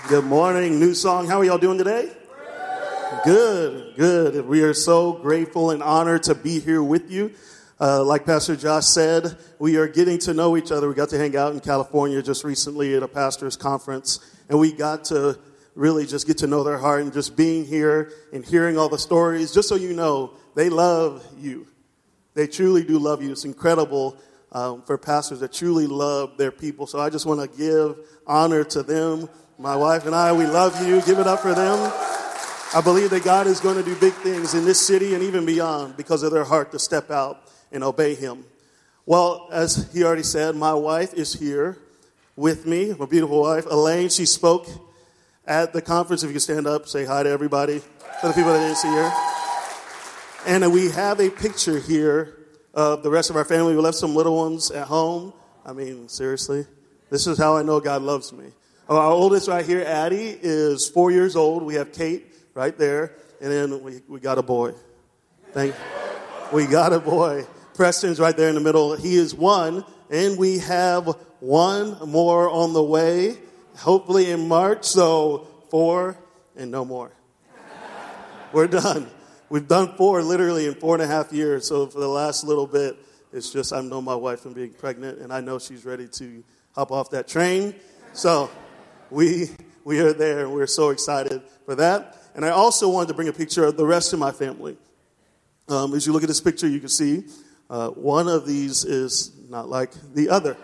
Good 0.08 0.24
morning, 0.24 0.80
New 0.80 0.92
Song. 0.92 1.28
How 1.28 1.38
are 1.38 1.44
y'all 1.44 1.58
doing 1.58 1.78
today? 1.78 2.10
Good, 3.24 3.94
good. 3.96 4.44
We 4.44 4.62
are 4.62 4.74
so 4.74 5.12
grateful 5.12 5.70
and 5.70 5.84
honored 5.84 6.24
to 6.24 6.34
be 6.34 6.58
here 6.58 6.82
with 6.82 7.12
you. 7.12 7.32
Uh, 7.80 8.02
like 8.02 8.26
Pastor 8.26 8.56
Josh 8.56 8.86
said, 8.86 9.38
we 9.60 9.76
are 9.76 9.86
getting 9.86 10.18
to 10.20 10.34
know 10.34 10.56
each 10.56 10.72
other. 10.72 10.88
We 10.88 10.94
got 10.94 11.10
to 11.10 11.18
hang 11.18 11.36
out 11.36 11.52
in 11.52 11.60
California 11.60 12.20
just 12.22 12.42
recently 12.42 12.96
at 12.96 13.04
a 13.04 13.08
pastor's 13.08 13.56
conference, 13.56 14.18
and 14.48 14.58
we 14.58 14.72
got 14.72 15.04
to 15.06 15.38
really 15.74 16.06
just 16.06 16.26
get 16.26 16.38
to 16.38 16.46
know 16.46 16.62
their 16.64 16.78
heart 16.78 17.02
and 17.02 17.12
just 17.12 17.36
being 17.36 17.64
here 17.64 18.12
and 18.32 18.44
hearing 18.44 18.78
all 18.78 18.88
the 18.88 18.98
stories. 18.98 19.52
Just 19.52 19.68
so 19.68 19.74
you 19.74 19.92
know, 19.92 20.32
they 20.54 20.68
love 20.68 21.26
you. 21.38 21.66
They 22.34 22.46
truly 22.46 22.84
do 22.84 22.98
love 22.98 23.22
you. 23.22 23.32
It's 23.32 23.44
incredible 23.44 24.16
um, 24.52 24.82
for 24.82 24.98
pastors 24.98 25.40
that 25.40 25.52
truly 25.52 25.86
love 25.86 26.36
their 26.36 26.50
people. 26.50 26.86
So 26.86 26.98
I 26.98 27.10
just 27.10 27.26
want 27.26 27.40
to 27.40 27.58
give 27.58 27.96
honor 28.26 28.64
to 28.64 28.82
them 28.82 29.28
my 29.58 29.76
wife 29.76 30.06
and 30.06 30.14
I, 30.14 30.32
we 30.32 30.46
love 30.46 30.86
you. 30.86 31.02
Give 31.02 31.18
it 31.18 31.26
up 31.26 31.40
for 31.40 31.54
them. 31.54 31.92
I 32.72 32.80
believe 32.80 33.10
that 33.10 33.24
God 33.24 33.46
is 33.46 33.60
going 33.60 33.76
to 33.76 33.82
do 33.82 33.94
big 33.96 34.12
things 34.14 34.54
in 34.54 34.64
this 34.64 34.84
city 34.84 35.14
and 35.14 35.22
even 35.22 35.44
beyond 35.44 35.96
because 35.96 36.22
of 36.22 36.32
their 36.32 36.44
heart 36.44 36.72
to 36.72 36.78
step 36.78 37.10
out 37.10 37.42
and 37.72 37.82
obey 37.82 38.14
Him. 38.14 38.44
Well, 39.06 39.48
as 39.50 39.90
he 39.92 40.04
already 40.04 40.22
said, 40.22 40.54
my 40.54 40.72
wife 40.72 41.14
is 41.14 41.32
here 41.32 41.78
with 42.36 42.66
me, 42.66 42.94
my 42.96 43.06
beautiful 43.06 43.40
wife, 43.40 43.66
Elaine. 43.66 44.08
She 44.08 44.24
spoke 44.24 44.68
at 45.50 45.72
the 45.72 45.82
conference. 45.82 46.22
If 46.22 46.32
you 46.32 46.38
stand 46.38 46.68
up, 46.68 46.86
say 46.86 47.04
hi 47.04 47.24
to 47.24 47.28
everybody, 47.28 47.80
for 48.20 48.28
the 48.28 48.32
people 48.34 48.52
that 48.52 48.60
didn't 48.60 48.76
see 48.76 48.88
her. 48.88 49.12
And 50.46 50.72
we 50.72 50.90
have 50.90 51.18
a 51.18 51.28
picture 51.28 51.80
here 51.80 52.36
of 52.72 53.02
the 53.02 53.10
rest 53.10 53.30
of 53.30 53.36
our 53.36 53.44
family. 53.44 53.74
We 53.74 53.80
left 53.80 53.98
some 53.98 54.14
little 54.14 54.36
ones 54.36 54.70
at 54.70 54.86
home. 54.86 55.32
I 55.66 55.72
mean, 55.72 56.08
seriously, 56.08 56.66
this 57.10 57.26
is 57.26 57.36
how 57.36 57.56
I 57.56 57.62
know 57.62 57.80
God 57.80 58.02
loves 58.02 58.32
me. 58.32 58.46
Uh, 58.88 58.96
our 58.96 59.10
oldest 59.10 59.48
right 59.48 59.66
here, 59.66 59.82
Addie, 59.82 60.38
is 60.40 60.88
four 60.88 61.10
years 61.10 61.34
old. 61.34 61.64
We 61.64 61.74
have 61.74 61.92
Kate 61.92 62.32
right 62.54 62.78
there. 62.78 63.16
And 63.40 63.50
then 63.50 63.82
we, 63.82 64.02
we 64.08 64.20
got 64.20 64.38
a 64.38 64.42
boy. 64.42 64.74
Thank 65.50 65.74
We 66.52 66.66
got 66.66 66.92
a 66.92 67.00
boy. 67.00 67.44
Preston's 67.74 68.20
right 68.20 68.36
there 68.36 68.50
in 68.50 68.54
the 68.54 68.60
middle. 68.60 68.94
He 68.94 69.16
is 69.16 69.34
one. 69.34 69.84
And 70.10 70.38
we 70.38 70.58
have 70.58 71.06
one 71.40 71.98
more 72.08 72.48
on 72.48 72.72
the 72.72 72.82
way, 72.82 73.36
hopefully 73.80 74.30
in 74.30 74.48
March. 74.48 74.84
So 74.84 75.48
four 75.70 76.16
and 76.56 76.70
no 76.70 76.84
more. 76.84 77.12
We're 78.52 78.66
done. 78.66 79.08
We've 79.48 79.66
done 79.66 79.96
four 79.96 80.22
literally 80.22 80.66
in 80.66 80.74
four 80.74 80.94
and 80.94 81.02
a 81.02 81.06
half 81.06 81.32
years. 81.32 81.66
So 81.66 81.86
for 81.86 82.00
the 82.00 82.08
last 82.08 82.44
little 82.44 82.66
bit, 82.66 82.96
it's 83.32 83.52
just 83.52 83.72
I 83.72 83.80
know 83.80 84.00
my 84.02 84.14
wife 84.14 84.40
from 84.40 84.52
being 84.54 84.72
pregnant, 84.72 85.18
and 85.18 85.32
I 85.32 85.40
know 85.40 85.58
she's 85.58 85.84
ready 85.84 86.08
to 86.08 86.42
hop 86.74 86.90
off 86.90 87.10
that 87.10 87.28
train. 87.28 87.74
So 88.12 88.50
we, 89.10 89.50
we 89.84 90.00
are 90.00 90.12
there 90.12 90.40
and 90.40 90.52
we're 90.52 90.66
so 90.66 90.90
excited 90.90 91.42
for 91.64 91.76
that. 91.76 92.16
And 92.34 92.44
I 92.44 92.50
also 92.50 92.88
wanted 92.88 93.08
to 93.08 93.14
bring 93.14 93.28
a 93.28 93.32
picture 93.32 93.64
of 93.64 93.76
the 93.76 93.86
rest 93.86 94.12
of 94.12 94.18
my 94.18 94.32
family. 94.32 94.76
Um, 95.68 95.94
as 95.94 96.06
you 96.06 96.12
look 96.12 96.22
at 96.22 96.28
this 96.28 96.40
picture, 96.40 96.66
you 96.66 96.80
can 96.80 96.88
see 96.88 97.24
uh, 97.68 97.90
one 97.90 98.28
of 98.28 98.46
these 98.46 98.84
is 98.84 99.32
not 99.48 99.68
like 99.68 99.92
the 100.14 100.28
other. 100.28 100.56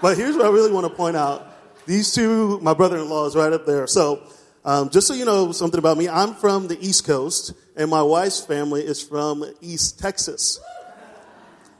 But 0.00 0.16
here's 0.16 0.36
what 0.36 0.46
I 0.46 0.50
really 0.50 0.72
want 0.72 0.86
to 0.86 0.92
point 0.94 1.16
out. 1.16 1.46
These 1.86 2.14
two, 2.14 2.60
my 2.60 2.74
brother-in-law 2.74 3.26
is 3.26 3.36
right 3.36 3.52
up 3.52 3.66
there. 3.66 3.86
So, 3.86 4.22
um, 4.64 4.90
just 4.90 5.06
so 5.06 5.14
you 5.14 5.24
know 5.24 5.52
something 5.52 5.78
about 5.78 5.96
me, 5.96 6.08
I'm 6.08 6.34
from 6.34 6.68
the 6.68 6.78
East 6.86 7.06
Coast, 7.06 7.54
and 7.76 7.90
my 7.90 8.02
wife's 8.02 8.44
family 8.44 8.82
is 8.82 9.02
from 9.02 9.44
East 9.60 9.98
Texas. 9.98 10.60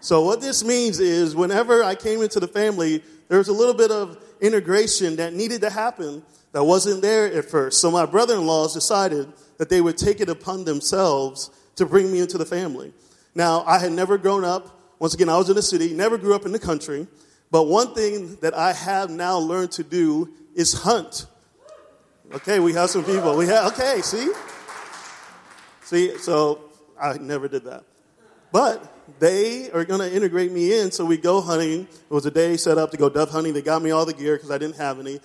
So 0.01 0.23
what 0.23 0.41
this 0.41 0.65
means 0.65 1.01
is 1.01 1.35
whenever 1.35 1.83
I 1.83 1.95
came 1.95 2.23
into 2.23 2.41
the 2.41 2.49
family, 2.49 3.03
there 3.29 3.39
was 3.39 3.49
a 3.49 3.53
little 3.53 3.75
bit 3.75 3.91
of 3.91 4.17
integration 4.41 5.17
that 5.17 5.35
needed 5.35 5.61
to 5.63 5.71
happen 5.71 6.23
that 6.53 6.65
wasn't 6.65 7.03
there 7.03 7.27
at 7.27 7.45
first. 7.45 7.81
So 7.81 7.91
my 7.91 8.07
brother-in-laws 8.07 8.75
decided 8.75 9.33
that 9.59 9.69
they 9.69 9.81
would 9.81 9.99
take 9.99 10.21
it 10.21 10.29
upon 10.29 10.65
themselves 10.65 11.51
to 11.77 11.85
bring 11.85 12.11
me 12.11 12.21
into 12.21 12.39
the 12.39 12.47
family. 12.47 12.93
Now, 13.35 13.65
I 13.67 13.79
had 13.79 13.93
never 13.93 14.19
grown 14.19 14.45
up. 14.45 14.97
Once 14.99 15.15
again, 15.15 15.29
I 15.29 15.37
was 15.37 15.49
in 15.49 15.57
the 15.57 15.63
city, 15.63 15.93
never 15.93 16.17
grew 16.17 16.35
up 16.35 16.47
in 16.47 16.53
the 16.53 16.59
country. 16.59 17.07
But 17.51 17.65
one 17.65 17.95
thing 17.95 18.37
that 18.41 18.55
I 18.55 18.73
have 18.73 19.11
now 19.11 19.39
learned 19.39 19.73
to 19.73 19.85
do 19.85 20.33
is 20.55 20.73
hunt. 20.73 21.27
Okay, 22.33 22.61
we 22.61 22.75
have 22.75 22.91
some 22.91 23.05
people. 23.05 23.37
We 23.37 23.47
have, 23.47 23.73
okay, 23.73 24.01
see? 24.03 24.31
See, 25.83 26.19
so 26.19 26.61
I 27.01 27.17
never 27.17 27.49
did 27.49 27.65
that. 27.65 27.85
But 28.53 28.95
they 29.19 29.71
are 29.71 29.85
going 29.85 30.01
to 30.01 30.15
integrate 30.15 30.53
me 30.53 30.79
in. 30.79 30.91
So 30.91 31.05
we 31.05 31.17
go 31.17 31.41
hunting. 31.41 31.83
It 31.83 32.11
was 32.11 32.27
a 32.27 32.31
day 32.31 32.57
set 32.57 32.77
up 32.77 32.91
to 32.91 32.97
go 32.97 33.09
dove 33.09 33.31
hunting. 33.31 33.55
They 33.55 33.63
got 33.63 33.83
me 33.83 33.91
all 33.91 34.05
the 34.05 34.13
gear 34.13 34.37
because 34.37 34.51
I 34.51 34.59
didn't 34.59 34.77
have 34.77 35.01
any. 35.01 35.21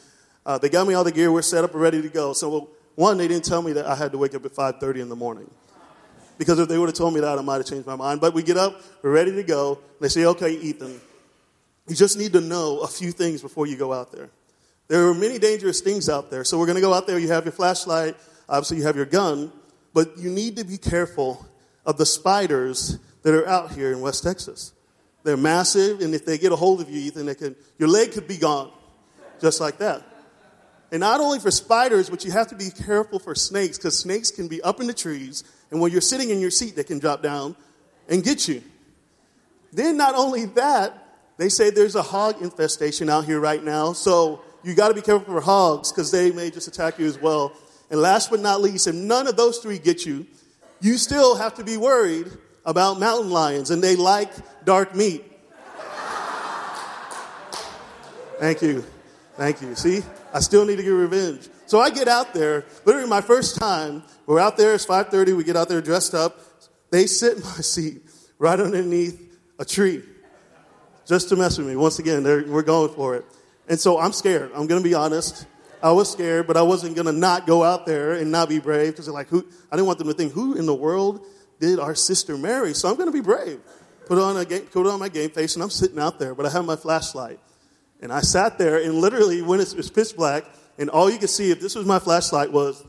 Uh, 0.45 0.57
they 0.57 0.69
got 0.69 0.87
me 0.87 0.93
all 0.93 1.03
the 1.03 1.11
gear. 1.11 1.31
We're 1.31 1.41
set 1.41 1.63
up 1.63 1.73
and 1.73 1.81
ready 1.81 2.01
to 2.01 2.09
go. 2.09 2.33
So 2.33 2.69
one, 2.95 3.17
they 3.17 3.27
didn't 3.27 3.45
tell 3.45 3.61
me 3.61 3.73
that 3.73 3.85
I 3.85 3.95
had 3.95 4.11
to 4.11 4.17
wake 4.17 4.35
up 4.35 4.45
at 4.45 4.53
5:30 4.53 5.01
in 5.01 5.09
the 5.09 5.15
morning. 5.15 5.49
Because 6.37 6.59
if 6.59 6.67
they 6.67 6.77
would 6.77 6.89
have 6.89 6.95
told 6.95 7.13
me 7.13 7.19
that, 7.19 7.37
I 7.37 7.41
might 7.41 7.57
have 7.57 7.65
changed 7.65 7.85
my 7.85 7.95
mind. 7.95 8.21
But 8.21 8.33
we 8.33 8.43
get 8.43 8.57
up, 8.57 8.81
we're 9.01 9.11
ready 9.11 9.31
to 9.31 9.43
go. 9.43 9.79
They 9.99 10.09
say, 10.09 10.25
"Okay, 10.25 10.51
Ethan, 10.51 10.99
you 11.87 11.95
just 11.95 12.17
need 12.17 12.33
to 12.33 12.41
know 12.41 12.79
a 12.79 12.87
few 12.87 13.11
things 13.11 13.41
before 13.41 13.67
you 13.67 13.77
go 13.77 13.93
out 13.93 14.11
there. 14.11 14.29
There 14.87 15.07
are 15.07 15.13
many 15.13 15.39
dangerous 15.39 15.81
things 15.81 16.09
out 16.09 16.29
there. 16.29 16.43
So 16.43 16.57
we're 16.59 16.65
going 16.65 16.75
to 16.75 16.81
go 16.81 16.93
out 16.93 17.07
there. 17.07 17.17
You 17.17 17.29
have 17.29 17.45
your 17.45 17.51
flashlight, 17.51 18.15
obviously 18.47 18.77
you 18.77 18.83
have 18.83 18.95
your 18.95 19.05
gun, 19.05 19.51
but 19.93 20.17
you 20.17 20.29
need 20.29 20.57
to 20.57 20.63
be 20.63 20.77
careful 20.77 21.45
of 21.85 21.97
the 21.97 22.05
spiders 22.05 22.97
that 23.23 23.33
are 23.33 23.47
out 23.47 23.71
here 23.71 23.91
in 23.91 24.01
West 24.01 24.23
Texas. 24.23 24.73
They're 25.23 25.37
massive, 25.37 26.01
and 26.01 26.13
if 26.13 26.25
they 26.25 26.37
get 26.37 26.51
a 26.51 26.55
hold 26.55 26.81
of 26.81 26.89
you, 26.89 26.99
Ethan, 26.99 27.25
they 27.25 27.35
can, 27.35 27.55
your 27.79 27.87
leg 27.87 28.11
could 28.11 28.27
be 28.27 28.37
gone, 28.37 28.71
just 29.39 29.61
like 29.61 29.77
that. 29.77 30.03
And 30.91 30.99
not 30.99 31.21
only 31.21 31.39
for 31.39 31.49
spiders, 31.49 32.09
but 32.09 32.25
you 32.25 32.31
have 32.31 32.49
to 32.49 32.55
be 32.55 32.69
careful 32.69 33.19
for 33.19 33.33
snakes, 33.33 33.77
because 33.77 33.97
snakes 33.97 34.31
can 34.31 34.49
be 34.49 34.61
up 34.61 34.81
in 34.81 34.87
the 34.87 34.93
trees, 34.93 35.45
and 35.71 35.79
when 35.79 35.91
you're 35.91 36.01
sitting 36.01 36.29
in 36.29 36.39
your 36.39 36.51
seat, 36.51 36.75
they 36.75 36.83
can 36.83 36.99
drop 36.99 37.23
down 37.23 37.55
and 38.09 38.21
get 38.23 38.47
you. 38.47 38.61
Then, 39.71 39.95
not 39.95 40.13
only 40.15 40.45
that, 40.45 41.02
they 41.37 41.49
say 41.49 41.69
there's 41.69 41.95
a 41.95 42.01
hog 42.01 42.41
infestation 42.41 43.09
out 43.09 43.25
here 43.25 43.39
right 43.39 43.63
now, 43.63 43.93
so 43.93 44.41
you 44.63 44.75
got 44.75 44.89
to 44.89 44.93
be 44.93 45.01
careful 45.01 45.33
for 45.33 45.41
hogs, 45.41 45.91
because 45.91 46.11
they 46.11 46.31
may 46.31 46.51
just 46.51 46.67
attack 46.67 46.99
you 46.99 47.05
as 47.05 47.19
well. 47.19 47.53
And 47.89 48.01
last 48.01 48.29
but 48.29 48.39
not 48.39 48.61
least, 48.61 48.87
if 48.87 48.95
none 48.95 49.27
of 49.27 49.35
those 49.35 49.57
three 49.57 49.79
get 49.79 50.05
you, 50.05 50.25
you 50.79 50.97
still 50.97 51.35
have 51.35 51.55
to 51.55 51.63
be 51.63 51.77
worried 51.77 52.27
about 52.65 52.99
mountain 52.99 53.31
lions, 53.31 53.71
and 53.71 53.83
they 53.83 53.95
like 53.95 54.31
dark 54.65 54.95
meat. 54.95 55.23
Thank 58.39 58.61
you. 58.61 58.83
Thank 59.35 59.61
you. 59.61 59.75
See, 59.75 60.01
I 60.33 60.39
still 60.39 60.65
need 60.65 60.77
to 60.77 60.83
get 60.83 60.89
revenge. 60.89 61.49
So 61.65 61.79
I 61.79 61.89
get 61.89 62.07
out 62.07 62.33
there, 62.33 62.65
literally 62.85 63.07
my 63.07 63.21
first 63.21 63.57
time, 63.57 64.03
we're 64.25 64.39
out 64.39 64.57
there, 64.57 64.73
it's 64.75 64.85
5.30, 64.85 65.35
we 65.35 65.43
get 65.43 65.55
out 65.55 65.69
there 65.69 65.81
dressed 65.81 66.13
up. 66.13 66.39
They 66.91 67.07
sit 67.07 67.37
in 67.37 67.43
my 67.43 67.61
seat 67.61 68.01
right 68.37 68.59
underneath 68.59 69.19
a 69.57 69.65
tree 69.65 70.03
just 71.05 71.29
to 71.29 71.35
mess 71.35 71.57
with 71.57 71.67
me. 71.67 71.75
Once 71.75 71.99
again, 71.99 72.23
we're 72.23 72.61
going 72.61 72.93
for 72.93 73.15
it. 73.15 73.25
And 73.67 73.79
so 73.79 73.99
I'm 73.99 74.13
scared. 74.13 74.51
I'm 74.53 74.67
going 74.67 74.81
to 74.81 74.87
be 74.87 74.93
honest. 74.93 75.45
I 75.81 75.91
was 75.91 76.11
scared, 76.11 76.47
but 76.47 76.55
I 76.55 76.61
wasn't 76.61 76.95
going 76.95 77.07
to 77.07 77.11
not 77.11 77.45
go 77.45 77.63
out 77.63 77.85
there 77.85 78.13
and 78.13 78.31
not 78.31 78.47
be 78.47 78.59
brave 78.59 78.93
because 78.93 79.05
they're 79.05 79.13
like, 79.13 79.27
who? 79.27 79.45
I 79.71 79.75
didn't 79.75 79.87
want 79.87 79.99
them 79.99 80.07
to 80.07 80.13
think, 80.13 80.31
who 80.31 80.55
in 80.55 80.65
the 80.65 80.73
world 80.73 81.25
did 81.59 81.79
our 81.79 81.93
sister 81.93 82.37
marry? 82.37 82.73
So 82.73 82.89
I'm 82.89 82.95
going 82.95 83.07
to 83.07 83.13
be 83.13 83.21
brave. 83.21 83.59
Put 84.05 84.17
on 84.17 84.37
a 84.37 84.45
game, 84.45 84.61
put 84.61 84.87
on 84.87 84.99
my 84.99 85.09
game 85.09 85.29
face, 85.29 85.55
and 85.55 85.63
I'm 85.63 85.69
sitting 85.69 85.99
out 85.99 86.19
there, 86.19 86.35
but 86.35 86.45
I 86.45 86.49
have 86.49 86.65
my 86.65 86.75
flashlight. 86.75 87.39
And 88.01 88.11
I 88.11 88.21
sat 88.21 88.57
there, 88.57 88.81
and 88.81 88.95
literally, 88.95 89.41
when 89.41 89.59
it 89.59 89.73
was 89.75 89.89
pitch 89.89 90.15
black, 90.15 90.45
and 90.77 90.89
all 90.89 91.09
you 91.09 91.17
could 91.17 91.29
see, 91.29 91.51
if 91.51 91.61
this 91.61 91.75
was 91.75 91.85
my 91.85 91.99
flashlight, 91.99 92.51
was. 92.51 92.83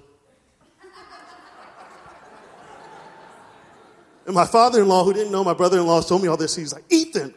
And 4.27 4.35
my 4.35 4.47
father 4.47 4.83
in 4.83 4.89
law, 4.89 5.05
who 5.05 5.13
didn't 5.13 5.31
know 5.31 5.45
my 5.45 5.55
brother 5.55 5.79
in 5.79 5.87
law, 5.87 6.01
told 6.01 6.23
me 6.23 6.29
all 6.29 6.37
this. 6.37 6.57
He's 6.57 6.73
like, 6.73 6.85
Ethan. 6.91 7.35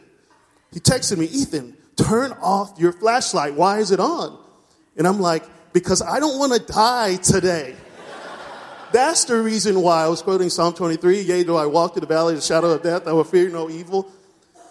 He 0.72 0.80
texted 0.80 1.18
me, 1.18 1.26
Ethan, 1.26 1.76
turn 1.96 2.32
off 2.32 2.78
your 2.78 2.92
flashlight. 2.92 3.54
Why 3.54 3.78
is 3.78 3.90
it 3.90 4.00
on? 4.00 4.38
And 4.96 5.06
I'm 5.06 5.20
like, 5.20 5.44
because 5.72 6.02
I 6.02 6.20
don't 6.20 6.38
want 6.38 6.52
to 6.52 6.72
die 6.72 7.16
today. 7.16 7.74
That's 8.92 9.24
the 9.24 9.40
reason 9.40 9.80
why 9.80 10.04
I 10.04 10.08
was 10.08 10.22
quoting 10.22 10.50
Psalm 10.50 10.74
23 10.74 11.20
Yea, 11.22 11.42
though 11.42 11.56
I 11.56 11.66
walk 11.66 11.94
through 11.94 12.00
the 12.00 12.06
valley 12.06 12.34
of 12.34 12.40
the 12.40 12.46
shadow 12.46 12.70
of 12.70 12.82
death, 12.82 13.06
I 13.06 13.12
will 13.12 13.24
fear 13.24 13.48
no 13.48 13.70
evil. 13.70 14.10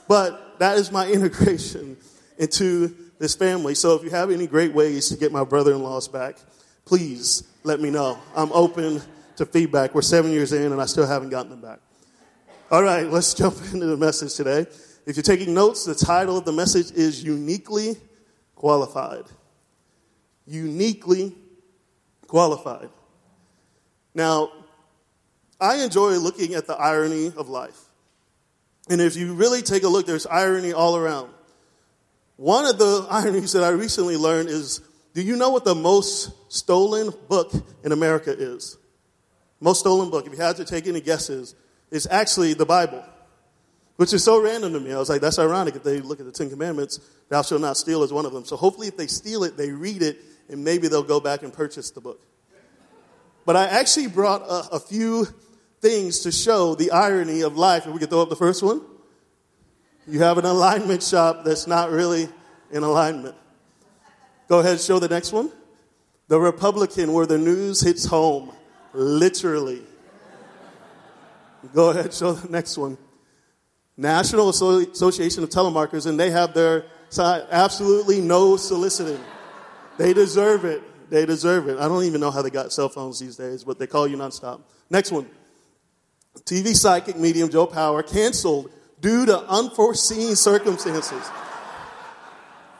But 0.07 0.59
that 0.59 0.77
is 0.77 0.91
my 0.91 1.07
integration 1.11 1.97
into 2.37 2.95
this 3.19 3.35
family. 3.35 3.75
So 3.75 3.95
if 3.95 4.03
you 4.03 4.09
have 4.11 4.31
any 4.31 4.47
great 4.47 4.73
ways 4.73 5.09
to 5.09 5.17
get 5.17 5.31
my 5.31 5.43
brother 5.43 5.73
in 5.73 5.81
laws 5.81 6.07
back, 6.07 6.37
please 6.85 7.43
let 7.63 7.79
me 7.79 7.89
know. 7.89 8.19
I'm 8.35 8.51
open 8.51 9.01
to 9.37 9.45
feedback. 9.45 9.95
We're 9.95 10.01
seven 10.01 10.31
years 10.31 10.53
in 10.53 10.71
and 10.71 10.81
I 10.81 10.85
still 10.85 11.07
haven't 11.07 11.29
gotten 11.29 11.49
them 11.49 11.61
back. 11.61 11.79
All 12.69 12.83
right, 12.83 13.07
let's 13.07 13.33
jump 13.35 13.55
into 13.71 13.85
the 13.85 13.97
message 13.97 14.35
today. 14.35 14.67
If 15.07 15.15
you're 15.15 15.23
taking 15.23 15.53
notes, 15.53 15.85
the 15.85 15.95
title 15.95 16.37
of 16.37 16.43
the 16.43 16.51
message 16.51 16.91
is 16.91 17.23
Uniquely 17.23 17.95
Qualified. 18.55 19.23
Uniquely 20.45 21.33
Qualified. 22.27 22.89
Now, 24.13 24.51
I 25.61 25.77
enjoy 25.77 26.17
looking 26.17 26.55
at 26.55 26.67
the 26.67 26.75
irony 26.75 27.31
of 27.37 27.47
life. 27.47 27.79
And 28.89 28.99
if 28.99 29.15
you 29.15 29.33
really 29.33 29.61
take 29.61 29.83
a 29.83 29.87
look, 29.87 30.05
there's 30.05 30.25
irony 30.25 30.73
all 30.73 30.97
around. 30.97 31.31
One 32.35 32.65
of 32.65 32.77
the 32.77 33.07
ironies 33.09 33.53
that 33.53 33.63
I 33.63 33.69
recently 33.69 34.17
learned 34.17 34.49
is 34.49 34.81
do 35.13 35.21
you 35.21 35.37
know 35.37 35.51
what 35.51 35.63
the 35.63 35.73
most 35.73 36.51
stolen 36.51 37.13
book 37.29 37.53
in 37.85 37.93
America 37.93 38.35
is? 38.37 38.77
Most 39.61 39.79
stolen 39.79 40.09
book, 40.09 40.27
if 40.27 40.33
you 40.33 40.37
had 40.37 40.57
to 40.57 40.65
take 40.65 40.85
any 40.85 40.99
guesses, 40.99 41.55
is 41.91 42.07
actually 42.11 42.53
the 42.53 42.65
Bible, 42.65 43.05
which 43.97 44.13
is 44.13 44.23
so 44.23 44.41
random 44.41 44.73
to 44.73 44.79
me. 44.79 44.93
I 44.93 44.97
was 44.97 45.09
like, 45.09 45.21
that's 45.21 45.37
ironic 45.37 45.75
if 45.75 45.83
they 45.83 45.99
look 45.99 46.19
at 46.19 46.25
the 46.25 46.31
Ten 46.31 46.49
Commandments, 46.49 46.99
thou 47.29 47.41
shalt 47.41 47.61
not 47.61 47.77
steal 47.77 48.03
is 48.03 48.13
one 48.13 48.25
of 48.25 48.31
them. 48.31 48.45
So 48.45 48.55
hopefully, 48.55 48.87
if 48.87 48.95
they 48.95 49.07
steal 49.07 49.43
it, 49.43 49.57
they 49.57 49.71
read 49.71 50.01
it, 50.01 50.19
and 50.49 50.63
maybe 50.63 50.87
they'll 50.87 51.03
go 51.03 51.19
back 51.19 51.43
and 51.43 51.51
purchase 51.51 51.91
the 51.91 52.01
book. 52.01 52.21
But 53.45 53.55
I 53.55 53.65
actually 53.65 54.07
brought 54.07 54.41
a, 54.43 54.75
a 54.75 54.79
few 54.79 55.27
things 55.81 56.19
to 56.19 56.31
show 56.31 56.75
the 56.75 56.91
irony 56.91 57.41
of 57.41 57.57
life. 57.57 57.85
If 57.85 57.93
we 57.93 57.99
could 57.99 58.09
throw 58.09 58.21
up 58.21 58.29
the 58.29 58.35
first 58.35 58.63
one. 58.63 58.81
You 60.09 60.19
have 60.19 60.37
an 60.37 60.45
alignment 60.45 61.03
shop 61.03 61.43
that's 61.43 61.67
not 61.67 61.91
really 61.91 62.29
in 62.71 62.83
alignment. 62.83 63.35
Go 64.47 64.59
ahead, 64.59 64.79
show 64.79 64.99
the 64.99 65.09
next 65.09 65.33
one. 65.33 65.51
The 66.29 66.39
Republican, 66.39 67.11
where 67.11 67.25
the 67.25 67.37
news 67.37 67.81
hits 67.81 68.05
home, 68.05 68.53
literally. 68.93 69.81
Go 71.73 71.89
ahead, 71.89 72.13
show 72.13 72.33
the 72.33 72.49
next 72.49 72.77
one. 72.77 72.97
National 73.97 74.49
Association 74.49 75.43
of 75.43 75.49
Telemarketers, 75.49 76.05
and 76.05 76.19
they 76.19 76.29
have 76.29 76.53
their 76.53 76.85
absolutely 77.17 78.21
no 78.21 78.55
soliciting. 78.55 79.19
They 79.97 80.13
deserve 80.13 80.65
it. 80.65 80.83
They 81.09 81.25
deserve 81.25 81.67
it. 81.67 81.79
I 81.79 81.87
don't 81.87 82.03
even 82.03 82.21
know 82.21 82.31
how 82.31 82.41
they 82.41 82.49
got 82.49 82.71
cell 82.71 82.89
phones 82.89 83.19
these 83.19 83.37
days, 83.37 83.63
but 83.63 83.79
they 83.79 83.87
call 83.87 84.07
you 84.07 84.17
nonstop. 84.17 84.61
Next 84.89 85.11
one. 85.11 85.27
TV 86.43 86.75
psychic 86.75 87.17
medium 87.17 87.49
Joe 87.49 87.65
Power 87.65 88.03
canceled 88.03 88.69
due 89.01 89.25
to 89.25 89.39
unforeseen 89.39 90.35
circumstances. 90.35 91.29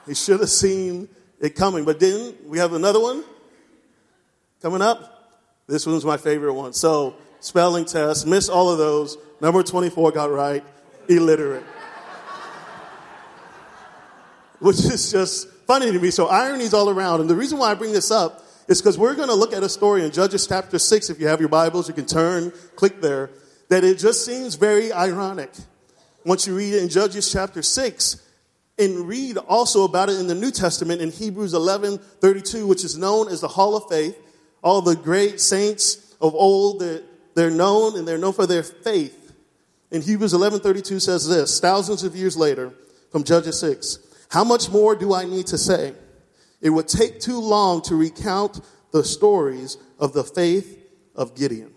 he 0.05 0.13
should 0.13 0.39
have 0.39 0.49
seen 0.49 1.09
it 1.39 1.55
coming. 1.55 1.85
But 1.85 1.99
didn't. 1.99 2.47
we 2.47 2.59
have 2.59 2.73
another 2.73 2.99
one 2.99 3.23
coming 4.61 4.81
up. 4.81 5.13
This 5.67 5.85
one's 5.85 6.05
my 6.05 6.17
favorite 6.17 6.53
one. 6.53 6.73
So, 6.73 7.15
spelling 7.39 7.85
test, 7.85 8.25
missed 8.25 8.49
all 8.49 8.71
of 8.71 8.77
those. 8.77 9.17
Number 9.41 9.63
24 9.63 10.11
got 10.11 10.31
right, 10.31 10.63
illiterate. 11.09 11.63
Which 14.59 14.77
is 14.77 15.11
just 15.11 15.49
funny 15.67 15.91
to 15.91 15.99
me. 15.99 16.11
So, 16.11 16.27
irony's 16.27 16.73
all 16.73 16.89
around. 16.89 17.21
And 17.21 17.29
the 17.29 17.35
reason 17.35 17.57
why 17.57 17.71
I 17.71 17.73
bring 17.75 17.93
this 17.93 18.09
up 18.11 18.43
is 18.67 18.81
because 18.81 18.97
we're 18.97 19.15
going 19.15 19.29
to 19.29 19.35
look 19.35 19.53
at 19.53 19.63
a 19.63 19.69
story 19.69 20.03
in 20.03 20.11
Judges 20.11 20.47
chapter 20.47 20.79
6. 20.79 21.09
If 21.09 21.19
you 21.19 21.27
have 21.27 21.39
your 21.39 21.49
Bibles, 21.49 21.87
you 21.87 21.93
can 21.93 22.05
turn, 22.05 22.51
click 22.75 23.01
there. 23.01 23.29
That 23.69 23.83
it 23.83 23.99
just 23.99 24.25
seems 24.25 24.55
very 24.55 24.91
ironic 24.91 25.51
once 26.25 26.47
you 26.47 26.55
read 26.55 26.73
it 26.73 26.83
in 26.83 26.89
Judges 26.89 27.31
chapter 27.31 27.61
6 27.61 28.23
and 28.77 29.07
read 29.07 29.37
also 29.37 29.83
about 29.83 30.09
it 30.09 30.19
in 30.19 30.27
the 30.27 30.35
New 30.35 30.51
Testament 30.51 31.01
in 31.01 31.11
Hebrews 31.11 31.53
11 31.53 31.97
32, 31.97 32.67
which 32.67 32.83
is 32.83 32.97
known 32.97 33.27
as 33.29 33.41
the 33.41 33.47
Hall 33.47 33.75
of 33.75 33.89
Faith. 33.89 34.17
All 34.61 34.81
the 34.81 34.95
great 34.95 35.39
saints 35.39 36.15
of 36.19 36.33
old, 36.35 36.79
they're, 36.79 37.01
they're 37.35 37.51
known 37.51 37.97
and 37.97 38.07
they're 38.07 38.17
known 38.17 38.33
for 38.33 38.45
their 38.45 38.63
faith. 38.63 39.26
In 39.91 40.01
Hebrews 40.01 40.33
11:32 40.33 41.01
says 41.01 41.27
this, 41.27 41.59
thousands 41.59 42.03
of 42.03 42.15
years 42.15 42.35
later, 42.35 42.73
from 43.11 43.23
Judges 43.23 43.59
6, 43.59 43.99
how 44.29 44.43
much 44.43 44.69
more 44.69 44.95
do 44.95 45.13
I 45.13 45.25
need 45.25 45.47
to 45.47 45.57
say? 45.57 45.93
It 46.61 46.71
would 46.71 46.87
take 46.87 47.19
too 47.19 47.39
long 47.39 47.81
to 47.83 47.95
recount 47.95 48.59
the 48.91 49.03
stories 49.03 49.77
of 49.99 50.13
the 50.13 50.23
faith 50.23 50.77
of 51.15 51.35
Gideon. 51.35 51.73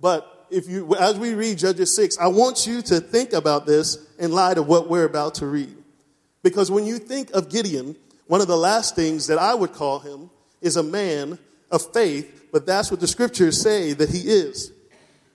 But 0.00 0.46
if 0.50 0.68
you, 0.68 0.94
as 0.96 1.18
we 1.18 1.34
read 1.34 1.58
Judges 1.58 1.94
6, 1.96 2.18
I 2.18 2.28
want 2.28 2.66
you 2.66 2.82
to 2.82 3.00
think 3.00 3.32
about 3.32 3.66
this 3.66 3.98
in 4.18 4.32
light 4.32 4.58
of 4.58 4.68
what 4.68 4.88
we're 4.88 5.04
about 5.04 5.36
to 5.36 5.46
read. 5.46 5.74
Because 6.42 6.70
when 6.70 6.84
you 6.84 6.98
think 6.98 7.30
of 7.32 7.48
Gideon, 7.48 7.96
one 8.26 8.40
of 8.40 8.46
the 8.46 8.56
last 8.56 8.94
things 8.94 9.26
that 9.26 9.38
I 9.38 9.54
would 9.54 9.72
call 9.72 9.98
him 9.98 10.30
is 10.60 10.76
a 10.76 10.82
man 10.82 11.38
of 11.70 11.92
faith, 11.92 12.48
but 12.52 12.66
that's 12.66 12.90
what 12.90 13.00
the 13.00 13.06
scriptures 13.06 13.60
say 13.60 13.94
that 13.94 14.10
he 14.10 14.20
is. 14.20 14.72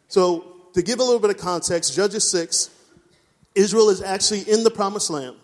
So, 0.08 0.59
to 0.80 0.86
give 0.86 1.02
a 1.02 1.04
little 1.04 1.20
bit 1.20 1.30
of 1.30 1.38
context, 1.38 1.94
Judges 1.94 2.32
6, 2.32 2.70
Israel 3.54 3.90
is 3.90 4.02
actually 4.02 4.50
in 4.50 4.64
the 4.64 4.72
promised 4.72 5.10
land. 5.10 5.36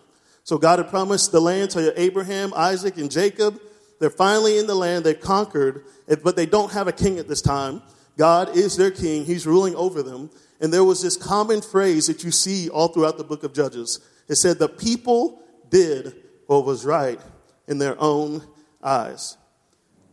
So, 0.44 0.56
God 0.56 0.78
had 0.78 0.88
promised 0.88 1.30
the 1.30 1.40
land 1.40 1.72
to 1.72 2.00
Abraham, 2.00 2.54
Isaac, 2.56 2.96
and 2.96 3.10
Jacob. 3.10 3.60
They're 4.00 4.08
finally 4.08 4.56
in 4.56 4.66
the 4.66 4.74
land, 4.74 5.04
they've 5.04 5.20
conquered, 5.20 5.84
eh, 6.08 6.16
but 6.24 6.36
they 6.36 6.46
don't 6.46 6.72
have 6.72 6.88
a 6.88 6.92
king 6.92 7.18
at 7.18 7.28
this 7.28 7.42
time. 7.42 7.82
God 8.16 8.56
is 8.56 8.78
their 8.78 8.90
king, 8.90 9.26
He's 9.26 9.46
ruling 9.46 9.76
over 9.76 10.02
them. 10.02 10.30
And 10.58 10.72
there 10.72 10.84
was 10.84 11.02
this 11.02 11.18
common 11.18 11.60
phrase 11.60 12.06
that 12.06 12.24
you 12.24 12.30
see 12.30 12.70
all 12.70 12.88
throughout 12.88 13.18
the 13.18 13.24
book 13.24 13.44
of 13.44 13.52
Judges. 13.52 14.00
It 14.28 14.36
said, 14.36 14.58
The 14.58 14.70
people 14.70 15.42
did 15.68 16.14
what 16.46 16.64
was 16.64 16.86
right 16.86 17.20
in 17.68 17.76
their 17.76 18.00
own 18.00 18.42
eyes. 18.82 19.36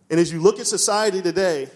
And 0.09 0.19
as 0.19 0.33
you 0.33 0.41
look 0.41 0.59
at 0.59 0.67
society 0.67 1.21
today, 1.21 1.69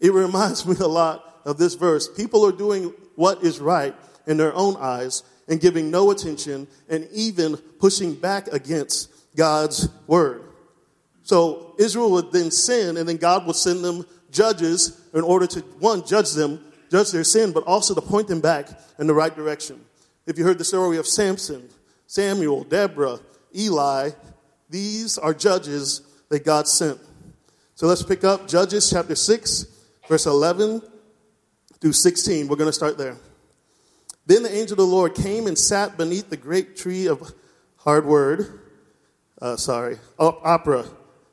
it 0.00 0.12
reminds 0.12 0.66
me 0.66 0.76
a 0.80 0.86
lot 0.86 1.29
of 1.44 1.58
this 1.58 1.74
verse. 1.74 2.08
People 2.08 2.44
are 2.46 2.52
doing 2.52 2.92
what 3.16 3.42
is 3.42 3.60
right 3.60 3.94
in 4.26 4.36
their 4.36 4.54
own 4.54 4.76
eyes 4.76 5.22
and 5.48 5.60
giving 5.60 5.90
no 5.90 6.10
attention 6.10 6.68
and 6.88 7.08
even 7.12 7.56
pushing 7.56 8.14
back 8.14 8.48
against 8.48 9.10
God's 9.36 9.88
word. 10.06 10.42
So 11.22 11.74
Israel 11.78 12.10
would 12.12 12.32
then 12.32 12.50
sin, 12.50 12.96
and 12.96 13.08
then 13.08 13.16
God 13.16 13.46
would 13.46 13.56
send 13.56 13.84
them 13.84 14.06
judges 14.30 15.00
in 15.12 15.22
order 15.22 15.46
to, 15.48 15.60
one, 15.78 16.06
judge 16.06 16.32
them, 16.32 16.64
judge 16.90 17.10
their 17.10 17.24
sin, 17.24 17.52
but 17.52 17.64
also 17.64 17.94
to 17.94 18.00
point 18.00 18.28
them 18.28 18.40
back 18.40 18.68
in 18.98 19.06
the 19.06 19.14
right 19.14 19.34
direction. 19.34 19.80
If 20.26 20.38
you 20.38 20.44
heard 20.44 20.58
the 20.58 20.64
story 20.64 20.98
of 20.98 21.06
Samson, 21.06 21.68
Samuel, 22.06 22.64
Deborah, 22.64 23.18
Eli, 23.54 24.10
these 24.68 25.18
are 25.18 25.34
judges 25.34 26.02
that 26.28 26.44
God 26.44 26.68
sent. 26.68 26.98
So 27.74 27.86
let's 27.86 28.02
pick 28.02 28.24
up 28.24 28.46
Judges 28.46 28.90
chapter 28.90 29.14
6, 29.14 29.66
verse 30.08 30.26
11 30.26 30.82
through 31.80 31.92
16. 31.92 32.48
We're 32.48 32.56
going 32.56 32.68
to 32.68 32.72
start 32.72 32.98
there. 32.98 33.16
Then 34.26 34.42
the 34.42 34.54
angel 34.54 34.74
of 34.74 34.78
the 34.78 34.86
Lord 34.86 35.14
came 35.14 35.46
and 35.46 35.58
sat 35.58 35.96
beneath 35.96 36.30
the 36.30 36.36
great 36.36 36.76
tree 36.76 37.06
of 37.06 37.34
hard 37.76 38.04
word, 38.04 38.60
uh, 39.40 39.56
sorry, 39.56 39.98
Ophrah, 40.18 40.88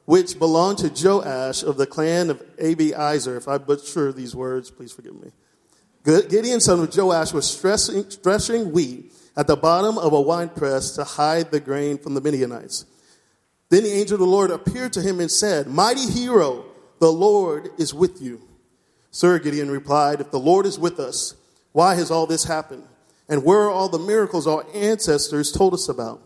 which 0.06 0.40
belonged 0.40 0.80
to 0.80 0.90
Joash 0.90 1.64
of 1.64 1.78
the 1.78 1.86
clan 1.86 2.30
of 2.30 2.42
Abiezer. 2.58 3.38
If 3.38 3.48
I 3.48 3.58
butcher 3.58 4.14
these 4.14 4.36
words, 4.36 4.72
please 4.72 4.94
forgive 4.94 5.22
me. 5.22 5.32
Gideon, 6.06 6.62
son 6.62 6.80
of 6.80 6.96
Joash, 6.96 7.34
was 7.34 7.60
threshing, 7.60 8.06
threshing 8.06 8.72
wheat 8.72 9.12
at 9.36 9.46
the 9.46 9.58
bottom 9.58 9.98
of 9.98 10.14
a 10.14 10.22
winepress 10.22 10.92
to 10.92 11.04
hide 11.04 11.52
the 11.52 11.60
grain 11.60 11.98
from 11.98 12.14
the 12.14 12.22
Midianites. 12.22 12.86
Then 13.70 13.84
the 13.84 13.92
angel 13.92 14.16
of 14.16 14.22
the 14.22 14.26
Lord 14.26 14.50
appeared 14.50 14.94
to 14.94 15.02
him 15.02 15.20
and 15.20 15.30
said, 15.30 15.68
Mighty 15.68 16.10
hero, 16.10 16.66
the 17.00 17.12
Lord 17.12 17.70
is 17.78 17.94
with 17.94 18.22
you. 18.22 18.47
Sir, 19.12 19.40
Gideon 19.40 19.72
replied, 19.72 20.22
If 20.22 20.32
the 20.32 20.40
Lord 20.40 20.66
is 20.66 20.78
with 20.78 21.00
us, 21.00 21.36
why 21.72 21.96
has 21.96 22.12
all 22.12 22.28
this 22.28 22.46
happened? 22.46 22.84
And 23.30 23.44
where 23.44 23.62
are 23.62 23.72
all 23.72 23.90
the 23.90 24.00
miracles 24.00 24.48
our 24.48 24.66
ancestors 24.74 25.52
told 25.52 25.74
us 25.74 25.90
about? 25.90 26.22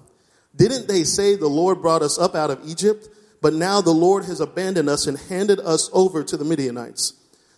Didn't 0.55 0.88
they 0.88 1.03
say 1.03 1.35
the 1.35 1.47
Lord 1.47 1.81
brought 1.81 2.01
us 2.01 2.19
up 2.19 2.35
out 2.35 2.51
of 2.51 2.67
Egypt? 2.67 3.07
But 3.41 3.53
now 3.53 3.81
the 3.81 3.91
Lord 3.91 4.25
has 4.25 4.39
abandoned 4.39 4.89
us 4.89 5.07
and 5.07 5.17
handed 5.17 5.59
us 5.59 5.89
over 5.93 6.23
to 6.23 6.38
the 6.38 6.45
Midianites. 6.45 7.13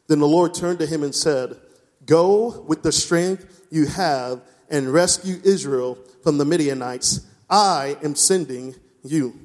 Then 0.07 0.19
the 0.19 0.27
Lord 0.27 0.53
turned 0.53 0.79
to 0.79 0.85
him 0.85 1.03
and 1.03 1.13
said, 1.13 1.57
Go 2.05 2.61
with 2.67 2.83
the 2.83 2.91
strength 2.91 3.65
you 3.69 3.87
have 3.87 4.41
and 4.69 4.93
rescue 4.93 5.39
Israel 5.43 5.97
from 6.23 6.37
the 6.37 6.45
Midianites. 6.45 7.25
I 7.49 7.97
am 8.03 8.15
sending 8.15 8.75
you. 9.03 9.39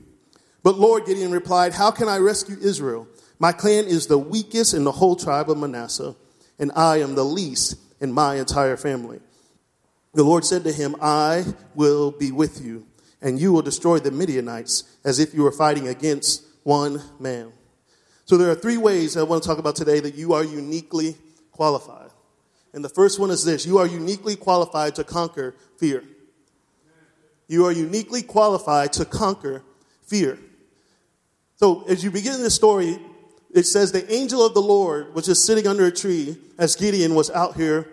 But 0.62 0.78
Lord, 0.78 1.06
Gideon 1.06 1.32
replied, 1.32 1.73
How 1.73 1.90
can 1.90 2.08
I 2.08 2.18
rescue 2.18 2.56
Israel? 2.61 3.08
My 3.38 3.52
clan 3.52 3.87
is 3.87 4.07
the 4.07 4.18
weakest 4.18 4.75
in 4.75 4.85
the 4.85 4.92
whole 4.92 5.14
tribe 5.14 5.50
of 5.50 5.59
Manasseh, 5.59 6.16
and 6.59 6.73
I 6.75 6.99
am 6.99 7.14
the 7.14 7.25
least 7.25 7.76
in 8.00 8.12
my 8.12 8.37
entire 8.37 8.76
family. 8.76 9.21
The 10.14 10.25
Lord 10.25 10.45
said 10.45 10.64
to 10.64 10.73
him, 10.73 10.97
I 11.00 11.45
will 11.75 12.11
be 12.11 12.33
with 12.33 12.61
you, 12.61 12.87
and 13.23 13.38
you 13.38 13.52
will 13.52 13.62
destroy 13.62 13.99
the 13.99 14.11
Midianites 14.11 14.85
as 15.04 15.21
if 15.21 15.35
you 15.35 15.42
were 15.42 15.52
fighting 15.52 15.87
against 15.87 16.45
one 16.64 17.00
man. 17.21 17.52
So 18.25 18.37
there 18.37 18.50
are 18.50 18.57
three 18.57 18.76
ways 18.76 19.16
I 19.16 19.23
want 19.23 19.42
to 19.42 19.49
talk 19.49 19.59
about 19.59 19.76
today 19.76 20.00
that 20.00 20.16
you 20.16 20.33
are 20.33 20.45
uniquely 20.45 21.16
qualified. 21.52 22.11
And 22.73 22.85
the 22.85 22.88
first 22.88 23.18
one 23.18 23.30
is 23.30 23.45
this 23.45 23.64
you 23.64 23.78
are 23.78 23.87
uniquely 23.87 24.37
qualified 24.37 24.97
to 24.97 25.04
conquer 25.04 25.54
fear. 25.78 26.02
You 27.47 27.64
are 27.64 27.73
uniquely 27.73 28.23
qualified 28.23 28.92
to 28.95 29.04
conquer 29.04 29.62
fear. 30.02 30.38
So 31.57 31.85
as 31.88 32.04
you 32.04 32.11
begin 32.11 32.42
this 32.42 32.54
story, 32.54 32.99
it 33.55 33.64
says 33.64 33.93
the 33.93 34.12
angel 34.12 34.45
of 34.45 34.55
the 34.55 34.62
Lord 34.62 35.14
was 35.14 35.26
just 35.26 35.45
sitting 35.47 35.67
under 35.67 35.87
a 35.87 35.93
tree 35.93 36.37
as 36.59 36.76
Gideon 36.76 37.14
was 37.14 37.31
out 37.31 37.57
here 37.57 37.88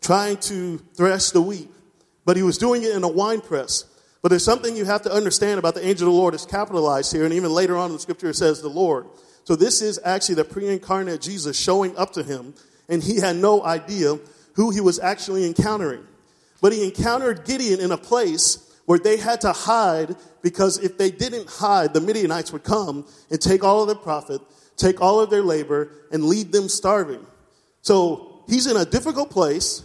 trying 0.00 0.38
to 0.38 0.78
thresh 0.94 1.30
the 1.30 1.42
wheat, 1.42 1.68
but 2.24 2.36
he 2.36 2.42
was 2.42 2.58
doing 2.58 2.82
it 2.82 2.94
in 2.94 3.04
a 3.04 3.08
wine 3.08 3.40
press. 3.40 3.84
But 4.22 4.28
there's 4.28 4.44
something 4.44 4.76
you 4.76 4.84
have 4.84 5.02
to 5.02 5.12
understand 5.12 5.58
about 5.58 5.74
the 5.74 5.86
angel 5.86 6.08
of 6.08 6.14
the 6.14 6.18
Lord 6.18 6.34
is 6.34 6.46
capitalized 6.46 7.12
here, 7.12 7.24
and 7.24 7.34
even 7.34 7.52
later 7.52 7.76
on 7.76 7.90
in 7.90 7.94
the 7.94 8.00
scripture 8.00 8.30
it 8.30 8.36
says 8.36 8.60
the 8.60 8.68
Lord. 8.68 9.06
So 9.44 9.56
this 9.56 9.82
is 9.82 9.98
actually 10.04 10.36
the 10.36 10.44
pre-incarnate 10.44 11.20
Jesus 11.20 11.58
showing 11.58 11.96
up 11.96 12.12
to 12.14 12.22
him, 12.22 12.54
and 12.88 13.02
he 13.02 13.16
had 13.16 13.36
no 13.36 13.62
idea 13.64 14.18
who 14.54 14.70
he 14.70 14.80
was 14.80 14.98
actually 14.98 15.46
encountering. 15.46 16.06
But 16.60 16.72
he 16.72 16.84
encountered 16.84 17.44
Gideon 17.44 17.80
in 17.80 17.92
a 17.92 17.96
place 17.96 18.66
where 18.84 18.98
they 18.98 19.16
had 19.16 19.40
to 19.42 19.52
hide 19.52 20.16
because 20.42 20.78
if 20.78 20.98
they 20.98 21.10
didn't 21.10 21.48
hide, 21.48 21.94
the 21.94 22.00
Midianites 22.00 22.52
would 22.52 22.64
come 22.64 23.06
and 23.30 23.40
take 23.40 23.62
all 23.62 23.82
of 23.82 23.86
their 23.86 23.96
profit, 23.96 24.40
take 24.80 25.00
all 25.00 25.20
of 25.20 25.30
their 25.30 25.42
labor, 25.42 25.90
and 26.10 26.24
leave 26.24 26.52
them 26.52 26.68
starving. 26.68 27.24
So 27.82 28.44
he's 28.48 28.66
in 28.66 28.76
a 28.76 28.84
difficult 28.84 29.30
place 29.30 29.84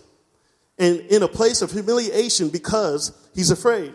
and 0.78 1.00
in 1.00 1.24
a 1.24 1.28
place 1.28 1.62
of 1.62 1.72
humiliation 1.72 2.50
because 2.50 3.16
he's 3.34 3.52
afraid. 3.52 3.94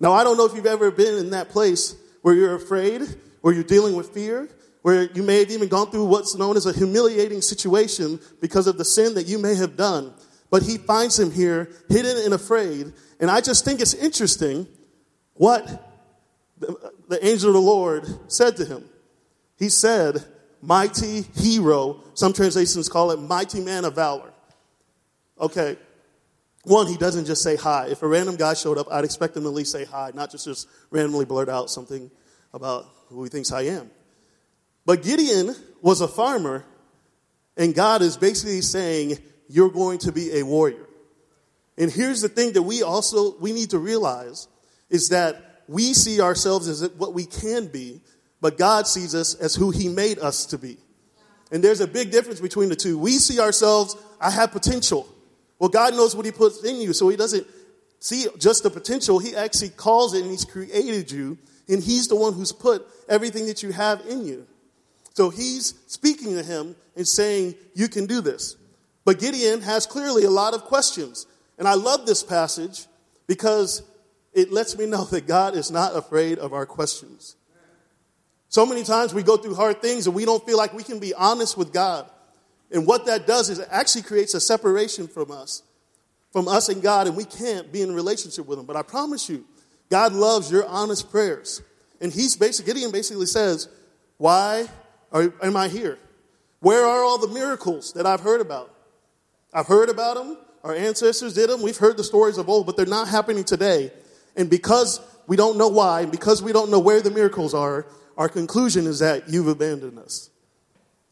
Now, 0.00 0.12
I 0.12 0.24
don't 0.24 0.36
know 0.36 0.46
if 0.46 0.54
you've 0.54 0.66
ever 0.66 0.90
been 0.90 1.14
in 1.18 1.30
that 1.30 1.48
place 1.48 1.94
where 2.22 2.34
you're 2.34 2.54
afraid, 2.54 3.02
where 3.40 3.54
you're 3.54 3.64
dealing 3.64 3.94
with 3.94 4.10
fear, 4.10 4.48
where 4.82 5.10
you 5.12 5.22
may 5.22 5.40
have 5.40 5.50
even 5.50 5.68
gone 5.68 5.90
through 5.90 6.04
what's 6.04 6.34
known 6.36 6.56
as 6.56 6.66
a 6.66 6.72
humiliating 6.72 7.40
situation 7.40 8.20
because 8.40 8.66
of 8.66 8.78
the 8.78 8.84
sin 8.84 9.14
that 9.14 9.26
you 9.26 9.38
may 9.38 9.54
have 9.54 9.76
done. 9.76 10.12
But 10.50 10.62
he 10.62 10.78
finds 10.78 11.18
him 11.18 11.30
here, 11.30 11.70
hidden 11.88 12.24
and 12.24 12.34
afraid. 12.34 12.92
And 13.18 13.30
I 13.30 13.40
just 13.40 13.64
think 13.64 13.80
it's 13.80 13.94
interesting 13.94 14.66
what 15.34 15.92
the, 16.58 16.92
the 17.08 17.24
angel 17.26 17.50
of 17.50 17.54
the 17.54 17.60
Lord 17.60 18.04
said 18.28 18.56
to 18.58 18.64
him. 18.64 18.88
He 19.58 19.68
said, 19.68 20.24
Mighty 20.62 21.22
hero. 21.34 22.02
Some 22.14 22.32
translations 22.32 22.88
call 22.88 23.10
it 23.10 23.20
mighty 23.20 23.60
man 23.60 23.84
of 23.84 23.94
valor. 23.94 24.32
Okay, 25.38 25.76
one, 26.66 26.88
he 26.88 26.96
doesn't 26.96 27.26
just 27.26 27.44
say 27.44 27.54
hi. 27.54 27.86
If 27.86 28.02
a 28.02 28.08
random 28.08 28.34
guy 28.34 28.54
showed 28.54 28.76
up, 28.76 28.88
I'd 28.90 29.04
expect 29.04 29.36
him 29.36 29.44
to 29.44 29.48
at 29.50 29.54
least 29.54 29.70
say 29.70 29.84
hi, 29.84 30.10
not 30.14 30.32
just 30.32 30.46
just 30.46 30.68
randomly 30.90 31.24
blurt 31.24 31.48
out 31.48 31.70
something 31.70 32.10
about 32.52 32.86
who 33.08 33.22
he 33.22 33.30
thinks 33.30 33.52
I 33.52 33.62
am. 33.62 33.88
But 34.84 35.04
Gideon 35.04 35.54
was 35.80 36.00
a 36.00 36.08
farmer, 36.08 36.64
and 37.56 37.72
God 37.72 38.02
is 38.02 38.16
basically 38.16 38.62
saying, 38.62 39.18
You're 39.48 39.70
going 39.70 39.98
to 40.00 40.12
be 40.12 40.40
a 40.40 40.42
warrior. 40.42 40.86
And 41.78 41.88
here's 41.88 42.20
the 42.20 42.28
thing 42.28 42.54
that 42.54 42.62
we 42.62 42.82
also 42.82 43.38
we 43.38 43.52
need 43.52 43.70
to 43.70 43.78
realize 43.78 44.48
is 44.90 45.10
that 45.10 45.62
we 45.68 45.94
see 45.94 46.20
ourselves 46.20 46.66
as 46.66 46.90
what 46.96 47.14
we 47.14 47.26
can 47.26 47.68
be, 47.68 48.00
but 48.40 48.58
God 48.58 48.86
sees 48.86 49.14
us 49.14 49.34
as 49.34 49.54
who 49.54 49.70
He 49.70 49.88
made 49.88 50.18
us 50.18 50.46
to 50.46 50.58
be. 50.58 50.78
And 51.52 51.62
there's 51.62 51.80
a 51.80 51.86
big 51.86 52.10
difference 52.10 52.40
between 52.40 52.68
the 52.68 52.76
two. 52.76 52.98
We 52.98 53.12
see 53.12 53.40
ourselves, 53.40 53.96
I 54.20 54.30
have 54.30 54.52
potential. 54.52 55.08
Well, 55.58 55.68
God 55.68 55.94
knows 55.94 56.14
what 56.14 56.26
He 56.26 56.32
puts 56.32 56.64
in 56.64 56.80
you, 56.80 56.92
so 56.92 57.08
He 57.08 57.16
doesn't 57.16 57.46
see 58.00 58.26
just 58.38 58.62
the 58.62 58.70
potential. 58.70 59.18
He 59.18 59.34
actually 59.34 59.70
calls 59.70 60.14
it 60.14 60.22
and 60.22 60.30
He's 60.30 60.44
created 60.44 61.10
you, 61.10 61.38
and 61.68 61.82
He's 61.82 62.08
the 62.08 62.16
one 62.16 62.32
who's 62.32 62.52
put 62.52 62.86
everything 63.08 63.46
that 63.46 63.62
you 63.62 63.72
have 63.72 64.04
in 64.06 64.26
you. 64.26 64.46
So 65.14 65.30
He's 65.30 65.74
speaking 65.86 66.34
to 66.34 66.42
him 66.42 66.76
and 66.94 67.06
saying, 67.06 67.54
You 67.74 67.88
can 67.88 68.06
do 68.06 68.20
this. 68.20 68.56
But 69.04 69.20
Gideon 69.20 69.62
has 69.62 69.86
clearly 69.86 70.24
a 70.24 70.30
lot 70.30 70.52
of 70.52 70.64
questions. 70.64 71.26
And 71.58 71.66
I 71.66 71.74
love 71.74 72.06
this 72.06 72.22
passage 72.22 72.86
because 73.26 73.82
it 74.34 74.52
lets 74.52 74.76
me 74.76 74.84
know 74.84 75.04
that 75.04 75.26
God 75.26 75.54
is 75.54 75.70
not 75.70 75.96
afraid 75.96 76.38
of 76.38 76.52
our 76.52 76.66
questions. 76.66 77.36
So 78.56 78.64
many 78.64 78.84
times 78.84 79.12
we 79.12 79.22
go 79.22 79.36
through 79.36 79.54
hard 79.54 79.82
things 79.82 80.06
and 80.06 80.16
we 80.16 80.24
don't 80.24 80.42
feel 80.46 80.56
like 80.56 80.72
we 80.72 80.82
can 80.82 80.98
be 80.98 81.12
honest 81.12 81.58
with 81.58 81.74
God. 81.74 82.10
And 82.72 82.86
what 82.86 83.04
that 83.04 83.26
does 83.26 83.50
is 83.50 83.58
it 83.58 83.68
actually 83.70 84.00
creates 84.00 84.32
a 84.32 84.40
separation 84.40 85.08
from 85.08 85.30
us, 85.30 85.62
from 86.32 86.48
us 86.48 86.70
and 86.70 86.80
God, 86.80 87.06
and 87.06 87.14
we 87.14 87.26
can't 87.26 87.70
be 87.70 87.82
in 87.82 87.94
relationship 87.94 88.46
with 88.46 88.58
Him. 88.58 88.64
But 88.64 88.76
I 88.76 88.80
promise 88.80 89.28
you, 89.28 89.44
God 89.90 90.14
loves 90.14 90.50
your 90.50 90.66
honest 90.68 91.10
prayers. 91.10 91.60
And 92.00 92.10
he's 92.10 92.34
basically, 92.34 92.72
Gideon 92.72 92.92
basically 92.92 93.26
says, 93.26 93.68
Why 94.16 94.66
are, 95.12 95.30
am 95.42 95.54
I 95.54 95.68
here? 95.68 95.98
Where 96.60 96.82
are 96.82 97.04
all 97.04 97.18
the 97.18 97.28
miracles 97.28 97.92
that 97.92 98.06
I've 98.06 98.20
heard 98.20 98.40
about? 98.40 98.74
I've 99.52 99.66
heard 99.66 99.90
about 99.90 100.16
them. 100.16 100.38
Our 100.64 100.74
ancestors 100.74 101.34
did 101.34 101.50
them. 101.50 101.60
We've 101.60 101.76
heard 101.76 101.98
the 101.98 102.04
stories 102.04 102.38
of 102.38 102.48
old, 102.48 102.64
but 102.64 102.78
they're 102.78 102.86
not 102.86 103.08
happening 103.08 103.44
today. 103.44 103.92
And 104.34 104.48
because 104.48 104.98
we 105.26 105.36
don't 105.36 105.58
know 105.58 105.68
why, 105.68 106.00
and 106.00 106.10
because 106.10 106.42
we 106.42 106.54
don't 106.54 106.70
know 106.70 106.80
where 106.80 107.02
the 107.02 107.10
miracles 107.10 107.52
are, 107.52 107.84
our 108.16 108.28
conclusion 108.28 108.86
is 108.86 109.00
that 109.00 109.28
you've 109.28 109.48
abandoned 109.48 109.98
us. 109.98 110.30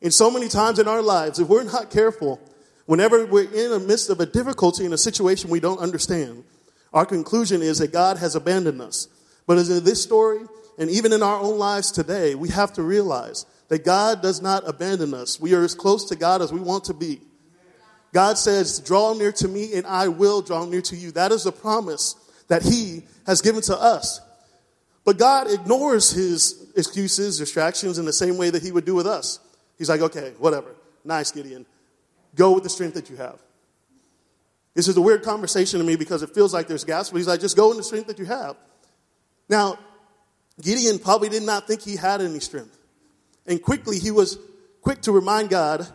And 0.00 0.12
so 0.12 0.30
many 0.30 0.48
times 0.48 0.78
in 0.78 0.88
our 0.88 1.02
lives, 1.02 1.38
if 1.38 1.48
we're 1.48 1.64
not 1.64 1.90
careful, 1.90 2.40
whenever 2.86 3.24
we're 3.26 3.44
in 3.44 3.70
the 3.70 3.80
midst 3.80 4.10
of 4.10 4.20
a 4.20 4.26
difficulty 4.26 4.84
in 4.84 4.92
a 4.92 4.98
situation 4.98 5.50
we 5.50 5.60
don't 5.60 5.80
understand, 5.80 6.44
our 6.92 7.06
conclusion 7.06 7.62
is 7.62 7.78
that 7.78 7.92
God 7.92 8.18
has 8.18 8.34
abandoned 8.34 8.80
us. 8.80 9.08
But 9.46 9.58
as 9.58 9.70
in 9.70 9.84
this 9.84 10.02
story, 10.02 10.40
and 10.78 10.90
even 10.90 11.12
in 11.12 11.22
our 11.22 11.40
own 11.40 11.58
lives 11.58 11.90
today, 11.90 12.34
we 12.34 12.48
have 12.50 12.72
to 12.74 12.82
realize 12.82 13.46
that 13.68 13.84
God 13.84 14.22
does 14.22 14.42
not 14.42 14.68
abandon 14.68 15.14
us. 15.14 15.40
We 15.40 15.54
are 15.54 15.64
as 15.64 15.74
close 15.74 16.08
to 16.10 16.16
God 16.16 16.42
as 16.42 16.52
we 16.52 16.60
want 16.60 16.84
to 16.84 16.94
be. 16.94 17.20
God 18.12 18.38
says, 18.38 18.78
Draw 18.80 19.14
near 19.14 19.32
to 19.32 19.48
me, 19.48 19.74
and 19.74 19.86
I 19.86 20.08
will 20.08 20.40
draw 20.42 20.64
near 20.64 20.82
to 20.82 20.96
you. 20.96 21.10
That 21.12 21.32
is 21.32 21.46
a 21.46 21.52
promise 21.52 22.14
that 22.48 22.62
He 22.62 23.02
has 23.26 23.40
given 23.40 23.62
to 23.62 23.76
us. 23.76 24.20
But 25.04 25.18
God 25.18 25.50
ignores 25.50 26.10
His 26.10 26.72
excuses, 26.76 27.38
distractions, 27.38 27.98
in 27.98 28.04
the 28.04 28.12
same 28.12 28.36
way 28.36 28.50
that 28.50 28.62
He 28.62 28.72
would 28.72 28.84
do 28.84 28.94
with 28.94 29.06
us. 29.06 29.38
He's 29.78 29.88
like, 29.88 30.00
okay, 30.00 30.32
whatever. 30.38 30.74
Nice, 31.04 31.30
Gideon. 31.30 31.66
Go 32.34 32.52
with 32.52 32.62
the 32.62 32.70
strength 32.70 32.94
that 32.94 33.10
you 33.10 33.16
have. 33.16 33.38
This 34.74 34.88
is 34.88 34.96
a 34.96 35.00
weird 35.00 35.22
conversation 35.22 35.78
to 35.78 35.86
me 35.86 35.96
because 35.96 36.22
it 36.22 36.30
feels 36.30 36.52
like 36.52 36.66
there's 36.66 36.84
but 36.84 37.12
he's 37.12 37.28
like, 37.28 37.40
just 37.40 37.56
go 37.56 37.70
in 37.70 37.76
the 37.76 37.82
strength 37.82 38.08
that 38.08 38.18
you 38.18 38.24
have. 38.24 38.56
Now, 39.48 39.78
Gideon 40.60 40.98
probably 40.98 41.28
did 41.28 41.42
not 41.42 41.66
think 41.66 41.82
he 41.82 41.96
had 41.96 42.20
any 42.20 42.40
strength. 42.40 42.76
And 43.46 43.62
quickly, 43.62 43.98
he 43.98 44.10
was 44.10 44.38
quick 44.80 45.02
to 45.02 45.12
remind 45.12 45.50
God 45.50 45.86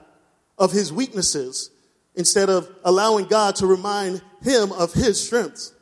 of 0.58 0.72
his 0.72 0.94
weaknesses 0.94 1.72
instead 2.16 2.50
of 2.50 2.70
allowing 2.84 3.26
God 3.26 3.56
to 3.58 3.68
remind 3.68 4.22
him 4.42 4.72
of 4.72 4.94
his 4.94 5.24
strengths. 5.24 5.74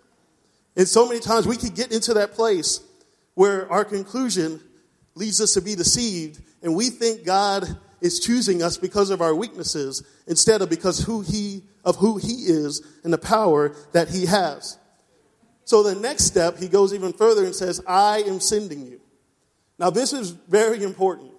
And 0.75 0.87
so 0.87 1.07
many 1.07 1.19
times 1.19 1.47
we 1.47 1.57
can 1.57 1.69
get 1.69 1.91
into 1.91 2.13
that 2.15 2.33
place 2.33 2.79
where 3.37 3.71
our 3.71 3.85
conclusion 3.85 4.59
leads 5.13 5.39
us 5.39 5.53
to 5.53 5.61
be 5.61 5.75
deceived 5.75 6.41
and 6.63 6.73
we 6.73 6.89
think 6.89 7.23
God 7.23 7.77
is 8.01 8.19
choosing 8.19 8.63
us 8.63 8.77
because 8.77 9.11
of 9.11 9.21
our 9.21 9.35
weaknesses 9.35 10.01
instead 10.25 10.63
of 10.63 10.71
because 10.71 11.01
who 11.01 11.21
he 11.21 11.61
of 11.85 11.97
who 11.97 12.17
he 12.17 12.33
is 12.47 12.81
and 13.03 13.13
the 13.13 13.17
power 13.19 13.75
that 13.91 14.09
he 14.09 14.25
has. 14.25 14.79
So 15.65 15.83
the 15.83 15.93
next 15.93 16.23
step, 16.23 16.57
he 16.57 16.67
goes 16.67 16.95
even 16.95 17.13
further 17.13 17.45
and 17.45 17.53
says, 17.53 17.79
I 17.87 18.23
am 18.23 18.39
sending 18.39 18.87
you. 18.87 18.99
Now, 19.77 19.91
this 19.91 20.13
is 20.13 20.31
very 20.31 20.81
important 20.81 21.31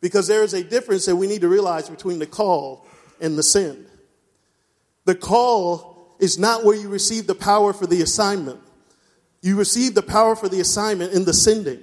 because 0.00 0.26
there 0.26 0.42
is 0.42 0.52
a 0.52 0.64
difference 0.64 1.06
that 1.06 1.14
we 1.14 1.28
need 1.28 1.42
to 1.42 1.48
realize 1.48 1.88
between 1.88 2.18
the 2.18 2.26
call 2.26 2.88
and 3.20 3.38
the 3.38 3.44
send. 3.44 3.86
The 5.04 5.14
call 5.14 6.16
is 6.18 6.40
not 6.40 6.64
where 6.64 6.76
you 6.76 6.88
receive 6.88 7.28
the 7.28 7.36
power 7.36 7.72
for 7.72 7.86
the 7.86 8.02
assignment. 8.02 8.60
You 9.46 9.54
receive 9.54 9.94
the 9.94 10.02
power 10.02 10.34
for 10.34 10.48
the 10.48 10.58
assignment 10.58 11.12
in 11.12 11.24
the 11.24 11.32
sending. 11.32 11.78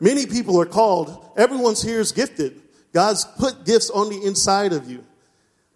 Many 0.00 0.24
people 0.24 0.58
are 0.58 0.64
called, 0.64 1.32
everyone's 1.36 1.82
here 1.82 2.00
is 2.00 2.10
gifted. 2.10 2.58
God's 2.94 3.26
put 3.38 3.66
gifts 3.66 3.90
on 3.90 4.08
the 4.08 4.24
inside 4.24 4.72
of 4.72 4.90
you. 4.90 5.04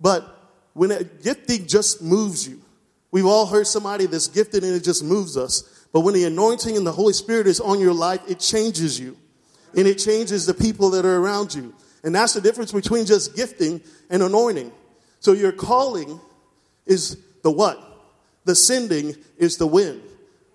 But 0.00 0.26
when 0.72 0.90
a 0.90 1.04
gifting 1.04 1.66
just 1.66 2.00
moves 2.00 2.48
you, 2.48 2.62
we've 3.10 3.26
all 3.26 3.44
heard 3.44 3.66
somebody 3.66 4.06
that's 4.06 4.28
gifted 4.28 4.64
and 4.64 4.74
it 4.74 4.82
just 4.82 5.04
moves 5.04 5.36
us. 5.36 5.86
But 5.92 6.00
when 6.00 6.14
the 6.14 6.24
anointing 6.24 6.74
and 6.74 6.86
the 6.86 6.92
Holy 6.92 7.12
Spirit 7.12 7.46
is 7.46 7.60
on 7.60 7.80
your 7.80 7.92
life, 7.92 8.22
it 8.26 8.40
changes 8.40 8.98
you. 8.98 9.14
And 9.76 9.86
it 9.86 9.96
changes 9.96 10.46
the 10.46 10.54
people 10.54 10.88
that 10.92 11.04
are 11.04 11.18
around 11.18 11.52
you. 11.52 11.74
And 12.02 12.14
that's 12.14 12.32
the 12.32 12.40
difference 12.40 12.72
between 12.72 13.04
just 13.04 13.36
gifting 13.36 13.82
and 14.08 14.22
anointing. 14.22 14.72
So 15.20 15.32
your 15.34 15.52
calling 15.52 16.18
is 16.86 17.18
the 17.42 17.50
what? 17.50 17.78
The 18.46 18.54
sending 18.54 19.14
is 19.36 19.58
the 19.58 19.66
when. 19.66 20.00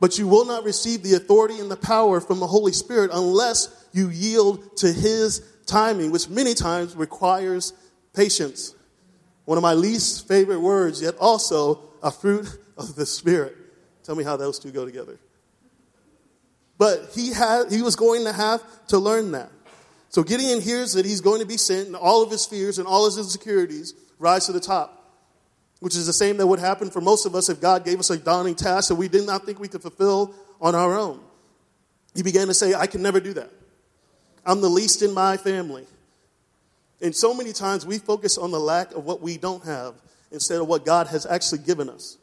But 0.03 0.19
you 0.19 0.27
will 0.27 0.43
not 0.43 0.65
receive 0.65 1.01
the 1.01 1.13
authority 1.13 1.61
and 1.61 1.71
the 1.71 1.77
power 1.77 2.19
from 2.19 2.41
the 2.41 2.45
Holy 2.45 2.73
Spirit 2.73 3.09
unless 3.13 3.87
you 3.93 4.09
yield 4.09 4.75
to 4.79 4.91
His 4.91 5.41
timing, 5.65 6.11
which 6.11 6.27
many 6.27 6.53
times 6.53 6.93
requires 6.93 7.71
patience. 8.13 8.75
One 9.45 9.57
of 9.57 9.61
my 9.61 9.71
least 9.71 10.27
favorite 10.27 10.59
words, 10.59 11.01
yet 11.01 11.15
also 11.21 11.85
a 12.03 12.11
fruit 12.11 12.49
of 12.77 12.95
the 12.95 13.05
Spirit. 13.05 13.55
Tell 14.03 14.15
me 14.15 14.25
how 14.25 14.35
those 14.35 14.59
two 14.59 14.71
go 14.71 14.83
together. 14.83 15.17
But 16.77 17.11
he 17.15 17.31
had 17.31 17.71
he 17.71 17.81
was 17.81 17.95
going 17.95 18.25
to 18.25 18.33
have 18.33 18.61
to 18.87 18.99
learn 18.99 19.31
that. 19.31 19.51
So 20.09 20.21
Gideon 20.21 20.59
hears 20.59 20.91
that 20.95 21.05
he's 21.05 21.21
going 21.21 21.39
to 21.39 21.47
be 21.47 21.55
sent, 21.55 21.87
and 21.87 21.95
all 21.95 22.21
of 22.21 22.29
his 22.29 22.45
fears 22.45 22.77
and 22.77 22.89
all 22.89 23.05
his 23.05 23.17
insecurities 23.17 23.93
rise 24.19 24.47
to 24.47 24.51
the 24.51 24.59
top. 24.59 25.02
Which 25.83 25.97
is 25.97 26.07
the 26.07 26.13
same 26.13 26.37
that 26.37 26.47
would 26.47 26.59
happen 26.59 26.89
for 26.89 27.01
most 27.01 27.25
of 27.25 27.35
us 27.35 27.49
if 27.49 27.59
God 27.59 27.83
gave 27.83 27.99
us 27.99 28.09
a 28.09 28.17
daunting 28.17 28.55
task 28.55 28.87
that 28.87 28.95
we 28.95 29.09
did 29.09 29.27
not 29.27 29.45
think 29.45 29.59
we 29.59 29.67
could 29.67 29.81
fulfill 29.81 30.33
on 30.61 30.75
our 30.75 30.97
own. 30.97 31.19
He 32.15 32.23
began 32.23 32.47
to 32.47 32.53
say, 32.53 32.73
I 32.73 32.87
can 32.87 33.01
never 33.01 33.19
do 33.19 33.33
that. 33.33 33.49
I'm 34.45 34.61
the 34.61 34.69
least 34.69 35.01
in 35.01 35.13
my 35.13 35.35
family. 35.35 35.85
And 37.01 37.13
so 37.13 37.33
many 37.33 37.51
times 37.51 37.85
we 37.85 37.97
focus 37.97 38.37
on 38.37 38.51
the 38.51 38.61
lack 38.61 38.93
of 38.93 39.03
what 39.03 39.21
we 39.21 39.37
don't 39.37 39.61
have 39.65 39.95
instead 40.31 40.61
of 40.61 40.69
what 40.69 40.85
God 40.85 41.07
has 41.07 41.25
actually 41.25 41.59
given 41.59 41.89
us. 41.89 42.17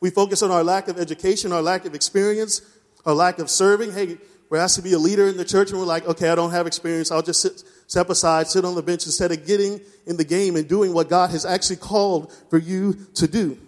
We 0.00 0.08
focus 0.08 0.42
on 0.42 0.50
our 0.50 0.64
lack 0.64 0.88
of 0.88 0.98
education, 0.98 1.52
our 1.52 1.60
lack 1.60 1.84
of 1.84 1.94
experience, 1.94 2.62
our 3.04 3.12
lack 3.12 3.40
of 3.40 3.50
serving. 3.50 3.92
Hey, 3.92 4.16
we're 4.48 4.56
asked 4.56 4.76
to 4.76 4.82
be 4.82 4.94
a 4.94 4.98
leader 4.98 5.28
in 5.28 5.36
the 5.36 5.44
church, 5.44 5.68
and 5.68 5.78
we're 5.78 5.84
like, 5.84 6.06
okay, 6.06 6.30
I 6.30 6.34
don't 6.34 6.52
have 6.52 6.66
experience. 6.66 7.10
I'll 7.10 7.20
just 7.20 7.42
sit, 7.42 7.62
step 7.92 8.08
aside, 8.08 8.48
sit 8.48 8.64
on 8.64 8.74
the 8.74 8.82
bench 8.82 9.04
instead 9.04 9.30
of 9.32 9.46
getting 9.46 9.78
in 10.06 10.16
the 10.16 10.24
game 10.24 10.56
and 10.56 10.66
doing 10.66 10.94
what 10.94 11.10
God 11.10 11.28
has 11.28 11.44
actually 11.44 11.76
called 11.76 12.32
for 12.48 12.56
you 12.56 12.94
to 13.16 13.28
do. 13.28 13.58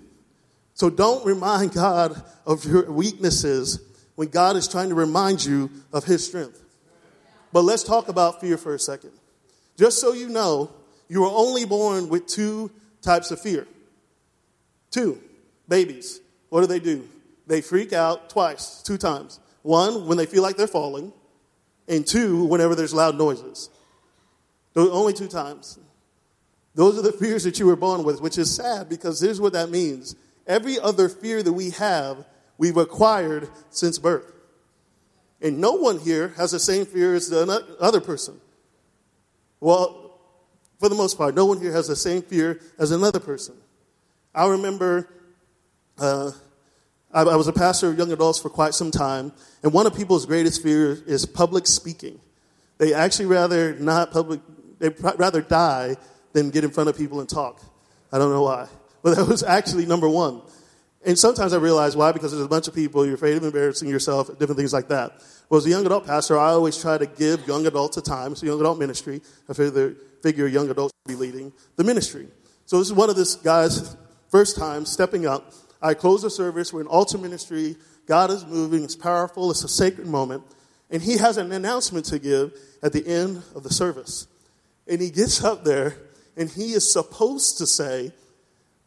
So 0.72 0.88
don't 0.88 1.26
remind 1.26 1.74
God 1.74 2.22
of 2.46 2.64
your 2.64 2.90
weaknesses 2.90 3.80
when 4.14 4.28
God 4.28 4.56
is 4.56 4.66
trying 4.66 4.88
to 4.88 4.94
remind 4.94 5.44
you 5.44 5.70
of 5.92 6.04
his 6.04 6.24
strength. 6.24 6.58
But 7.52 7.64
let's 7.64 7.82
talk 7.82 8.08
about 8.08 8.40
fear 8.40 8.56
for 8.56 8.74
a 8.74 8.78
second. 8.78 9.10
Just 9.76 10.00
so 10.00 10.14
you 10.14 10.30
know, 10.30 10.72
you 11.06 11.20
were 11.20 11.28
only 11.28 11.66
born 11.66 12.08
with 12.08 12.26
two 12.26 12.70
types 13.02 13.30
of 13.30 13.42
fear. 13.42 13.66
Two 14.90 15.20
babies. 15.68 16.18
What 16.48 16.62
do 16.62 16.66
they 16.66 16.80
do? 16.80 17.06
They 17.46 17.60
freak 17.60 17.92
out 17.92 18.30
twice, 18.30 18.80
two 18.80 18.96
times. 18.96 19.38
One, 19.60 20.06
when 20.06 20.16
they 20.16 20.24
feel 20.24 20.42
like 20.42 20.56
they're 20.56 20.66
falling, 20.66 21.12
and 21.88 22.06
two, 22.06 22.46
whenever 22.46 22.74
there's 22.74 22.94
loud 22.94 23.18
noises. 23.18 23.68
Those 24.74 24.90
only 24.90 25.12
two 25.12 25.28
times. 25.28 25.78
Those 26.74 26.98
are 26.98 27.02
the 27.02 27.12
fears 27.12 27.44
that 27.44 27.58
you 27.58 27.66
were 27.66 27.76
born 27.76 28.02
with, 28.02 28.20
which 28.20 28.36
is 28.36 28.54
sad 28.54 28.88
because 28.88 29.20
here's 29.20 29.40
what 29.40 29.52
that 29.52 29.70
means. 29.70 30.16
Every 30.46 30.78
other 30.78 31.08
fear 31.08 31.42
that 31.42 31.52
we 31.52 31.70
have, 31.70 32.24
we've 32.58 32.76
acquired 32.76 33.48
since 33.70 33.98
birth. 33.98 34.32
And 35.40 35.60
no 35.60 35.72
one 35.72 35.98
here 35.98 36.28
has 36.36 36.50
the 36.50 36.58
same 36.58 36.84
fear 36.84 37.14
as 37.14 37.28
the 37.28 37.76
other 37.80 38.00
person. 38.00 38.40
Well, 39.60 40.18
for 40.80 40.88
the 40.88 40.94
most 40.94 41.16
part, 41.16 41.34
no 41.34 41.46
one 41.46 41.60
here 41.60 41.72
has 41.72 41.88
the 41.88 41.96
same 41.96 42.22
fear 42.22 42.60
as 42.78 42.90
another 42.90 43.20
person. 43.20 43.54
I 44.34 44.48
remember 44.48 45.08
uh, 45.98 46.32
I, 47.12 47.22
I, 47.22 47.36
was 47.36 47.46
a 47.46 47.52
pastor 47.52 47.88
of 47.88 47.96
young 47.96 48.10
adults 48.10 48.40
for 48.40 48.50
quite 48.50 48.74
some 48.74 48.90
time, 48.90 49.32
and 49.62 49.72
one 49.72 49.86
of 49.86 49.94
people's 49.94 50.26
greatest 50.26 50.62
fears 50.62 51.00
is 51.02 51.24
public 51.24 51.66
speaking. 51.66 52.18
They 52.78 52.92
actually 52.92 53.26
rather 53.26 53.74
not 53.74 54.10
public, 54.10 54.40
they 54.84 55.12
rather 55.16 55.40
die 55.40 55.96
than 56.32 56.50
get 56.50 56.64
in 56.64 56.70
front 56.70 56.88
of 56.88 56.96
people 56.96 57.20
and 57.20 57.28
talk. 57.28 57.62
I 58.12 58.18
don't 58.18 58.30
know 58.30 58.42
why, 58.42 58.68
but 59.02 59.16
that 59.16 59.26
was 59.26 59.42
actually 59.42 59.86
number 59.86 60.08
one. 60.08 60.42
And 61.06 61.18
sometimes 61.18 61.52
I 61.52 61.58
realize 61.58 61.96
why, 61.96 62.12
because 62.12 62.32
there's 62.32 62.44
a 62.44 62.48
bunch 62.48 62.66
of 62.66 62.74
people, 62.74 63.04
you're 63.04 63.16
afraid 63.16 63.36
of 63.36 63.44
embarrassing 63.44 63.88
yourself, 63.88 64.28
different 64.38 64.56
things 64.56 64.72
like 64.72 64.88
that. 64.88 65.22
Well, 65.50 65.58
as 65.58 65.66
a 65.66 65.68
young 65.68 65.84
adult 65.84 66.06
pastor, 66.06 66.38
I 66.38 66.50
always 66.50 66.80
try 66.80 66.96
to 66.96 67.04
give 67.04 67.46
young 67.46 67.66
adults 67.66 67.98
a 67.98 68.02
time. 68.02 68.32
It's 68.32 68.42
a 68.42 68.46
young 68.46 68.60
adult 68.60 68.78
ministry. 68.78 69.20
I 69.48 69.52
figure, 69.52 69.96
figure 70.22 70.46
young 70.46 70.70
adults 70.70 70.94
should 71.06 71.18
be 71.18 71.20
leading 71.20 71.52
the 71.76 71.84
ministry. 71.84 72.28
So 72.64 72.78
this 72.78 72.86
is 72.86 72.94
one 72.94 73.10
of 73.10 73.16
this 73.16 73.34
guy's 73.34 73.96
first 74.30 74.56
time 74.56 74.86
stepping 74.86 75.26
up 75.26 75.52
I 75.84 75.92
close 75.92 76.22
the 76.22 76.30
service. 76.30 76.72
We're 76.72 76.80
in 76.80 76.86
altar 76.86 77.18
ministry. 77.18 77.76
God 78.06 78.30
is 78.30 78.46
moving. 78.46 78.84
It's 78.84 78.96
powerful. 78.96 79.50
It's 79.50 79.64
a 79.64 79.68
sacred 79.68 80.06
moment. 80.06 80.42
And 80.90 81.02
he 81.02 81.18
has 81.18 81.36
an 81.36 81.52
announcement 81.52 82.06
to 82.06 82.18
give 82.18 82.58
at 82.82 82.94
the 82.94 83.06
end 83.06 83.42
of 83.54 83.64
the 83.64 83.70
service. 83.70 84.26
And 84.86 85.00
he 85.00 85.10
gets 85.10 85.42
up 85.42 85.64
there 85.64 85.96
and 86.36 86.48
he 86.48 86.72
is 86.72 86.90
supposed 86.90 87.58
to 87.58 87.66
say, 87.66 88.12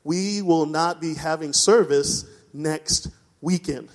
We 0.03 0.41
will 0.41 0.65
not 0.65 1.01
be 1.01 1.15
having 1.15 1.53
service 1.53 2.25
next 2.53 3.09
weekend. 3.41 3.89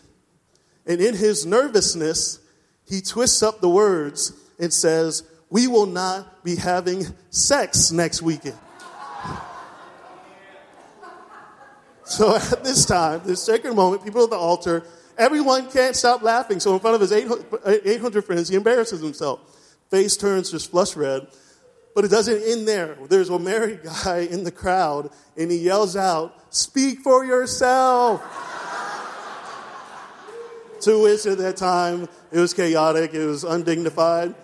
And 0.86 1.00
in 1.00 1.14
his 1.14 1.46
nervousness, 1.46 2.40
he 2.88 3.00
twists 3.00 3.42
up 3.42 3.60
the 3.60 3.68
words 3.68 4.32
and 4.58 4.72
says, 4.72 5.22
We 5.50 5.66
will 5.66 5.86
not 5.86 6.42
be 6.44 6.56
having 6.56 7.06
sex 7.30 7.92
next 7.92 8.22
weekend. 8.22 8.58
So 12.04 12.36
at 12.52 12.62
this 12.62 12.84
time, 12.84 13.22
this 13.24 13.42
sacred 13.42 13.74
moment, 13.74 14.04
people 14.04 14.24
at 14.24 14.30
the 14.30 14.36
altar, 14.36 14.84
everyone 15.16 15.70
can't 15.70 15.96
stop 15.96 16.22
laughing. 16.22 16.60
So 16.60 16.74
in 16.74 16.80
front 16.80 16.94
of 16.96 17.00
his 17.00 17.12
800 17.12 18.24
friends, 18.24 18.48
he 18.48 18.56
embarrasses 18.56 19.00
himself. 19.00 19.40
Face 19.90 20.16
turns 20.16 20.50
just 20.50 20.70
flush 20.70 20.96
red. 20.96 21.26
But 21.94 22.04
it 22.04 22.10
doesn't 22.10 22.42
end 22.42 22.66
there. 22.66 22.96
There's 23.08 23.28
a 23.28 23.38
married 23.38 23.82
guy 23.82 24.20
in 24.20 24.44
the 24.44 24.50
crowd, 24.50 25.10
and 25.36 25.50
he 25.50 25.58
yells 25.58 25.96
out, 25.96 26.54
Speak 26.54 27.00
for 27.00 27.24
yourself. 27.24 28.22
to 30.82 31.02
which 31.02 31.26
at 31.26 31.38
that 31.38 31.56
time, 31.56 32.08
it 32.30 32.38
was 32.38 32.54
chaotic, 32.54 33.14
it 33.14 33.26
was 33.26 33.44
undignified. 33.44 34.34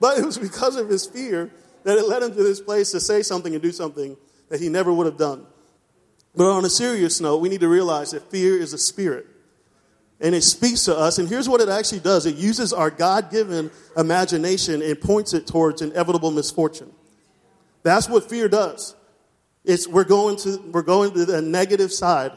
But 0.00 0.18
it 0.18 0.24
was 0.24 0.36
because 0.36 0.76
of 0.76 0.88
his 0.88 1.06
fear 1.06 1.50
that 1.84 1.96
it 1.96 2.08
led 2.08 2.22
him 2.22 2.30
to 2.30 2.42
this 2.42 2.60
place 2.60 2.90
to 2.90 3.00
say 3.00 3.22
something 3.22 3.52
and 3.52 3.62
do 3.62 3.72
something 3.72 4.16
that 4.48 4.60
he 4.60 4.68
never 4.68 4.92
would 4.92 5.06
have 5.06 5.16
done. 5.16 5.46
But 6.34 6.50
on 6.50 6.64
a 6.64 6.68
serious 6.68 7.20
note, 7.20 7.38
we 7.38 7.48
need 7.48 7.60
to 7.60 7.68
realize 7.68 8.12
that 8.12 8.30
fear 8.30 8.58
is 8.58 8.72
a 8.72 8.78
spirit. 8.78 9.26
And 10.22 10.36
it 10.36 10.42
speaks 10.42 10.84
to 10.84 10.96
us. 10.96 11.18
And 11.18 11.28
here's 11.28 11.48
what 11.48 11.60
it 11.60 11.68
actually 11.68 12.00
does 12.00 12.24
it 12.24 12.36
uses 12.36 12.72
our 12.72 12.90
God 12.90 13.30
given 13.30 13.70
imagination 13.96 14.80
and 14.80 14.98
points 14.98 15.34
it 15.34 15.46
towards 15.46 15.82
inevitable 15.82 16.30
misfortune. 16.30 16.92
That's 17.82 18.08
what 18.08 18.30
fear 18.30 18.48
does. 18.48 18.94
It's, 19.64 19.86
we're, 19.88 20.04
going 20.04 20.36
to, 20.38 20.62
we're 20.72 20.82
going 20.82 21.12
to 21.14 21.24
the 21.24 21.42
negative 21.42 21.92
side, 21.92 22.32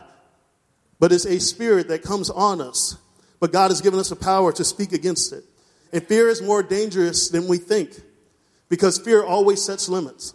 but 0.99 1.11
it's 1.11 1.25
a 1.25 1.39
spirit 1.39 1.87
that 1.89 2.01
comes 2.01 2.29
on 2.29 2.59
us. 2.59 2.97
But 3.39 3.51
God 3.51 3.69
has 3.69 3.81
given 3.81 3.99
us 3.99 4.09
the 4.09 4.15
power 4.15 4.51
to 4.53 4.63
speak 4.63 4.91
against 4.91 5.31
it. 5.31 5.43
And 5.93 6.05
fear 6.05 6.29
is 6.29 6.41
more 6.41 6.63
dangerous 6.63 7.29
than 7.29 7.47
we 7.47 7.57
think 7.57 7.91
because 8.69 8.97
fear 8.97 9.23
always 9.23 9.61
sets 9.63 9.87
limits. 9.87 10.33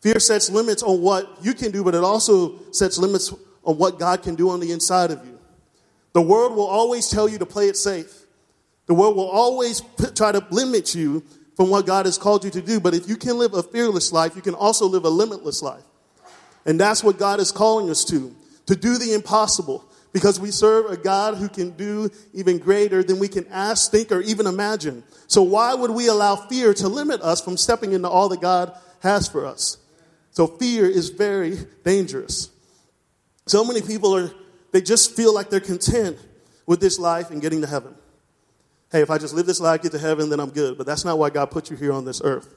Fear 0.00 0.18
sets 0.20 0.50
limits 0.50 0.82
on 0.82 1.00
what 1.00 1.38
you 1.42 1.54
can 1.54 1.70
do, 1.70 1.84
but 1.84 1.94
it 1.94 2.04
also 2.04 2.58
sets 2.72 2.98
limits 2.98 3.32
on 3.64 3.78
what 3.78 3.98
God 3.98 4.22
can 4.22 4.34
do 4.34 4.50
on 4.50 4.60
the 4.60 4.72
inside 4.72 5.10
of 5.10 5.24
you. 5.24 5.31
The 6.12 6.22
world 6.22 6.54
will 6.54 6.66
always 6.66 7.08
tell 7.08 7.28
you 7.28 7.38
to 7.38 7.46
play 7.46 7.68
it 7.68 7.76
safe. 7.76 8.26
The 8.86 8.94
world 8.94 9.16
will 9.16 9.28
always 9.28 9.82
try 10.14 10.32
to 10.32 10.46
limit 10.50 10.94
you 10.94 11.24
from 11.56 11.70
what 11.70 11.86
God 11.86 12.06
has 12.06 12.18
called 12.18 12.44
you 12.44 12.50
to 12.50 12.62
do. 12.62 12.80
But 12.80 12.94
if 12.94 13.08
you 13.08 13.16
can 13.16 13.38
live 13.38 13.54
a 13.54 13.62
fearless 13.62 14.12
life, 14.12 14.36
you 14.36 14.42
can 14.42 14.54
also 14.54 14.86
live 14.86 15.04
a 15.04 15.10
limitless 15.10 15.62
life. 15.62 15.84
And 16.66 16.78
that's 16.78 17.02
what 17.02 17.18
God 17.18 17.40
is 17.40 17.52
calling 17.52 17.90
us 17.90 18.04
to, 18.06 18.34
to 18.66 18.76
do 18.76 18.98
the 18.98 19.14
impossible, 19.14 19.84
because 20.12 20.38
we 20.38 20.50
serve 20.50 20.86
a 20.86 20.96
God 20.96 21.36
who 21.36 21.48
can 21.48 21.70
do 21.70 22.10
even 22.34 22.58
greater 22.58 23.02
than 23.02 23.18
we 23.18 23.28
can 23.28 23.46
ask, 23.48 23.90
think, 23.90 24.12
or 24.12 24.20
even 24.20 24.46
imagine. 24.46 25.02
So 25.26 25.42
why 25.42 25.74
would 25.74 25.90
we 25.90 26.08
allow 26.08 26.36
fear 26.36 26.74
to 26.74 26.88
limit 26.88 27.22
us 27.22 27.40
from 27.40 27.56
stepping 27.56 27.92
into 27.92 28.08
all 28.08 28.28
that 28.28 28.40
God 28.40 28.76
has 29.00 29.28
for 29.28 29.46
us? 29.46 29.78
So 30.30 30.46
fear 30.46 30.86
is 30.86 31.10
very 31.10 31.56
dangerous. 31.84 32.50
So 33.46 33.64
many 33.64 33.82
people 33.82 34.14
are, 34.16 34.30
they 34.72 34.80
just 34.80 35.14
feel 35.14 35.34
like 35.34 35.50
they're 35.50 35.60
content 35.60 36.18
with 36.66 36.80
this 36.80 36.98
life 36.98 37.30
and 37.30 37.40
getting 37.40 37.60
to 37.60 37.66
heaven. 37.66 37.94
Hey, 38.90 39.00
if 39.00 39.10
I 39.10 39.18
just 39.18 39.34
live 39.34 39.46
this 39.46 39.60
life, 39.60 39.82
get 39.82 39.92
to 39.92 39.98
heaven, 39.98 40.28
then 40.28 40.40
I'm 40.40 40.50
good. 40.50 40.76
But 40.76 40.86
that's 40.86 41.04
not 41.04 41.18
why 41.18 41.30
God 41.30 41.50
put 41.50 41.70
you 41.70 41.76
here 41.76 41.92
on 41.92 42.04
this 42.04 42.20
earth. 42.22 42.54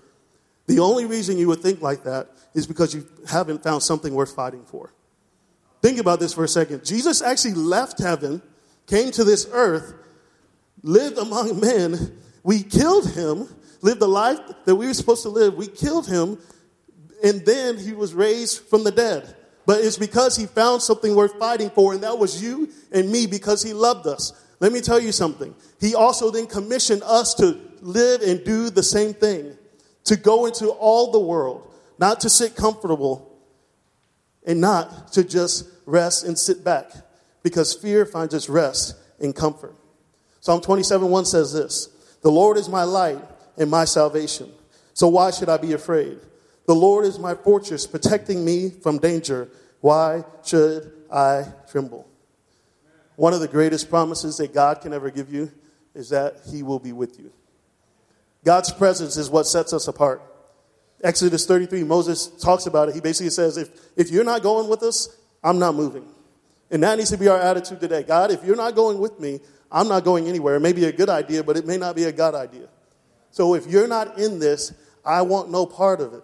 The 0.68 0.80
only 0.80 1.06
reason 1.06 1.38
you 1.38 1.48
would 1.48 1.62
think 1.62 1.82
like 1.82 2.04
that 2.04 2.30
is 2.54 2.66
because 2.66 2.94
you 2.94 3.08
haven't 3.30 3.64
found 3.64 3.84
something 3.84 4.14
worth 4.14 4.36
fighting 4.36 4.66
for. 4.66 4.94
Think 5.82 6.00
about 6.00 6.20
this 6.20 6.34
for 6.34 6.44
a 6.44 6.48
second. 6.48 6.84
Jesus 6.84 7.22
actually 7.22 7.54
left 7.54 8.00
heaven, 8.00 8.42
came 8.88 9.12
to 9.12 9.24
this 9.24 9.48
earth, 9.52 9.94
lived 10.82 11.18
among 11.18 11.60
men. 11.60 12.18
We 12.44 12.64
killed 12.64 13.12
him, 13.12 13.48
lived 13.82 14.00
the 14.00 14.08
life 14.08 14.40
that 14.66 14.76
we 14.76 14.88
were 14.88 14.94
supposed 14.94 15.24
to 15.24 15.30
live. 15.30 15.54
We 15.56 15.68
killed 15.68 16.08
him, 16.08 16.40
and 17.24 17.46
then 17.46 17.78
he 17.78 17.94
was 17.94 18.14
raised 18.14 18.62
from 18.62 18.84
the 18.84 18.92
dead. 18.92 19.36
But 19.66 19.82
it's 19.82 19.98
because 19.98 20.38
he 20.38 20.46
found 20.46 20.82
something 20.82 21.16
worth 21.16 21.38
fighting 21.40 21.70
for, 21.72 21.94
and 21.94 22.04
that 22.04 22.18
was 22.18 22.42
you 22.42 22.70
and 22.92 23.12
me 23.12 23.26
because 23.26 23.64
he 23.64 23.74
loved 23.74 24.06
us. 24.08 24.32
Let 24.60 24.72
me 24.72 24.82
tell 24.82 25.00
you 25.00 25.12
something. 25.12 25.56
He 25.80 25.96
also 25.96 26.32
then 26.32 26.48
commissioned 26.48 27.04
us 27.04 27.34
to 27.36 27.60
live 27.82 28.22
and 28.22 28.44
do 28.44 28.70
the 28.70 28.84
same 28.84 29.14
thing, 29.14 29.58
to 30.06 30.16
go 30.16 30.46
into 30.46 30.70
all 30.70 31.12
the 31.12 31.20
world, 31.20 31.72
not 31.98 32.20
to 32.22 32.30
sit 32.30 32.56
comfortable 32.56 33.38
and 34.46 34.62
not 34.62 35.12
to 35.14 35.24
just 35.24 35.68
rest 35.86 36.24
and 36.24 36.38
sit 36.38 36.64
back 36.64 36.92
because 37.44 37.74
fear 37.74 38.06
finds 38.06 38.34
its 38.34 38.50
rest 38.50 38.96
in 39.20 39.34
comfort. 39.34 39.76
Psalm 40.42 40.62
27 40.62 41.10
1 41.10 41.26
says 41.26 41.54
this 41.54 41.90
The 42.22 42.32
Lord 42.32 42.58
is 42.58 42.70
my 42.70 42.84
light 42.84 43.22
and 43.58 43.70
my 43.70 43.86
salvation. 43.86 44.52
So 44.94 45.08
why 45.08 45.32
should 45.32 45.50
I 45.50 45.58
be 45.58 45.74
afraid? 45.74 46.20
The 46.66 46.76
Lord 46.76 47.06
is 47.06 47.20
my 47.20 47.36
fortress, 47.36 47.86
protecting 47.86 48.44
me 48.44 48.70
from 48.70 48.98
danger. 48.98 49.50
Why 49.82 50.24
should 50.44 50.92
I 51.12 51.46
tremble? 51.70 52.08
One 53.16 53.34
of 53.34 53.40
the 53.40 53.48
greatest 53.48 53.90
promises 53.90 54.38
that 54.38 54.54
God 54.54 54.82
can 54.82 54.94
ever 54.94 55.10
give 55.10 55.32
you 55.32 55.52
is 55.94 56.10
that 56.10 56.38
He 56.50 56.64
will 56.64 56.80
be 56.80 56.92
with 56.92 57.20
you. 57.20 57.32
God's 58.44 58.72
presence 58.72 59.18
is 59.18 59.30
what 59.30 59.48
sets 59.48 59.74
us 59.74 59.88
apart. 59.88 60.22
Exodus 61.04 61.46
33, 61.46 61.84
Moses 61.84 62.28
talks 62.28 62.66
about 62.66 62.90
it. 62.90 62.96
He 62.96 63.02
basically 63.02 63.30
says, 63.30 63.58
if, 63.58 63.70
if 63.96 64.12
you're 64.12 64.24
not 64.24 64.42
going 64.44 64.68
with 64.68 64.84
us, 64.84 65.16
I'm 65.44 65.60
not 65.60 65.76
moving. 65.76 66.06
And 66.72 66.82
that 66.84 66.98
needs 66.98 67.12
to 67.12 67.18
be 67.18 67.28
our 67.28 67.40
attitude 67.40 67.80
today. 67.80 68.04
God, 68.04 68.32
if 68.32 68.44
you're 68.44 68.56
not 68.56 68.76
going 68.76 68.98
with 69.00 69.20
me, 69.20 69.40
I'm 69.72 69.88
not 69.88 70.04
going 70.04 70.28
anywhere. 70.28 70.56
It 70.56 70.62
may 70.62 70.74
be 70.74 70.86
a 70.86 70.92
good 70.92 71.10
idea, 71.10 71.44
but 71.44 71.58
it 71.58 71.66
may 71.66 71.78
not 71.78 71.96
be 71.96 72.06
a 72.06 72.12
God 72.12 72.34
idea. 72.34 72.68
So 73.32 73.54
if 73.54 73.68
you're 73.68 73.88
not 73.88 74.18
in 74.18 74.40
this, 74.40 74.74
I 75.04 75.22
want 75.22 75.52
no 75.52 75.66
part 75.66 76.02
of 76.02 76.14
it. 76.14 76.24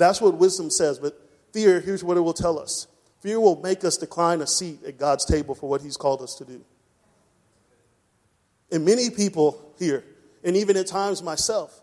That's 0.00 0.20
what 0.20 0.34
wisdom 0.36 0.70
says. 0.70 0.98
But 0.98 1.20
fear, 1.52 1.80
here's 1.80 2.02
what 2.02 2.16
it 2.16 2.20
will 2.20 2.32
tell 2.32 2.58
us 2.58 2.86
fear 3.20 3.38
will 3.38 3.60
make 3.60 3.84
us 3.84 3.96
decline 3.96 4.40
a 4.40 4.46
seat 4.46 4.82
at 4.84 4.98
God's 4.98 5.24
table 5.24 5.54
for 5.54 5.68
what 5.68 5.82
He's 5.82 5.96
called 5.96 6.22
us 6.22 6.34
to 6.36 6.44
do. 6.44 6.64
And 8.72 8.84
many 8.84 9.10
people 9.10 9.74
here, 9.78 10.04
and 10.42 10.56
even 10.56 10.76
at 10.76 10.86
times 10.86 11.22
myself, 11.22 11.80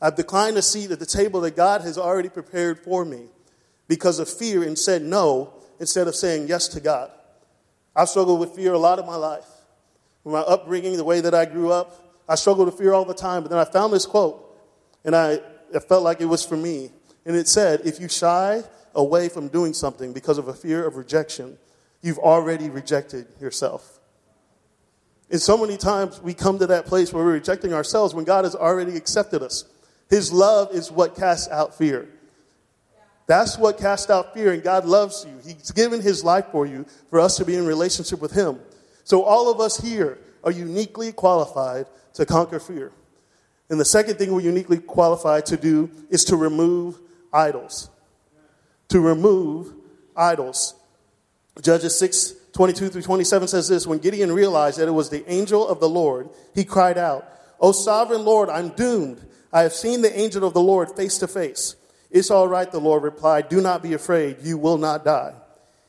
I've 0.00 0.16
declined 0.16 0.56
a 0.58 0.62
seat 0.62 0.90
at 0.90 0.98
the 0.98 1.06
table 1.06 1.40
that 1.42 1.56
God 1.56 1.80
has 1.80 1.96
already 1.96 2.28
prepared 2.28 2.78
for 2.80 3.04
me 3.04 3.26
because 3.88 4.18
of 4.18 4.28
fear 4.28 4.62
and 4.62 4.78
said 4.78 5.02
no 5.02 5.54
instead 5.80 6.08
of 6.08 6.14
saying 6.14 6.48
yes 6.48 6.68
to 6.68 6.80
God. 6.80 7.10
I've 7.96 8.08
struggled 8.08 8.40
with 8.40 8.54
fear 8.54 8.72
a 8.72 8.78
lot 8.78 8.98
of 8.98 9.06
my 9.06 9.16
life. 9.16 9.46
With 10.24 10.34
my 10.34 10.40
upbringing, 10.40 10.96
the 10.96 11.04
way 11.04 11.20
that 11.20 11.34
I 11.34 11.44
grew 11.44 11.70
up, 11.70 12.22
I 12.28 12.34
struggled 12.34 12.66
with 12.66 12.78
fear 12.78 12.92
all 12.92 13.04
the 13.04 13.14
time. 13.14 13.42
But 13.42 13.50
then 13.50 13.58
I 13.58 13.64
found 13.64 13.92
this 13.92 14.06
quote, 14.06 14.58
and 15.04 15.14
I, 15.14 15.38
I 15.74 15.78
felt 15.78 16.02
like 16.02 16.20
it 16.20 16.26
was 16.26 16.44
for 16.44 16.56
me. 16.56 16.90
And 17.24 17.36
it 17.36 17.48
said, 17.48 17.82
If 17.84 18.00
you 18.00 18.08
shy 18.08 18.62
away 18.94 19.28
from 19.28 19.48
doing 19.48 19.74
something 19.74 20.12
because 20.12 20.38
of 20.38 20.48
a 20.48 20.54
fear 20.54 20.86
of 20.86 20.96
rejection, 20.96 21.58
you've 22.02 22.18
already 22.18 22.70
rejected 22.70 23.26
yourself. 23.40 23.98
And 25.30 25.40
so 25.40 25.56
many 25.56 25.76
times 25.76 26.20
we 26.20 26.34
come 26.34 26.58
to 26.58 26.66
that 26.66 26.86
place 26.86 27.12
where 27.12 27.24
we're 27.24 27.32
rejecting 27.32 27.72
ourselves 27.72 28.14
when 28.14 28.24
God 28.24 28.44
has 28.44 28.54
already 28.54 28.96
accepted 28.96 29.42
us. 29.42 29.64
His 30.10 30.32
love 30.32 30.74
is 30.74 30.92
what 30.92 31.16
casts 31.16 31.50
out 31.50 31.76
fear. 31.76 32.08
That's 33.26 33.56
what 33.56 33.78
casts 33.78 34.10
out 34.10 34.34
fear, 34.34 34.52
and 34.52 34.62
God 34.62 34.84
loves 34.84 35.26
you. 35.26 35.32
He's 35.42 35.70
given 35.70 36.02
His 36.02 36.22
life 36.22 36.46
for 36.52 36.66
you 36.66 36.84
for 37.08 37.20
us 37.20 37.38
to 37.38 37.44
be 37.44 37.56
in 37.56 37.64
relationship 37.64 38.20
with 38.20 38.32
Him. 38.32 38.60
So, 39.04 39.22
all 39.22 39.50
of 39.50 39.60
us 39.60 39.78
here 39.78 40.18
are 40.44 40.50
uniquely 40.50 41.10
qualified 41.10 41.86
to 42.14 42.26
conquer 42.26 42.60
fear. 42.60 42.92
And 43.70 43.80
the 43.80 43.84
second 43.84 44.18
thing 44.18 44.32
we're 44.32 44.42
uniquely 44.42 44.78
qualified 44.78 45.46
to 45.46 45.56
do 45.56 45.90
is 46.10 46.24
to 46.26 46.36
remove 46.36 47.00
idols. 47.34 47.90
To 48.88 49.00
remove 49.00 49.74
idols. 50.16 50.74
Judges 51.60 51.98
6 51.98 52.34
22 52.52 52.88
through 52.88 53.02
27 53.02 53.48
says 53.48 53.68
this 53.68 53.86
When 53.86 53.98
Gideon 53.98 54.32
realized 54.32 54.78
that 54.78 54.88
it 54.88 54.92
was 54.92 55.10
the 55.10 55.28
angel 55.30 55.66
of 55.66 55.80
the 55.80 55.88
Lord, 55.88 56.30
he 56.54 56.64
cried 56.64 56.96
out, 56.96 57.28
O 57.60 57.72
sovereign 57.72 58.24
Lord, 58.24 58.48
I'm 58.48 58.70
doomed. 58.70 59.20
I 59.52 59.62
have 59.62 59.72
seen 59.72 60.02
the 60.02 60.18
angel 60.18 60.44
of 60.44 60.54
the 60.54 60.60
Lord 60.60 60.96
face 60.96 61.18
to 61.18 61.26
face. 61.26 61.76
It's 62.10 62.30
all 62.30 62.46
right, 62.46 62.70
the 62.70 62.80
Lord 62.80 63.02
replied. 63.02 63.48
Do 63.48 63.60
not 63.60 63.82
be 63.82 63.92
afraid. 63.92 64.36
You 64.42 64.56
will 64.56 64.78
not 64.78 65.04
die. 65.04 65.34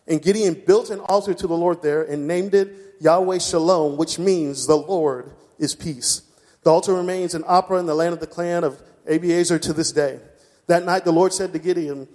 And 0.07 0.21
Gideon 0.21 0.63
built 0.65 0.89
an 0.89 0.99
altar 1.01 1.33
to 1.35 1.47
the 1.47 1.57
Lord 1.57 1.81
there 1.81 2.01
and 2.01 2.27
named 2.27 2.55
it 2.55 2.95
Yahweh 2.99 3.39
Shalom, 3.39 3.97
which 3.97 4.17
means 4.17 4.65
the 4.65 4.75
Lord 4.75 5.31
is 5.59 5.75
peace. 5.75 6.23
The 6.63 6.71
altar 6.71 6.93
remains 6.93 7.35
an 7.35 7.43
Ophrah 7.43 7.79
in 7.79 7.85
the 7.85 7.95
land 7.95 8.13
of 8.13 8.19
the 8.19 8.27
clan 8.27 8.63
of 8.63 8.81
Abiezer 9.07 9.61
to 9.61 9.73
this 9.73 9.91
day. 9.91 10.19
That 10.67 10.85
night 10.85 11.05
the 11.05 11.11
Lord 11.11 11.33
said 11.33 11.53
to 11.53 11.59
Gideon, 11.59 12.07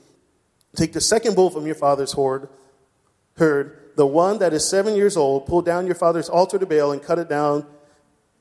Take 0.76 0.92
the 0.92 1.00
second 1.00 1.34
bull 1.34 1.50
from 1.50 1.66
your 1.66 1.74
father's 1.74 2.12
horde, 2.12 2.48
herd, 3.36 3.76
the 3.96 4.06
one 4.06 4.38
that 4.38 4.52
is 4.52 4.68
seven 4.68 4.94
years 4.94 5.16
old, 5.16 5.46
pull 5.46 5.62
down 5.62 5.86
your 5.86 5.94
father's 5.94 6.28
altar 6.28 6.58
to 6.58 6.66
Baal 6.66 6.92
and 6.92 7.02
cut 7.02 7.18
it 7.18 7.28
down 7.28 7.66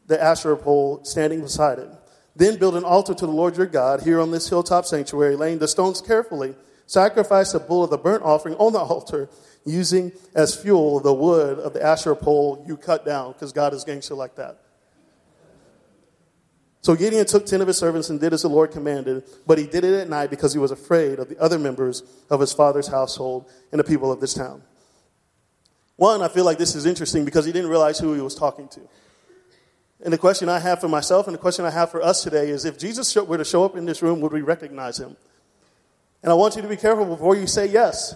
the 0.07 0.21
Asherah 0.21 0.57
pole 0.57 1.03
standing 1.03 1.41
beside 1.41 1.79
it. 1.79 1.89
Then 2.35 2.57
build 2.57 2.75
an 2.75 2.83
altar 2.83 3.13
to 3.13 3.25
the 3.25 3.31
Lord 3.31 3.57
your 3.57 3.65
God 3.65 4.01
here 4.03 4.19
on 4.19 4.31
this 4.31 4.49
hilltop 4.49 4.85
sanctuary, 4.85 5.35
laying 5.35 5.59
the 5.59 5.67
stones 5.67 6.01
carefully. 6.01 6.55
Sacrifice 6.85 7.53
a 7.53 7.59
bull 7.59 7.83
of 7.83 7.89
the 7.89 7.97
burnt 7.97 8.23
offering 8.23 8.55
on 8.55 8.73
the 8.73 8.79
altar, 8.93 9.29
using 9.65 10.11
as 10.35 10.55
fuel 10.55 10.99
the 10.99 11.13
wood 11.13 11.59
of 11.59 11.73
the 11.73 11.83
Asherah 11.83 12.15
pole 12.15 12.63
you 12.67 12.77
cut 12.77 13.05
down, 13.05 13.33
because 13.33 13.51
God 13.51 13.73
is 13.73 13.83
gangster 13.83 14.15
like 14.15 14.35
that. 14.35 14.59
So 16.81 16.95
Gideon 16.95 17.25
took 17.25 17.45
ten 17.45 17.61
of 17.61 17.67
his 17.67 17.77
servants 17.77 18.09
and 18.09 18.19
did 18.19 18.33
as 18.33 18.43
the 18.43 18.47
Lord 18.49 18.71
commanded, 18.71 19.23
but 19.45 19.57
he 19.57 19.65
did 19.65 19.83
it 19.83 19.99
at 19.99 20.09
night 20.09 20.29
because 20.29 20.53
he 20.53 20.59
was 20.59 20.71
afraid 20.71 21.19
of 21.19 21.27
the 21.27 21.37
other 21.39 21.59
members 21.59 22.03
of 22.29 22.39
his 22.39 22.53
father's 22.53 22.87
household 22.87 23.49
and 23.71 23.79
the 23.79 23.83
people 23.83 24.11
of 24.11 24.21
this 24.21 24.33
town. 24.33 24.63
One, 25.97 26.21
I 26.21 26.29
feel 26.29 26.45
like 26.45 26.57
this 26.57 26.75
is 26.75 26.85
interesting 26.85 27.25
because 27.25 27.43
he 27.43 27.51
didn't 27.51 27.69
realize 27.69 27.99
who 27.99 28.13
he 28.13 28.21
was 28.21 28.33
talking 28.33 28.69
to. 28.69 28.79
And 30.01 30.13
the 30.13 30.17
question 30.17 30.47
I 30.47 30.59
have 30.59 30.79
for 30.79 30.87
myself 30.87 31.27
and 31.27 31.33
the 31.33 31.39
question 31.39 31.65
I 31.65 31.71
have 31.71 31.91
for 31.91 32.01
us 32.01 32.23
today 32.23 32.49
is 32.49 32.63
if 32.63 32.79
Jesus 32.79 33.13
were 33.13 33.37
to 33.37 33.43
show 33.43 33.65
up 33.65 33.75
in 33.75 33.85
this 33.85 34.01
room, 34.01 34.21
would 34.21 34.31
we 34.31 34.41
recognize 34.41 34.97
him? 34.97 35.17
And 36.23 36.31
I 36.31 36.35
want 36.35 36.55
you 36.55 36.61
to 36.61 36.69
be 36.69 36.77
careful 36.77 37.05
before 37.05 37.35
you 37.35 37.47
say 37.47 37.65
yes. 37.65 38.15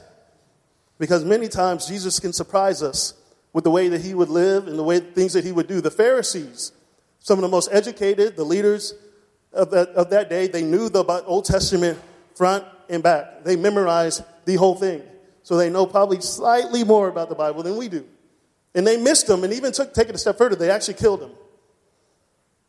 Because 0.98 1.26
many 1.26 1.50
times 1.50 1.86
Jesus 1.86 2.22
can 2.22 2.32
surprise 2.32 2.82
us 2.82 3.16
with 3.52 3.66
the 3.66 3.72
way 3.72 3.90
that 3.90 4.00
he 4.00 4.14
would 4.14 4.30
live 4.30 4.68
and 4.68 4.80
the 4.80 4.84
way 4.84 5.00
things 5.02 5.34
that 5.34 5.44
he 5.44 5.52
would 5.52 5.68
do. 5.68 5.82
The 5.82 5.92
Pharisees, 5.92 6.72
some 7.24 7.40
of 7.40 7.42
the 7.42 7.48
most 7.48 7.70
educated, 7.72 8.36
the 8.36 8.44
leaders 8.44 8.94
of 9.54 9.72
that, 9.72 9.90
of 9.92 10.10
that 10.10 10.30
day, 10.30 10.48
they 10.48 10.62
knew 10.62 10.90
the 10.90 11.06
Old 11.26 11.46
Testament 11.46 11.98
front 12.36 12.66
and 12.90 13.02
back. 13.02 13.46
They 13.46 13.56
memorized 13.56 14.24
the 14.44 14.56
whole 14.56 14.76
thing. 14.76 15.02
So 15.42 15.56
they 15.56 15.70
know 15.70 15.86
probably 15.86 16.20
slightly 16.20 16.84
more 16.84 17.08
about 17.08 17.30
the 17.30 17.36
Bible 17.36 17.64
than 17.64 17.78
we 17.78 17.88
do. 17.88 18.06
And 18.76 18.86
they 18.86 18.98
missed 18.98 19.30
him 19.30 19.46
and 19.46 19.54
even 19.54 19.72
took, 19.72 19.94
take 19.94 20.10
it 20.10 20.16
a 20.16 20.18
step 20.18 20.38
further, 20.38 20.58
they 20.58 20.70
actually 20.70 20.96
killed 20.96 21.22
him. 21.22 21.32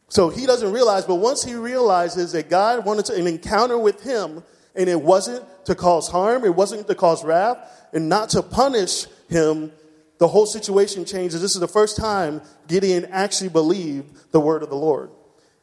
So 0.09 0.29
he 0.29 0.47
doesn't 0.47 0.71
realize, 0.71 1.05
but 1.05 1.17
once 1.17 1.43
he 1.43 1.57
realizes 1.57 2.31
that 2.33 2.49
God 2.49 2.85
wanted 2.85 3.07
to, 3.07 3.17
an 3.17 3.27
encounter 3.27 3.77
with 3.77 4.05
him, 4.05 4.45
and 4.77 4.89
it 4.89 5.01
wasn't 5.01 5.45
to 5.65 5.75
cause 5.75 6.07
harm, 6.07 6.45
it 6.45 6.55
wasn't 6.55 6.87
to 6.87 6.95
cause 6.95 7.25
wrath, 7.25 7.59
and 7.93 8.09
not 8.09 8.29
to 8.31 8.43
punish 8.43 9.07
him, 9.29 9.73
the 10.19 10.29
whole 10.29 10.47
situation 10.47 11.05
changes. 11.05 11.41
This 11.41 11.55
is 11.55 11.61
the 11.61 11.69
first 11.69 11.97
time 11.97 12.41
Gideon 12.69 13.07
actually 13.07 13.51
believed 13.51 14.33
the 14.33 14.41
word 14.41 14.63
of 14.63 14.71
the 14.71 14.77
Lord. 14.77 15.11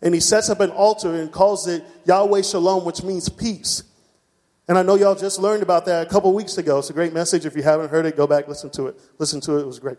And 0.01 0.13
he 0.13 0.19
sets 0.19 0.49
up 0.49 0.59
an 0.59 0.71
altar 0.71 1.15
and 1.15 1.31
calls 1.31 1.67
it 1.67 1.83
Yahweh 2.05 2.41
Shalom, 2.41 2.85
which 2.85 3.03
means 3.03 3.29
peace. 3.29 3.83
And 4.67 4.77
I 4.77 4.83
know 4.83 4.95
y'all 4.95 5.15
just 5.15 5.39
learned 5.39 5.63
about 5.63 5.85
that 5.85 6.07
a 6.07 6.09
couple 6.09 6.33
weeks 6.33 6.57
ago. 6.57 6.79
It's 6.79 6.89
a 6.89 6.93
great 6.93 7.13
message. 7.13 7.45
If 7.45 7.55
you 7.55 7.63
haven't 7.63 7.89
heard 7.89 8.05
it, 8.05 8.17
go 8.17 8.25
back, 8.25 8.47
listen 8.47 8.69
to 8.71 8.87
it. 8.87 8.99
Listen 9.19 9.41
to 9.41 9.57
it, 9.57 9.61
it 9.61 9.67
was 9.67 9.79
great. 9.79 9.97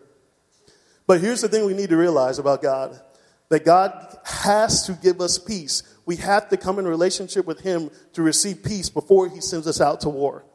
But 1.06 1.20
here's 1.20 1.40
the 1.40 1.48
thing 1.48 1.66
we 1.66 1.74
need 1.74 1.90
to 1.90 1.96
realize 1.96 2.38
about 2.38 2.62
God 2.62 3.00
that 3.48 3.66
God 3.66 4.16
has 4.24 4.86
to 4.86 4.94
give 4.94 5.20
us 5.20 5.38
peace. 5.38 5.82
We 6.06 6.16
have 6.16 6.48
to 6.48 6.56
come 6.56 6.78
in 6.78 6.88
relationship 6.88 7.44
with 7.44 7.60
Him 7.60 7.90
to 8.14 8.22
receive 8.22 8.62
peace 8.62 8.88
before 8.88 9.28
He 9.28 9.42
sends 9.42 9.66
us 9.66 9.78
out 9.78 10.00
to 10.00 10.08
war. 10.08 10.46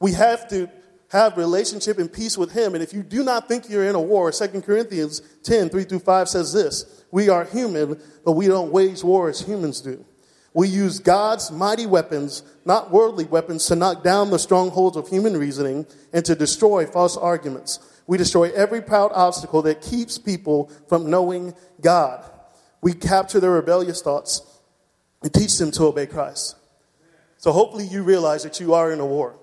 We 0.00 0.12
have 0.12 0.48
to 0.48 0.70
have 1.12 1.36
relationship 1.36 1.98
and 1.98 2.10
peace 2.10 2.38
with 2.38 2.52
him. 2.52 2.74
And 2.74 2.82
if 2.82 2.94
you 2.94 3.02
do 3.02 3.22
not 3.22 3.46
think 3.46 3.68
you're 3.68 3.86
in 3.86 3.94
a 3.94 4.00
war, 4.00 4.32
2 4.32 4.62
Corinthians 4.62 5.20
10, 5.42 5.68
3 5.68 5.84
through 5.84 5.98
5 5.98 6.28
says 6.28 6.54
this 6.54 7.04
We 7.10 7.28
are 7.28 7.44
human, 7.44 8.00
but 8.24 8.32
we 8.32 8.48
don't 8.48 8.72
wage 8.72 9.04
war 9.04 9.28
as 9.28 9.40
humans 9.42 9.82
do. 9.82 10.04
We 10.54 10.68
use 10.68 10.98
God's 10.98 11.50
mighty 11.50 11.86
weapons, 11.86 12.42
not 12.64 12.90
worldly 12.90 13.24
weapons, 13.24 13.66
to 13.66 13.76
knock 13.76 14.02
down 14.02 14.30
the 14.30 14.38
strongholds 14.38 14.96
of 14.96 15.08
human 15.08 15.36
reasoning 15.36 15.86
and 16.14 16.24
to 16.24 16.34
destroy 16.34 16.86
false 16.86 17.16
arguments. 17.16 17.78
We 18.06 18.16
destroy 18.16 18.50
every 18.52 18.80
proud 18.80 19.12
obstacle 19.14 19.62
that 19.62 19.82
keeps 19.82 20.16
people 20.16 20.70
from 20.88 21.10
knowing 21.10 21.54
God. 21.82 22.24
We 22.80 22.94
capture 22.94 23.38
their 23.38 23.50
rebellious 23.50 24.00
thoughts 24.00 24.42
and 25.22 25.32
teach 25.32 25.58
them 25.58 25.70
to 25.72 25.84
obey 25.84 26.06
Christ. 26.06 26.56
So 27.36 27.52
hopefully 27.52 27.86
you 27.86 28.02
realize 28.02 28.44
that 28.44 28.60
you 28.60 28.72
are 28.74 28.92
in 28.92 29.00
a 29.00 29.06
war. 29.06 29.36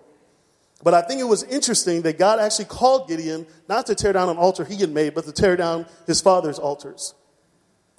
But 0.83 0.93
I 0.93 1.01
think 1.01 1.19
it 1.19 1.25
was 1.25 1.43
interesting 1.43 2.03
that 2.03 2.17
God 2.17 2.39
actually 2.39 2.65
called 2.65 3.07
Gideon 3.09 3.45
not 3.67 3.85
to 3.87 3.95
tear 3.95 4.13
down 4.13 4.29
an 4.29 4.37
altar 4.37 4.63
he 4.63 4.77
had 4.77 4.91
made, 4.91 5.13
but 5.13 5.25
to 5.25 5.31
tear 5.31 5.57
down 5.57 5.85
his 6.07 6.21
father's 6.21 6.57
altars. 6.57 7.13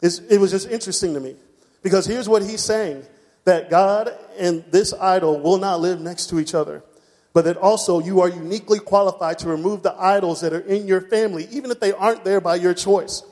It's, 0.00 0.18
it 0.18 0.38
was 0.38 0.50
just 0.50 0.68
interesting 0.68 1.12
to 1.14 1.20
me. 1.20 1.36
Because 1.82 2.06
here's 2.06 2.28
what 2.28 2.42
he's 2.42 2.62
saying 2.62 3.04
that 3.44 3.70
God 3.70 4.12
and 4.38 4.64
this 4.70 4.92
idol 4.94 5.40
will 5.40 5.58
not 5.58 5.80
live 5.80 6.00
next 6.00 6.26
to 6.26 6.38
each 6.38 6.54
other, 6.54 6.82
but 7.32 7.44
that 7.44 7.56
also 7.56 8.00
you 8.00 8.20
are 8.20 8.28
uniquely 8.28 8.78
qualified 8.78 9.38
to 9.38 9.48
remove 9.48 9.82
the 9.82 9.94
idols 9.94 10.40
that 10.42 10.52
are 10.52 10.60
in 10.60 10.86
your 10.86 11.00
family, 11.00 11.48
even 11.50 11.70
if 11.70 11.80
they 11.80 11.92
aren't 11.92 12.24
there 12.24 12.40
by 12.40 12.54
your 12.54 12.74
choice. 12.74 13.22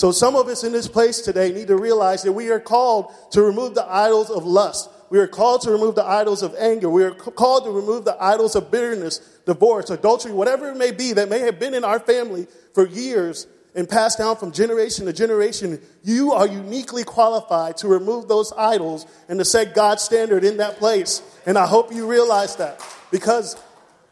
So 0.00 0.12
some 0.12 0.34
of 0.34 0.48
us 0.48 0.64
in 0.64 0.72
this 0.72 0.88
place 0.88 1.20
today 1.20 1.52
need 1.52 1.68
to 1.68 1.76
realize 1.76 2.22
that 2.22 2.32
we 2.32 2.48
are 2.48 2.58
called 2.58 3.12
to 3.32 3.42
remove 3.42 3.74
the 3.74 3.84
idols 3.84 4.30
of 4.30 4.46
lust. 4.46 4.88
We 5.10 5.18
are 5.18 5.28
called 5.28 5.60
to 5.62 5.70
remove 5.70 5.94
the 5.94 6.06
idols 6.06 6.42
of 6.42 6.54
anger. 6.54 6.88
We 6.88 7.04
are 7.04 7.10
called 7.10 7.64
to 7.64 7.70
remove 7.70 8.06
the 8.06 8.16
idols 8.18 8.56
of 8.56 8.70
bitterness, 8.70 9.18
divorce, 9.44 9.90
adultery, 9.90 10.32
whatever 10.32 10.70
it 10.70 10.78
may 10.78 10.90
be 10.90 11.12
that 11.12 11.28
may 11.28 11.40
have 11.40 11.60
been 11.60 11.74
in 11.74 11.84
our 11.84 12.00
family 12.00 12.46
for 12.72 12.86
years 12.86 13.46
and 13.74 13.86
passed 13.86 14.16
down 14.16 14.36
from 14.36 14.52
generation 14.52 15.04
to 15.04 15.12
generation, 15.12 15.78
you 16.02 16.32
are 16.32 16.46
uniquely 16.46 17.04
qualified 17.04 17.76
to 17.76 17.86
remove 17.86 18.26
those 18.26 18.54
idols 18.56 19.04
and 19.28 19.38
to 19.38 19.44
set 19.44 19.74
God's 19.74 20.02
standard 20.02 20.44
in 20.44 20.56
that 20.56 20.78
place. 20.78 21.20
And 21.44 21.58
I 21.58 21.66
hope 21.66 21.92
you 21.92 22.06
realize 22.06 22.56
that 22.56 22.82
because 23.10 23.62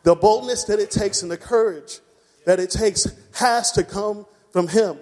the 0.03 0.15
boldness 0.15 0.65
that 0.65 0.81
it 0.81 0.91
takes 0.91 1.23
and 1.23 1.31
the 1.31 1.39
courage 1.39 2.01
that 2.45 2.61
it 2.61 2.69
takes 2.69 3.07
has 3.33 3.73
to 3.73 3.85
come 3.85 4.27
from 4.53 4.69
Him. 4.69 4.99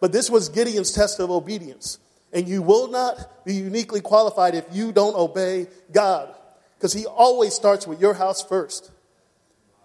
But 0.00 0.12
this 0.12 0.30
was 0.30 0.48
Gideon's 0.48 0.92
test 0.92 1.20
of 1.20 1.30
obedience. 1.30 1.98
And 2.32 2.48
you 2.48 2.60
will 2.60 2.88
not 2.88 3.44
be 3.44 3.54
uniquely 3.54 4.00
qualified 4.00 4.54
if 4.54 4.64
you 4.72 4.92
don't 4.92 5.16
obey 5.16 5.68
God. 5.92 6.34
Because 6.76 6.92
He 6.92 7.06
always 7.06 7.54
starts 7.54 7.86
with 7.86 8.00
your 8.00 8.14
house 8.14 8.42
first, 8.42 8.90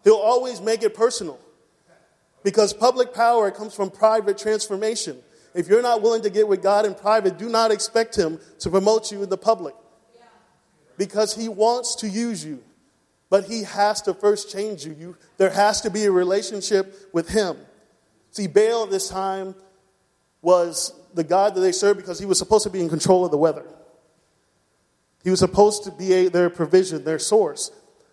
He'll 0.03 0.15
always 0.15 0.61
make 0.61 0.83
it 0.83 0.95
personal. 0.95 1.39
Because 2.43 2.73
public 2.73 3.13
power 3.13 3.51
comes 3.51 3.75
from 3.75 3.91
private 3.91 4.37
transformation. 4.37 5.17
If 5.53 5.67
you're 5.67 5.81
not 5.81 6.01
willing 6.01 6.23
to 6.23 6.29
get 6.29 6.47
with 6.47 6.63
God 6.63 6.85
in 6.85 6.95
private, 6.95 7.37
do 7.37 7.49
not 7.49 7.71
expect 7.71 8.15
Him 8.15 8.39
to 8.59 8.69
promote 8.69 9.11
you 9.11 9.21
in 9.21 9.29
the 9.29 9.37
public. 9.37 9.75
Because 10.97 11.35
He 11.35 11.47
wants 11.47 11.95
to 11.97 12.09
use 12.09 12.43
you. 12.43 12.63
But 13.29 13.45
He 13.45 13.63
has 13.63 14.01
to 14.03 14.13
first 14.13 14.51
change 14.51 14.85
you. 14.85 14.95
you 14.99 15.17
there 15.37 15.51
has 15.51 15.81
to 15.81 15.89
be 15.89 16.05
a 16.05 16.11
relationship 16.11 17.09
with 17.13 17.29
Him. 17.29 17.57
See, 18.31 18.47
Baal 18.47 18.87
this 18.87 19.09
time 19.09 19.55
was 20.41 20.93
the 21.13 21.23
God 21.23 21.55
that 21.55 21.61
they 21.61 21.71
served 21.71 21.99
because 21.99 22.19
he 22.19 22.25
was 22.25 22.37
supposed 22.37 22.63
to 22.63 22.69
be 22.69 22.81
in 22.81 22.89
control 22.89 23.25
of 23.25 23.31
the 23.31 23.37
weather. 23.37 23.65
He 25.23 25.29
was 25.29 25.39
supposed 25.39 25.83
to 25.83 25.91
be 25.91 26.13
a, 26.13 26.29
their 26.29 26.49
provision, 26.49 27.03
their 27.03 27.19
source. 27.19 27.71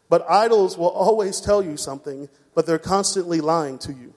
But 0.09 0.29
idols 0.29 0.77
will 0.77 0.91
always 0.91 1.41
tell 1.41 1.63
you 1.63 1.77
something, 1.77 2.29
but 2.55 2.67
they're 2.67 2.79
constantly 2.79 3.41
lying 3.41 3.79
to 3.81 3.93
you. 3.93 4.15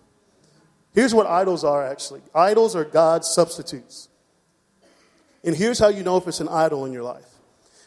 Here's 0.93 1.13
what 1.13 1.27
idols 1.27 1.63
are 1.63 1.85
actually 1.85 2.21
idols 2.35 2.75
are 2.75 2.83
God's 2.83 3.27
substitutes. 3.27 4.09
And 5.43 5.55
here's 5.55 5.79
how 5.79 5.87
you 5.87 6.03
know 6.03 6.17
if 6.17 6.27
it's 6.27 6.39
an 6.39 6.49
idol 6.49 6.85
in 6.85 6.93
your 6.93 7.03
life. 7.03 7.25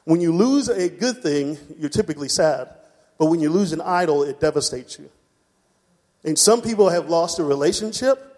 When 0.05 0.21
you 0.21 0.33
lose 0.33 0.69
a 0.69 0.89
good 0.89 1.23
thing, 1.23 1.57
you're 1.79 1.91
typically 1.91 2.29
sad. 2.29 2.69
But 3.17 3.27
when 3.27 3.41
you 3.41 3.49
lose 3.49 3.73
an 3.73 3.81
idol, 3.81 4.23
it 4.23 4.41
devastates 4.41 4.99
you. 4.99 5.09
And 6.25 6.39
some 6.39 6.63
people 6.63 6.89
have 6.89 7.09
lost 7.09 7.39
a 7.39 7.45
relationship 7.45 8.34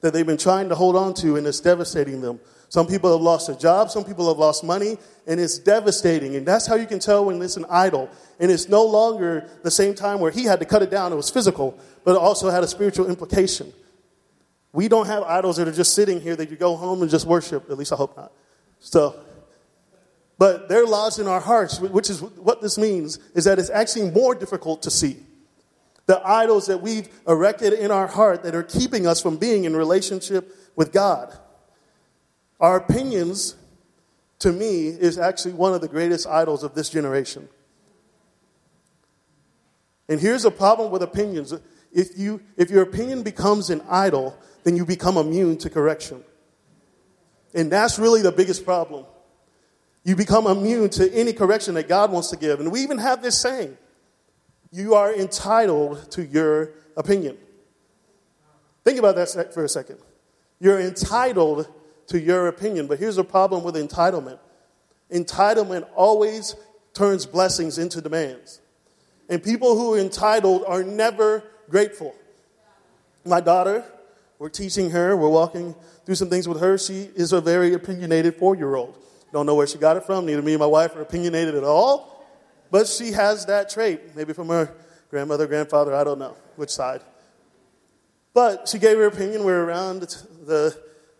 that 0.00 0.12
they've 0.12 0.26
been 0.26 0.36
trying 0.36 0.68
to 0.68 0.74
hold 0.74 0.96
on 0.96 1.14
to, 1.14 1.36
and 1.36 1.46
it's 1.46 1.60
devastating 1.60 2.20
them. 2.20 2.40
Some 2.68 2.86
people 2.86 3.12
have 3.12 3.20
lost 3.20 3.48
a 3.48 3.56
job, 3.56 3.90
some 3.90 4.04
people 4.04 4.28
have 4.28 4.38
lost 4.38 4.64
money, 4.64 4.98
and 5.26 5.38
it's 5.38 5.58
devastating. 5.58 6.36
And 6.36 6.46
that's 6.46 6.66
how 6.66 6.74
you 6.74 6.86
can 6.86 6.98
tell 6.98 7.24
when 7.24 7.40
it's 7.40 7.56
an 7.56 7.66
idol. 7.70 8.10
And 8.40 8.50
it's 8.50 8.68
no 8.68 8.84
longer 8.84 9.48
the 9.62 9.70
same 9.70 9.94
time 9.94 10.20
where 10.20 10.30
he 10.30 10.44
had 10.44 10.58
to 10.60 10.66
cut 10.66 10.82
it 10.82 10.90
down, 10.90 11.12
it 11.12 11.16
was 11.16 11.30
physical, 11.30 11.78
but 12.04 12.12
it 12.12 12.18
also 12.18 12.50
had 12.50 12.64
a 12.64 12.68
spiritual 12.68 13.08
implication. 13.08 13.72
We 14.72 14.88
don't 14.88 15.06
have 15.06 15.22
idols 15.22 15.56
that 15.56 15.68
are 15.68 15.72
just 15.72 15.94
sitting 15.94 16.20
here 16.20 16.36
that 16.36 16.50
you 16.50 16.56
go 16.56 16.76
home 16.76 17.02
and 17.02 17.10
just 17.10 17.26
worship. 17.26 17.70
At 17.70 17.78
least 17.78 17.92
I 17.92 17.96
hope 17.96 18.16
not. 18.16 18.32
So, 18.80 19.18
but 20.38 20.68
they're 20.68 20.84
lodged 20.84 21.18
in 21.18 21.26
our 21.26 21.40
hearts, 21.40 21.80
which 21.80 22.10
is 22.10 22.20
what 22.20 22.60
this 22.60 22.76
means, 22.76 23.18
is 23.34 23.44
that 23.44 23.58
it's 23.58 23.70
actually 23.70 24.10
more 24.10 24.34
difficult 24.34 24.82
to 24.82 24.90
see. 24.90 25.16
The 26.06 26.20
idols 26.24 26.66
that 26.66 26.80
we've 26.80 27.08
erected 27.26 27.72
in 27.72 27.90
our 27.90 28.06
heart 28.06 28.44
that 28.44 28.54
are 28.54 28.62
keeping 28.62 29.06
us 29.06 29.20
from 29.20 29.36
being 29.36 29.64
in 29.64 29.76
relationship 29.76 30.54
with 30.76 30.92
God. 30.92 31.36
Our 32.60 32.76
opinions, 32.76 33.56
to 34.38 34.52
me, 34.52 34.88
is 34.88 35.18
actually 35.18 35.54
one 35.54 35.74
of 35.74 35.80
the 35.80 35.88
greatest 35.88 36.26
idols 36.26 36.62
of 36.62 36.74
this 36.74 36.88
generation. 36.88 37.48
And 40.08 40.20
here's 40.20 40.44
a 40.44 40.50
problem 40.50 40.90
with 40.90 41.02
opinions. 41.02 41.52
If, 41.92 42.16
you, 42.16 42.40
if 42.56 42.70
your 42.70 42.82
opinion 42.82 43.22
becomes 43.22 43.70
an 43.70 43.82
idol, 43.88 44.38
then 44.62 44.76
you 44.76 44.84
become 44.84 45.16
immune 45.16 45.58
to 45.58 45.70
correction. 45.70 46.22
And 47.54 47.70
that's 47.72 47.98
really 47.98 48.22
the 48.22 48.32
biggest 48.32 48.64
problem. 48.64 49.06
You 50.04 50.14
become 50.14 50.46
immune 50.46 50.90
to 50.90 51.12
any 51.12 51.32
correction 51.32 51.74
that 51.74 51.88
God 51.88 52.12
wants 52.12 52.30
to 52.30 52.36
give. 52.36 52.60
And 52.60 52.70
we 52.70 52.80
even 52.82 52.98
have 52.98 53.22
this 53.22 53.36
saying 53.40 53.76
you 54.70 54.94
are 54.94 55.14
entitled 55.14 56.10
to 56.12 56.24
your 56.24 56.70
opinion. 56.96 57.36
Think 58.84 58.98
about 58.98 59.16
that 59.16 59.52
for 59.52 59.64
a 59.64 59.68
second. 59.68 59.98
You're 60.60 60.80
entitled 60.80 61.68
to 62.08 62.20
your 62.20 62.48
opinion, 62.48 62.86
but 62.86 62.98
here's 62.98 63.16
the 63.16 63.24
problem 63.24 63.64
with 63.64 63.74
entitlement 63.74 64.38
entitlement 65.12 65.86
always 65.94 66.56
turns 66.92 67.26
blessings 67.26 67.78
into 67.78 68.00
demands. 68.00 68.60
And 69.28 69.42
people 69.42 69.76
who 69.76 69.94
are 69.94 69.98
entitled 69.98 70.64
are 70.66 70.82
never 70.82 71.44
grateful. 71.68 72.14
My 73.24 73.40
daughter, 73.40 73.84
we're 74.38 74.48
teaching 74.48 74.90
her, 74.90 75.16
we're 75.16 75.28
walking 75.28 75.74
through 76.04 76.14
some 76.16 76.30
things 76.30 76.48
with 76.48 76.60
her. 76.60 76.78
She 76.78 77.10
is 77.14 77.32
a 77.32 77.40
very 77.40 77.74
opinionated 77.74 78.36
four 78.36 78.56
year 78.56 78.74
old. 78.74 78.96
Don't 79.32 79.46
know 79.46 79.54
where 79.54 79.66
she 79.66 79.78
got 79.78 79.96
it 79.96 80.04
from. 80.04 80.26
Neither 80.26 80.42
me 80.42 80.52
and 80.52 80.60
my 80.60 80.66
wife 80.66 80.94
are 80.96 81.02
opinionated 81.02 81.54
at 81.54 81.64
all. 81.64 82.15
But 82.70 82.86
she 82.88 83.12
has 83.12 83.46
that 83.46 83.70
trait, 83.70 84.16
maybe 84.16 84.32
from 84.32 84.48
her 84.48 84.74
grandmother, 85.10 85.46
grandfather, 85.46 85.94
I 85.94 86.04
don't 86.04 86.18
know 86.18 86.36
which 86.56 86.70
side. 86.70 87.00
But 88.34 88.68
she 88.68 88.78
gave 88.78 88.98
her 88.98 89.06
opinion. 89.06 89.44
We 89.44 89.52
are 89.52 89.64
around 89.64 90.02
the, 90.44 90.76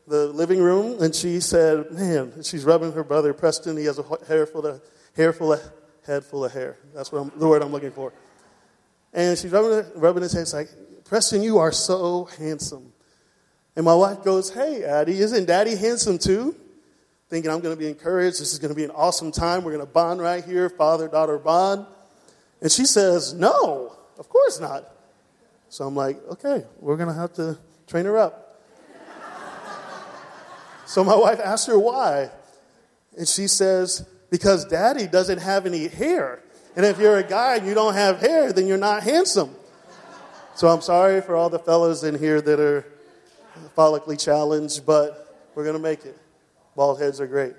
the 0.06 0.26
living 0.26 0.60
room, 0.60 1.02
and 1.02 1.14
she 1.14 1.40
said, 1.40 1.90
Man, 1.92 2.42
she's 2.42 2.64
rubbing 2.64 2.92
her 2.92 3.04
brother 3.04 3.32
Preston. 3.32 3.76
He 3.76 3.84
has 3.84 3.98
a 3.98 4.04
hair 4.26 4.46
full 4.46 4.66
of, 4.66 4.82
hair 5.16 5.32
full 5.32 5.52
of, 5.52 5.62
head 6.06 6.24
full 6.24 6.44
of 6.44 6.52
hair. 6.52 6.76
That's 6.94 7.10
what 7.10 7.22
I'm, 7.22 7.32
the 7.38 7.48
word 7.48 7.62
I'm 7.62 7.72
looking 7.72 7.90
for. 7.90 8.12
And 9.12 9.38
she's 9.38 9.50
rubbing, 9.50 9.90
rubbing 9.94 10.22
his 10.22 10.32
head. 10.32 10.46
Like, 10.52 10.68
Preston, 11.04 11.42
you 11.42 11.58
are 11.58 11.72
so 11.72 12.24
handsome. 12.38 12.92
And 13.74 13.84
my 13.84 13.94
wife 13.94 14.22
goes, 14.22 14.50
Hey, 14.50 14.84
Addie, 14.84 15.18
isn't 15.18 15.46
daddy 15.46 15.76
handsome 15.76 16.18
too? 16.18 16.54
Thinking 17.28 17.50
I'm 17.50 17.60
going 17.60 17.74
to 17.74 17.78
be 17.78 17.88
encouraged. 17.88 18.40
This 18.40 18.52
is 18.52 18.58
going 18.58 18.68
to 18.70 18.76
be 18.76 18.84
an 18.84 18.92
awesome 18.92 19.32
time. 19.32 19.64
We're 19.64 19.72
going 19.72 19.84
to 19.84 19.92
bond 19.92 20.20
right 20.20 20.44
here, 20.44 20.70
father 20.70 21.08
daughter 21.08 21.38
bond. 21.38 21.86
And 22.60 22.70
she 22.70 22.84
says, 22.84 23.34
No, 23.34 23.96
of 24.18 24.28
course 24.28 24.60
not. 24.60 24.84
So 25.68 25.84
I'm 25.84 25.96
like, 25.96 26.24
Okay, 26.28 26.64
we're 26.78 26.96
going 26.96 27.08
to 27.08 27.14
have 27.14 27.32
to 27.34 27.58
train 27.88 28.04
her 28.04 28.16
up. 28.16 28.62
so 30.86 31.02
my 31.02 31.16
wife 31.16 31.40
asked 31.40 31.66
her 31.66 31.78
why. 31.78 32.30
And 33.18 33.26
she 33.26 33.48
says, 33.48 34.06
Because 34.30 34.64
daddy 34.64 35.08
doesn't 35.08 35.38
have 35.38 35.66
any 35.66 35.88
hair. 35.88 36.42
And 36.76 36.86
if 36.86 37.00
you're 37.00 37.16
a 37.16 37.24
guy 37.24 37.56
and 37.56 37.66
you 37.66 37.74
don't 37.74 37.94
have 37.94 38.20
hair, 38.20 38.52
then 38.52 38.68
you're 38.68 38.78
not 38.78 39.02
handsome. 39.02 39.50
So 40.54 40.68
I'm 40.68 40.80
sorry 40.80 41.20
for 41.22 41.34
all 41.34 41.50
the 41.50 41.58
fellas 41.58 42.04
in 42.04 42.18
here 42.18 42.40
that 42.40 42.60
are 42.60 42.86
follically 43.76 44.22
challenged, 44.22 44.86
but 44.86 45.50
we're 45.54 45.64
going 45.64 45.76
to 45.76 45.82
make 45.82 46.04
it. 46.04 46.16
Bald 46.76 47.00
heads 47.00 47.20
are 47.20 47.26
great. 47.26 47.54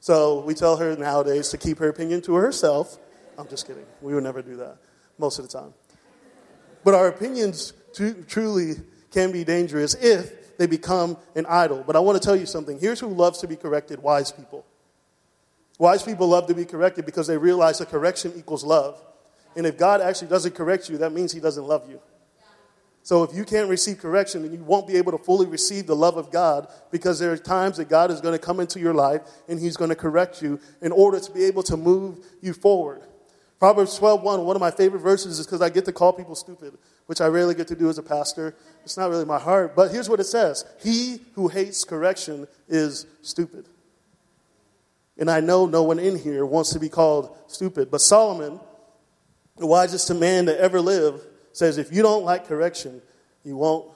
So 0.00 0.40
we 0.40 0.54
tell 0.54 0.76
her 0.76 0.96
nowadays 0.96 1.50
to 1.50 1.58
keep 1.58 1.78
her 1.78 1.88
opinion 1.88 2.22
to 2.22 2.34
herself. 2.34 2.98
I'm 3.36 3.48
just 3.48 3.66
kidding. 3.66 3.84
We 4.00 4.14
would 4.14 4.24
never 4.24 4.40
do 4.40 4.56
that 4.56 4.78
most 5.18 5.38
of 5.38 5.48
the 5.48 5.58
time. 5.58 5.74
But 6.84 6.94
our 6.94 7.08
opinions 7.08 7.72
truly 8.28 8.74
can 9.10 9.32
be 9.32 9.44
dangerous 9.44 9.94
if 9.94 10.56
they 10.56 10.66
become 10.66 11.16
an 11.34 11.46
idol. 11.46 11.84
But 11.86 11.96
I 11.96 12.00
want 12.00 12.20
to 12.20 12.24
tell 12.24 12.36
you 12.36 12.46
something. 12.46 12.78
Here's 12.78 13.00
who 13.00 13.08
loves 13.08 13.38
to 13.40 13.48
be 13.48 13.56
corrected 13.56 14.02
wise 14.02 14.32
people. 14.32 14.64
Wise 15.78 16.02
people 16.02 16.28
love 16.28 16.46
to 16.46 16.54
be 16.54 16.64
corrected 16.64 17.04
because 17.04 17.26
they 17.26 17.36
realize 17.36 17.78
that 17.78 17.88
correction 17.88 18.32
equals 18.36 18.64
love. 18.64 19.02
And 19.56 19.66
if 19.66 19.76
God 19.76 20.00
actually 20.00 20.28
doesn't 20.28 20.54
correct 20.54 20.88
you, 20.88 20.98
that 20.98 21.12
means 21.12 21.32
He 21.32 21.40
doesn't 21.40 21.64
love 21.64 21.88
you. 21.88 22.00
So 23.04 23.24
if 23.24 23.34
you 23.34 23.44
can't 23.44 23.68
receive 23.68 23.98
correction, 23.98 24.42
then 24.42 24.52
you 24.52 24.62
won't 24.62 24.86
be 24.86 24.96
able 24.96 25.12
to 25.12 25.18
fully 25.18 25.46
receive 25.46 25.86
the 25.86 25.96
love 25.96 26.16
of 26.16 26.30
God 26.30 26.68
because 26.90 27.18
there 27.18 27.32
are 27.32 27.36
times 27.36 27.78
that 27.78 27.88
God 27.88 28.10
is 28.10 28.20
going 28.20 28.38
to 28.38 28.44
come 28.44 28.60
into 28.60 28.78
your 28.78 28.94
life 28.94 29.22
and 29.48 29.58
He's 29.58 29.76
going 29.76 29.90
to 29.90 29.96
correct 29.96 30.40
you 30.40 30.60
in 30.80 30.92
order 30.92 31.18
to 31.18 31.32
be 31.32 31.44
able 31.44 31.64
to 31.64 31.76
move 31.76 32.24
you 32.40 32.52
forward. 32.52 33.02
Proverbs 33.58 33.96
12, 33.96 34.22
1, 34.22 34.44
one 34.44 34.56
of 34.56 34.60
my 34.60 34.70
favorite 34.70 35.00
verses 35.00 35.38
is 35.38 35.46
because 35.46 35.62
I 35.62 35.68
get 35.68 35.84
to 35.84 35.92
call 35.92 36.12
people 36.12 36.34
stupid, 36.34 36.76
which 37.06 37.20
I 37.20 37.26
rarely 37.26 37.54
get 37.54 37.68
to 37.68 37.76
do 37.76 37.88
as 37.88 37.98
a 37.98 38.02
pastor. 38.02 38.56
It's 38.84 38.96
not 38.96 39.10
really 39.10 39.24
my 39.24 39.38
heart, 39.38 39.74
but 39.76 39.90
here's 39.90 40.08
what 40.08 40.20
it 40.20 40.24
says 40.24 40.64
He 40.80 41.20
who 41.34 41.48
hates 41.48 41.84
correction 41.84 42.46
is 42.68 43.06
stupid. 43.22 43.68
And 45.18 45.30
I 45.30 45.40
know 45.40 45.66
no 45.66 45.82
one 45.82 45.98
in 45.98 46.18
here 46.18 46.46
wants 46.46 46.72
to 46.72 46.80
be 46.80 46.88
called 46.88 47.36
stupid, 47.46 47.90
but 47.90 48.00
Solomon, 48.00 48.58
the 49.56 49.66
wisest 49.66 50.12
man 50.14 50.46
to 50.46 50.58
ever 50.58 50.80
live, 50.80 51.20
says 51.52 51.78
if 51.78 51.92
you 51.92 52.02
don't 52.02 52.24
like 52.24 52.46
correction, 52.46 53.02
you 53.44 53.56
won't, 53.56 53.90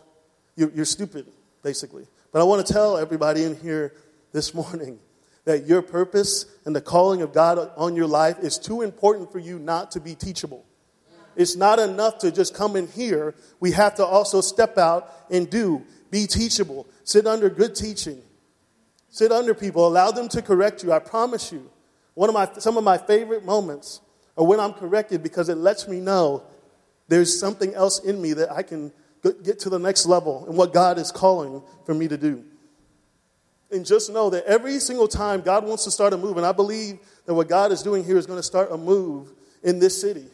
you're, 0.56 0.70
you're 0.70 0.84
stupid, 0.84 1.26
basically. 1.62 2.06
But 2.32 2.40
I 2.40 2.44
want 2.44 2.66
to 2.66 2.72
tell 2.72 2.96
everybody 2.96 3.44
in 3.44 3.56
here 3.56 3.94
this 4.32 4.54
morning 4.54 4.98
that 5.44 5.66
your 5.66 5.80
purpose 5.80 6.44
and 6.64 6.74
the 6.74 6.80
calling 6.80 7.22
of 7.22 7.32
God 7.32 7.70
on 7.76 7.94
your 7.94 8.06
life 8.06 8.38
is 8.40 8.58
too 8.58 8.82
important 8.82 9.30
for 9.32 9.38
you 9.38 9.58
not 9.58 9.92
to 9.92 10.00
be 10.00 10.14
teachable. 10.14 10.64
It's 11.36 11.54
not 11.54 11.78
enough 11.78 12.18
to 12.18 12.32
just 12.32 12.54
come 12.54 12.76
in 12.76 12.88
here. 12.88 13.34
We 13.60 13.72
have 13.72 13.94
to 13.96 14.04
also 14.04 14.40
step 14.40 14.78
out 14.78 15.12
and 15.30 15.48
do, 15.48 15.84
be 16.10 16.26
teachable, 16.26 16.86
sit 17.04 17.26
under 17.26 17.48
good 17.48 17.74
teaching, 17.74 18.22
sit 19.10 19.30
under 19.30 19.54
people, 19.54 19.86
allow 19.86 20.10
them 20.10 20.28
to 20.30 20.42
correct 20.42 20.82
you. 20.82 20.92
I 20.92 20.98
promise 20.98 21.52
you, 21.52 21.70
one 22.14 22.30
of 22.30 22.34
my, 22.34 22.48
some 22.58 22.76
of 22.76 22.84
my 22.84 22.98
favorite 22.98 23.44
moments 23.44 24.00
are 24.36 24.44
when 24.44 24.58
I'm 24.58 24.72
corrected 24.72 25.22
because 25.22 25.48
it 25.48 25.56
lets 25.56 25.86
me 25.86 26.00
know 26.00 26.42
there's 27.08 27.38
something 27.38 27.74
else 27.74 28.00
in 28.00 28.20
me 28.20 28.32
that 28.34 28.50
I 28.50 28.62
can 28.62 28.92
get 29.42 29.58
to 29.60 29.70
the 29.70 29.78
next 29.78 30.06
level 30.06 30.44
and 30.46 30.56
what 30.56 30.72
God 30.72 30.98
is 30.98 31.10
calling 31.10 31.62
for 31.84 31.94
me 31.94 32.08
to 32.08 32.16
do. 32.16 32.44
And 33.70 33.84
just 33.84 34.12
know 34.12 34.30
that 34.30 34.44
every 34.44 34.78
single 34.78 35.08
time 35.08 35.40
God 35.40 35.64
wants 35.64 35.84
to 35.84 35.90
start 35.90 36.12
a 36.12 36.16
move, 36.16 36.36
and 36.36 36.46
I 36.46 36.52
believe 36.52 36.98
that 37.24 37.34
what 37.34 37.48
God 37.48 37.72
is 37.72 37.82
doing 37.82 38.04
here 38.04 38.16
is 38.16 38.26
going 38.26 38.38
to 38.38 38.42
start 38.42 38.70
a 38.70 38.76
move 38.76 39.32
in 39.62 39.78
this 39.78 40.00
city. 40.00 40.26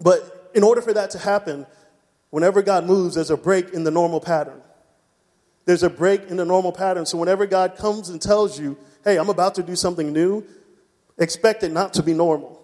But 0.00 0.50
in 0.54 0.62
order 0.62 0.80
for 0.80 0.94
that 0.94 1.10
to 1.10 1.18
happen, 1.18 1.66
whenever 2.30 2.62
God 2.62 2.86
moves, 2.86 3.16
there's 3.16 3.30
a 3.30 3.36
break 3.36 3.70
in 3.70 3.84
the 3.84 3.90
normal 3.90 4.20
pattern. 4.20 4.62
There's 5.66 5.82
a 5.82 5.90
break 5.90 6.28
in 6.28 6.38
the 6.38 6.46
normal 6.46 6.72
pattern. 6.72 7.04
So 7.04 7.18
whenever 7.18 7.44
God 7.44 7.76
comes 7.76 8.08
and 8.08 8.22
tells 8.22 8.58
you, 8.58 8.78
hey, 9.04 9.18
I'm 9.18 9.28
about 9.28 9.54
to 9.56 9.62
do 9.62 9.76
something 9.76 10.12
new, 10.12 10.46
expect 11.18 11.62
it 11.62 11.72
not 11.72 11.92
to 11.94 12.02
be 12.02 12.14
normal 12.14 12.57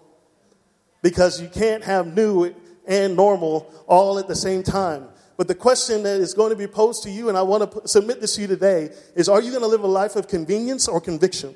because 1.05 1.39
you 1.39 1.49
can't 1.49 1.85
have 1.85 2.17
new 2.17 2.55
and 2.87 3.15
normal 3.15 3.71
all 3.87 4.19
at 4.19 4.27
the 4.27 4.35
same 4.35 4.63
time. 4.63 5.07
But 5.37 5.49
the 5.49 5.55
question 5.55 6.03
that 6.05 6.19
is 6.19 6.33
going 6.33 6.49
to 6.49 6.57
be 6.57 6.67
posed 6.67 7.03
to 7.03 7.11
you, 7.11 7.29
and 7.29 7.37
I 7.37 7.43
want 7.43 7.71
to 7.71 7.87
submit 7.87 8.23
this 8.23 8.37
to 8.37 8.41
you 8.41 8.47
today, 8.47 8.89
is 9.15 9.29
are 9.29 9.43
you 9.43 9.51
going 9.51 9.63
to 9.63 9.69
live 9.69 9.85
a 9.85 9.87
life 9.87 10.17
of 10.17 10.29
convenience 10.29 10.89
or 10.89 11.03
conviction? 11.03 11.55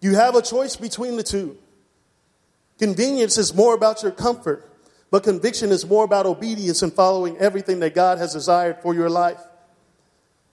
You 0.00 0.16
have 0.16 0.34
a 0.34 0.42
choice 0.42 0.74
between 0.74 1.16
the 1.16 1.22
two. 1.22 1.56
Convenience 2.80 3.38
is 3.38 3.54
more 3.54 3.76
about 3.76 4.02
your 4.02 4.10
comfort, 4.10 4.68
but 5.12 5.22
conviction 5.22 5.70
is 5.70 5.86
more 5.86 6.04
about 6.04 6.26
obedience 6.26 6.82
and 6.82 6.92
following 6.92 7.36
everything 7.36 7.78
that 7.78 7.94
God 7.94 8.18
has 8.18 8.32
desired 8.32 8.78
for 8.82 8.92
your 8.92 9.08
life. 9.08 9.40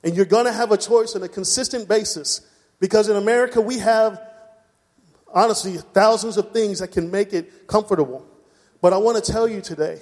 And 0.03 0.15
you're 0.15 0.25
going 0.25 0.45
to 0.45 0.53
have 0.53 0.71
a 0.71 0.77
choice 0.77 1.15
on 1.15 1.23
a 1.23 1.27
consistent 1.27 1.89
basis 1.89 2.41
because 2.79 3.09
in 3.09 3.15
America 3.15 3.61
we 3.61 3.79
have 3.79 4.28
honestly, 5.33 5.77
thousands 5.93 6.37
of 6.37 6.51
things 6.51 6.79
that 6.79 6.91
can 6.91 7.09
make 7.11 7.33
it 7.33 7.67
comfortable. 7.67 8.25
But 8.81 8.93
I 8.93 8.97
want 8.97 9.23
to 9.23 9.31
tell 9.31 9.47
you 9.47 9.61
today 9.61 9.99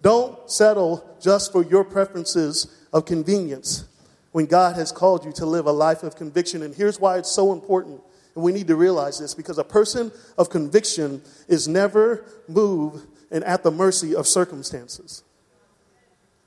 don't 0.00 0.50
settle 0.50 1.16
just 1.20 1.50
for 1.52 1.64
your 1.64 1.84
preferences 1.84 2.86
of 2.92 3.04
convenience 3.04 3.84
when 4.32 4.46
God 4.46 4.76
has 4.76 4.92
called 4.92 5.24
you 5.24 5.32
to 5.32 5.46
live 5.46 5.66
a 5.66 5.72
life 5.72 6.02
of 6.02 6.14
conviction. 6.14 6.62
And 6.62 6.74
here's 6.74 7.00
why 7.00 7.18
it's 7.18 7.30
so 7.30 7.52
important. 7.52 8.00
And 8.34 8.44
we 8.44 8.52
need 8.52 8.68
to 8.68 8.76
realize 8.76 9.18
this 9.18 9.34
because 9.34 9.58
a 9.58 9.64
person 9.64 10.12
of 10.36 10.50
conviction 10.50 11.22
is 11.48 11.66
never 11.66 12.24
moved 12.46 13.06
and 13.30 13.42
at 13.44 13.62
the 13.62 13.70
mercy 13.70 14.14
of 14.14 14.26
circumstances. 14.26 15.24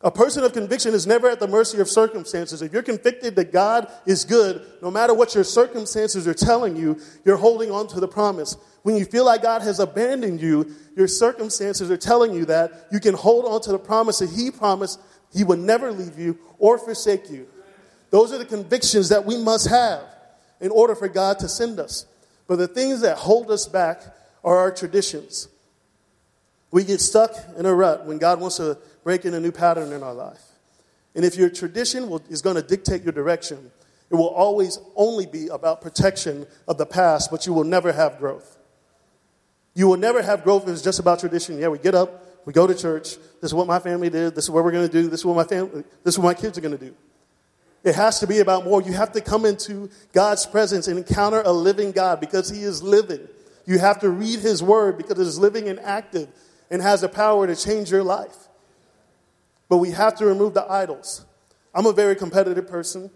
A 0.04 0.10
person 0.10 0.44
of 0.44 0.54
conviction 0.54 0.96
is 0.96 1.06
never 1.06 1.30
at 1.30 1.40
the 1.40 1.48
mercy 1.48 1.80
of 1.80 1.88
circumstances. 1.88 2.62
If 2.62 2.74
you're 2.74 2.82
convicted 2.82 3.36
that 3.36 3.52
God 3.52 3.92
is 4.08 4.26
good, 4.26 4.66
no 4.82 4.90
matter 4.90 5.14
what 5.14 5.36
your 5.36 5.44
circumstances 5.44 6.28
are 6.28 6.34
telling 6.34 6.76
you, 6.76 7.00
you're 7.24 7.38
holding 7.38 7.70
on 7.70 7.88
to 7.90 8.00
the 8.00 8.08
promise. 8.08 8.58
When 8.82 8.96
you 8.96 9.06
feel 9.06 9.26
like 9.26 9.44
God 9.44 9.62
has 9.62 9.80
abandoned 9.80 10.42
you, 10.42 10.74
your 10.96 11.08
circumstances 11.08 11.92
are 11.92 11.98
telling 11.98 12.34
you 12.34 12.46
that 12.46 12.88
you 12.92 13.00
can 13.00 13.14
hold 13.14 13.46
on 13.46 13.62
to 13.62 13.72
the 13.72 13.80
promise 13.80 14.20
that 14.20 14.32
He 14.32 14.50
promised 14.50 15.00
He 15.32 15.44
would 15.44 15.60
never 15.60 15.92
leave 15.92 16.18
you 16.18 16.40
or 16.58 16.80
forsake 16.80 17.30
you. 17.30 17.48
Those 18.10 18.34
are 18.34 18.40
the 18.40 18.46
convictions 18.46 19.10
that 19.10 19.26
we 19.26 19.38
must 19.38 19.68
have 19.68 20.04
in 20.60 20.72
order 20.72 20.96
for 20.96 21.10
God 21.10 21.38
to 21.40 21.48
send 21.48 21.80
us. 21.80 22.08
But 22.48 22.56
the 22.56 22.68
things 22.68 23.02
that 23.02 23.18
hold 23.18 23.52
us 23.52 23.68
back 23.68 24.02
are 24.44 24.58
our 24.58 24.72
traditions. 24.72 25.48
We 26.72 26.86
get 26.86 27.02
stuck 27.02 27.36
in 27.58 27.66
a 27.66 27.74
rut 27.74 28.06
when 28.06 28.18
God 28.18 28.40
wants 28.40 28.58
to 28.58 28.78
break 29.04 29.26
in 29.26 29.34
a 29.34 29.40
new 29.40 29.52
pattern 29.52 29.92
in 29.92 30.02
our 30.04 30.14
life. 30.14 30.42
And 31.14 31.26
if 31.26 31.36
your 31.36 31.50
tradition 31.50 32.10
will, 32.10 32.24
is 32.30 32.42
going 32.42 32.56
to 32.56 32.62
dictate 32.62 33.04
your 33.04 33.12
direction, 33.12 33.72
it 34.10 34.16
will 34.16 34.30
always 34.30 34.80
only 34.96 35.26
be 35.26 35.48
about 35.48 35.82
protection 35.82 36.46
of 36.68 36.78
the 36.78 36.86
past, 36.86 37.30
but 37.30 37.46
you 37.46 37.54
will 37.54 37.66
never 37.66 37.92
have 37.92 38.18
growth. 38.18 38.58
You 39.74 39.88
will 39.88 39.98
never 39.98 40.22
have 40.22 40.44
growth 40.44 40.64
if 40.64 40.70
it's 40.70 40.82
just 40.82 41.00
about 41.00 41.20
tradition. 41.20 41.58
Yeah, 41.58 41.70
we 41.70 41.78
get 41.78 41.96
up, 41.96 42.46
we 42.46 42.54
go 42.54 42.68
to 42.68 42.76
church. 42.76 43.16
This 43.42 43.50
is 43.50 43.54
what 43.54 43.68
my 43.68 43.80
family 43.80 44.10
did. 44.10 44.36
This 44.36 44.46
is 44.46 44.50
what 44.50 44.64
we're 44.64 44.72
going 44.72 44.88
to 44.88 44.92
do. 44.92 45.10
This 45.10 45.22
is 45.22 45.26
what 45.26 45.36
my 45.36 45.44
family. 45.44 45.84
This 46.04 46.16
is 46.16 46.20
what 46.20 46.26
my 46.26 46.34
kids 46.34 46.58
are 46.58 46.62
going 46.62 46.78
to 46.78 46.86
do. 46.86 46.96
It 47.84 47.96
has 47.96 48.20
to 48.20 48.28
be 48.28 48.40
about 48.40 48.64
more. 48.64 48.82
You 48.82 48.94
have 48.94 49.12
to 49.14 49.22
come 49.22 49.46
into 49.46 49.90
God's 50.14 50.46
presence 50.46 50.88
and 50.88 50.98
encounter 50.98 51.42
a 51.44 51.52
living 51.52 51.92
God 51.92 52.20
because 52.20 52.50
He 52.50 52.62
is 52.64 52.84
living. 52.84 53.28
You 53.66 53.80
have 53.80 54.00
to 54.02 54.10
read 54.10 54.40
His 54.40 54.62
Word 54.62 54.98
because 54.98 55.20
it 55.20 55.28
is 55.28 55.40
living 55.40 55.68
and 55.68 55.80
active 55.80 56.30
and 56.72 56.82
has 56.82 57.02
the 57.02 57.10
power 57.10 57.46
to 57.46 57.56
change 57.56 57.92
your 57.92 58.02
life. 58.02 58.48
But 59.70 59.78
we 59.78 59.92
have 59.92 60.18
to 60.18 60.26
remove 60.26 60.56
the 60.56 60.66
idols. 60.66 61.24
I'm 61.74 61.86
a 61.86 61.94
very 61.94 62.16
competitive 62.16 62.68
person. 62.68 63.12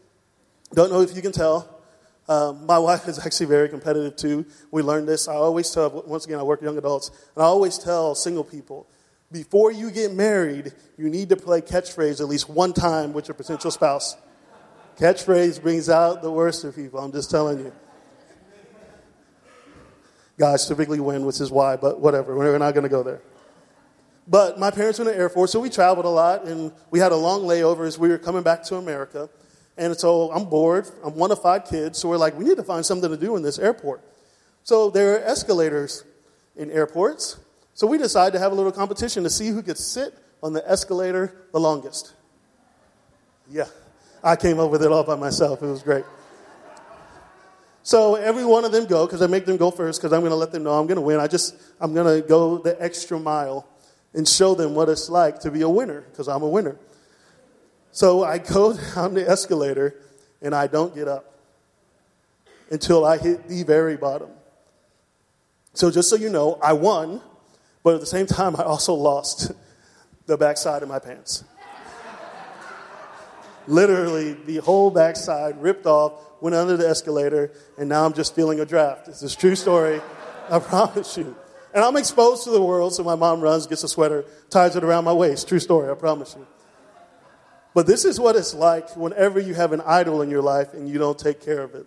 Don't 0.73 0.91
know 0.91 1.01
if 1.01 1.15
you 1.15 1.23
can 1.23 1.31
tell. 1.31 1.81
Um, 2.29 2.67
my 2.67 2.77
wife 2.89 3.07
is 3.07 3.17
actually 3.25 3.47
very 3.47 3.69
competitive 3.69 4.15
too. 4.15 4.45
We 4.69 4.83
learned 4.83 5.07
this. 5.07 5.27
I 5.27 5.33
always 5.33 5.71
tell, 5.71 6.03
once 6.05 6.25
again, 6.25 6.37
I 6.37 6.43
work 6.43 6.61
young 6.61 6.77
adults, 6.77 7.09
and 7.35 7.43
I 7.43 7.47
always 7.47 7.79
tell 7.79 8.13
single 8.13 8.43
people 8.43 8.87
before 9.31 9.71
you 9.71 9.91
get 9.91 10.13
married, 10.13 10.71
you 10.97 11.09
need 11.09 11.29
to 11.29 11.35
play 11.35 11.61
catchphrase 11.61 12.21
at 12.21 12.27
least 12.27 12.49
one 12.49 12.73
time 12.73 13.11
with 13.11 13.27
your 13.27 13.35
potential 13.35 13.71
spouse. 13.71 14.15
Catchphrase 14.97 15.61
brings 15.61 15.89
out 15.89 16.21
the 16.21 16.31
worst 16.31 16.63
of 16.63 16.75
people, 16.75 16.99
I'm 16.99 17.11
just 17.11 17.29
telling 17.29 17.59
you. 17.59 17.73
Guys 20.37 20.67
typically 20.67 20.99
win, 20.99 21.25
which 21.25 21.41
is 21.41 21.51
why, 21.51 21.75
but 21.75 21.99
whatever. 21.99 22.35
We're 22.35 22.57
not 22.57 22.73
going 22.73 22.83
to 22.83 22.89
go 22.89 23.03
there. 23.03 23.21
But 24.27 24.59
my 24.59 24.71
parents 24.71 24.97
were 24.97 25.05
in 25.05 25.11
the 25.11 25.17
Air 25.17 25.29
Force, 25.29 25.51
so 25.51 25.59
we 25.59 25.69
traveled 25.69 26.05
a 26.05 26.09
lot, 26.09 26.45
and 26.45 26.71
we 26.89 26.99
had 26.99 27.11
a 27.11 27.15
long 27.15 27.41
layover 27.43 27.85
as 27.85 27.99
we 27.99 28.09
were 28.09 28.17
coming 28.17 28.41
back 28.41 28.63
to 28.63 28.75
America. 28.75 29.29
And 29.77 29.95
so 29.95 30.31
I'm 30.31 30.45
bored. 30.45 30.89
I'm 31.03 31.15
one 31.15 31.31
of 31.31 31.41
five 31.41 31.65
kids, 31.65 31.99
so 31.99 32.09
we're 32.09 32.17
like, 32.17 32.37
we 32.37 32.45
need 32.45 32.57
to 32.57 32.63
find 32.63 32.85
something 32.85 33.09
to 33.09 33.17
do 33.17 33.35
in 33.35 33.43
this 33.43 33.59
airport. 33.59 34.01
So 34.63 34.89
there 34.89 35.15
are 35.15 35.19
escalators 35.19 36.03
in 36.55 36.71
airports. 36.71 37.37
So 37.75 37.85
we 37.85 37.97
decided 37.97 38.33
to 38.33 38.39
have 38.39 38.51
a 38.51 38.55
little 38.55 38.71
competition 38.71 39.23
to 39.23 39.29
see 39.29 39.49
who 39.49 39.61
could 39.61 39.77
sit 39.77 40.13
on 40.41 40.53
the 40.53 40.67
escalator 40.69 41.35
the 41.51 41.59
longest. 41.59 42.13
Yeah, 43.49 43.65
I 44.23 44.35
came 44.37 44.59
up 44.59 44.71
with 44.71 44.81
it 44.81 44.91
all 44.91 45.03
by 45.03 45.15
myself. 45.15 45.61
It 45.61 45.67
was 45.67 45.83
great. 45.83 46.05
So 47.83 48.15
every 48.15 48.45
one 48.45 48.65
of 48.65 48.71
them 48.71 48.87
go 48.87 49.05
because 49.05 49.21
I 49.21 49.27
make 49.27 49.45
them 49.45 49.57
go 49.57 49.69
first 49.69 50.01
because 50.01 50.11
I'm 50.11 50.21
going 50.21 50.31
to 50.31 50.35
let 50.35 50.51
them 50.51 50.63
know 50.63 50.71
I'm 50.71 50.87
going 50.87 50.95
to 50.95 51.01
win. 51.01 51.19
I 51.19 51.27
just 51.27 51.55
I'm 51.79 51.93
going 51.93 52.21
to 52.21 52.27
go 52.27 52.57
the 52.57 52.81
extra 52.81 53.19
mile 53.19 53.67
and 54.15 54.27
show 54.27 54.55
them 54.55 54.73
what 54.73 54.89
it's 54.89 55.09
like 55.09 55.39
to 55.41 55.51
be 55.51 55.61
a 55.61 55.69
winner, 55.69 56.01
because 56.01 56.27
I'm 56.27 56.41
a 56.41 56.47
winner. 56.47 56.77
So 57.91 58.23
I 58.23 58.39
go 58.39 58.73
down 58.95 59.13
the 59.13 59.29
escalator 59.29 59.95
and 60.41 60.55
I 60.55 60.67
don't 60.67 60.95
get 60.95 61.07
up 61.07 61.33
until 62.71 63.05
I 63.05 63.17
hit 63.17 63.47
the 63.47 63.63
very 63.63 63.97
bottom. 63.97 64.29
So 65.73 65.91
just 65.91 66.09
so 66.09 66.15
you 66.15 66.29
know, 66.29 66.57
I 66.63 66.73
won, 66.73 67.21
but 67.83 67.95
at 67.95 67.99
the 67.99 68.05
same 68.05 68.25
time, 68.25 68.55
I 68.55 68.63
also 68.63 68.93
lost 68.93 69.51
the 70.25 70.37
backside 70.37 70.81
of 70.81 70.89
my 70.89 70.99
pants. 70.99 71.43
Literally, 73.67 74.33
the 74.33 74.57
whole 74.57 74.91
backside 74.91 75.61
ripped 75.61 75.85
off, 75.85 76.13
went 76.39 76.55
under 76.55 76.77
the 76.77 76.87
escalator, 76.87 77.51
and 77.77 77.89
now 77.89 78.05
I'm 78.05 78.13
just 78.13 78.35
feeling 78.35 78.59
a 78.59 78.65
draft. 78.65 79.07
It's 79.07 79.23
a 79.23 79.35
true 79.35 79.55
story, 79.55 80.01
I 80.49 80.59
promise 80.59 81.17
you. 81.17 81.35
And 81.75 81.83
I'm 81.83 81.97
exposed 81.97 82.45
to 82.45 82.51
the 82.51 82.61
world, 82.61 82.95
so 82.95 83.03
my 83.03 83.15
mom 83.15 83.41
runs, 83.41 83.67
gets 83.67 83.83
a 83.83 83.87
sweater, 83.87 84.25
ties 84.49 84.75
it 84.77 84.83
around 84.83 85.03
my 85.03 85.13
waist. 85.13 85.47
True 85.47 85.59
story, 85.59 85.91
I 85.91 85.93
promise 85.93 86.33
you. 86.35 86.47
But 87.73 87.85
this 87.85 88.05
is 88.05 88.17
what 88.17 88.37
it's 88.37 88.55
like 88.55 88.95
whenever 88.95 89.39
you 89.41 89.53
have 89.53 89.73
an 89.73 89.81
idol 89.81 90.21
in 90.21 90.29
your 90.29 90.41
life 90.41 90.73
and 90.73 90.87
you 90.87 90.97
don't 90.97 91.19
take 91.19 91.41
care 91.41 91.61
of 91.61 91.75
it. 91.75 91.85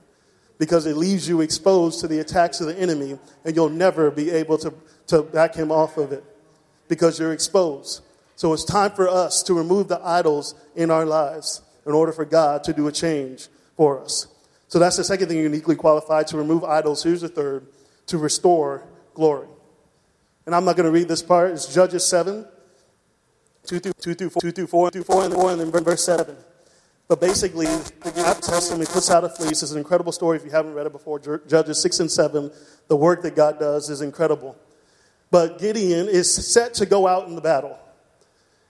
because 0.58 0.86
it 0.86 0.96
leaves 0.96 1.28
you 1.28 1.40
exposed 1.40 2.00
to 2.00 2.08
the 2.08 2.18
attacks 2.18 2.60
of 2.60 2.66
the 2.66 2.76
enemy, 2.76 3.18
and 3.44 3.56
you'll 3.56 3.68
never 3.68 4.10
be 4.10 4.30
able 4.30 4.58
to, 4.58 4.74
to 5.06 5.22
back 5.22 5.54
him 5.54 5.70
off 5.70 5.96
of 5.96 6.12
it 6.12 6.24
because 6.88 7.18
you're 7.18 7.32
exposed. 7.32 8.02
So 8.36 8.52
it's 8.52 8.64
time 8.64 8.90
for 8.90 9.08
us 9.08 9.42
to 9.44 9.54
remove 9.54 9.88
the 9.88 10.00
idols 10.04 10.54
in 10.76 10.90
our 10.90 11.06
lives 11.06 11.62
in 11.86 11.92
order 11.92 12.12
for 12.12 12.24
God 12.24 12.64
to 12.64 12.72
do 12.72 12.86
a 12.88 12.92
change 12.92 13.48
for 13.76 14.00
us. 14.00 14.26
So 14.68 14.78
that's 14.78 14.96
the 14.96 15.04
second 15.04 15.28
thing 15.28 15.38
uniquely 15.38 15.76
qualified 15.76 16.26
to 16.28 16.36
remove 16.36 16.62
idols. 16.62 17.02
Here's 17.02 17.22
the 17.22 17.28
third 17.28 17.66
to 18.06 18.18
restore 18.18 18.82
glory. 19.14 19.48
And 20.48 20.54
I'm 20.54 20.64
not 20.64 20.76
going 20.76 20.86
to 20.86 20.90
read 20.90 21.08
this 21.08 21.20
part. 21.20 21.50
It's 21.50 21.66
Judges 21.74 22.06
7, 22.06 22.46
2 23.66 23.80
through, 23.80 23.92
2 24.00 24.14
through 24.14 24.30
4, 24.30 24.40
2 24.40 24.50
through 24.50 24.66
4, 24.66 24.90
2 24.92 25.04
4 25.04 25.24
and 25.24 25.34
4, 25.34 25.50
and 25.50 25.60
then 25.60 25.84
verse 25.84 26.02
7. 26.06 26.34
But 27.06 27.20
basically, 27.20 27.66
the 27.66 28.38
Testament 28.40 28.88
puts 28.88 29.10
out 29.10 29.24
a 29.24 29.28
fleece. 29.28 29.62
It's 29.62 29.72
an 29.72 29.76
incredible 29.76 30.10
story 30.10 30.38
if 30.38 30.46
you 30.46 30.50
haven't 30.50 30.72
read 30.72 30.86
it 30.86 30.92
before. 30.92 31.18
Judges 31.18 31.82
6 31.82 32.00
and 32.00 32.10
7. 32.10 32.50
The 32.86 32.96
work 32.96 33.20
that 33.24 33.36
God 33.36 33.58
does 33.58 33.90
is 33.90 34.00
incredible. 34.00 34.56
But 35.30 35.58
Gideon 35.58 36.08
is 36.08 36.34
set 36.34 36.72
to 36.74 36.86
go 36.86 37.06
out 37.06 37.28
in 37.28 37.34
the 37.34 37.42
battle. 37.42 37.78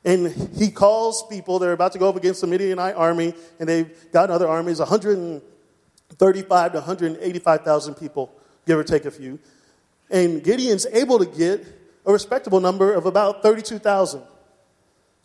And 0.05 0.33
he 0.57 0.73
calls 0.73 1.29
people, 1.29 1.61
they're 1.61 1.71
about 1.75 1.93
to 1.93 2.01
go 2.01 2.09
up 2.09 2.17
against 2.17 2.41
the 2.41 2.49
Midianite 2.49 2.97
army, 2.97 3.35
and 3.61 3.69
they've 3.69 4.11
got 4.11 4.33
other 4.33 4.49
armies, 4.49 4.81
135 4.81 6.73
to 6.73 6.79
185,000 6.79 7.95
people, 7.95 8.33
give 8.67 8.77
or 8.77 8.83
take 8.83 9.05
a 9.05 9.13
few. 9.13 9.39
And 10.11 10.43
Gideon's 10.43 10.87
able 10.87 11.19
to 11.19 11.27
get 11.27 11.67
a 12.07 12.13
respectable 12.13 12.61
number 12.61 12.93
of 12.93 13.07
about 13.07 13.43
32,000, 13.43 14.23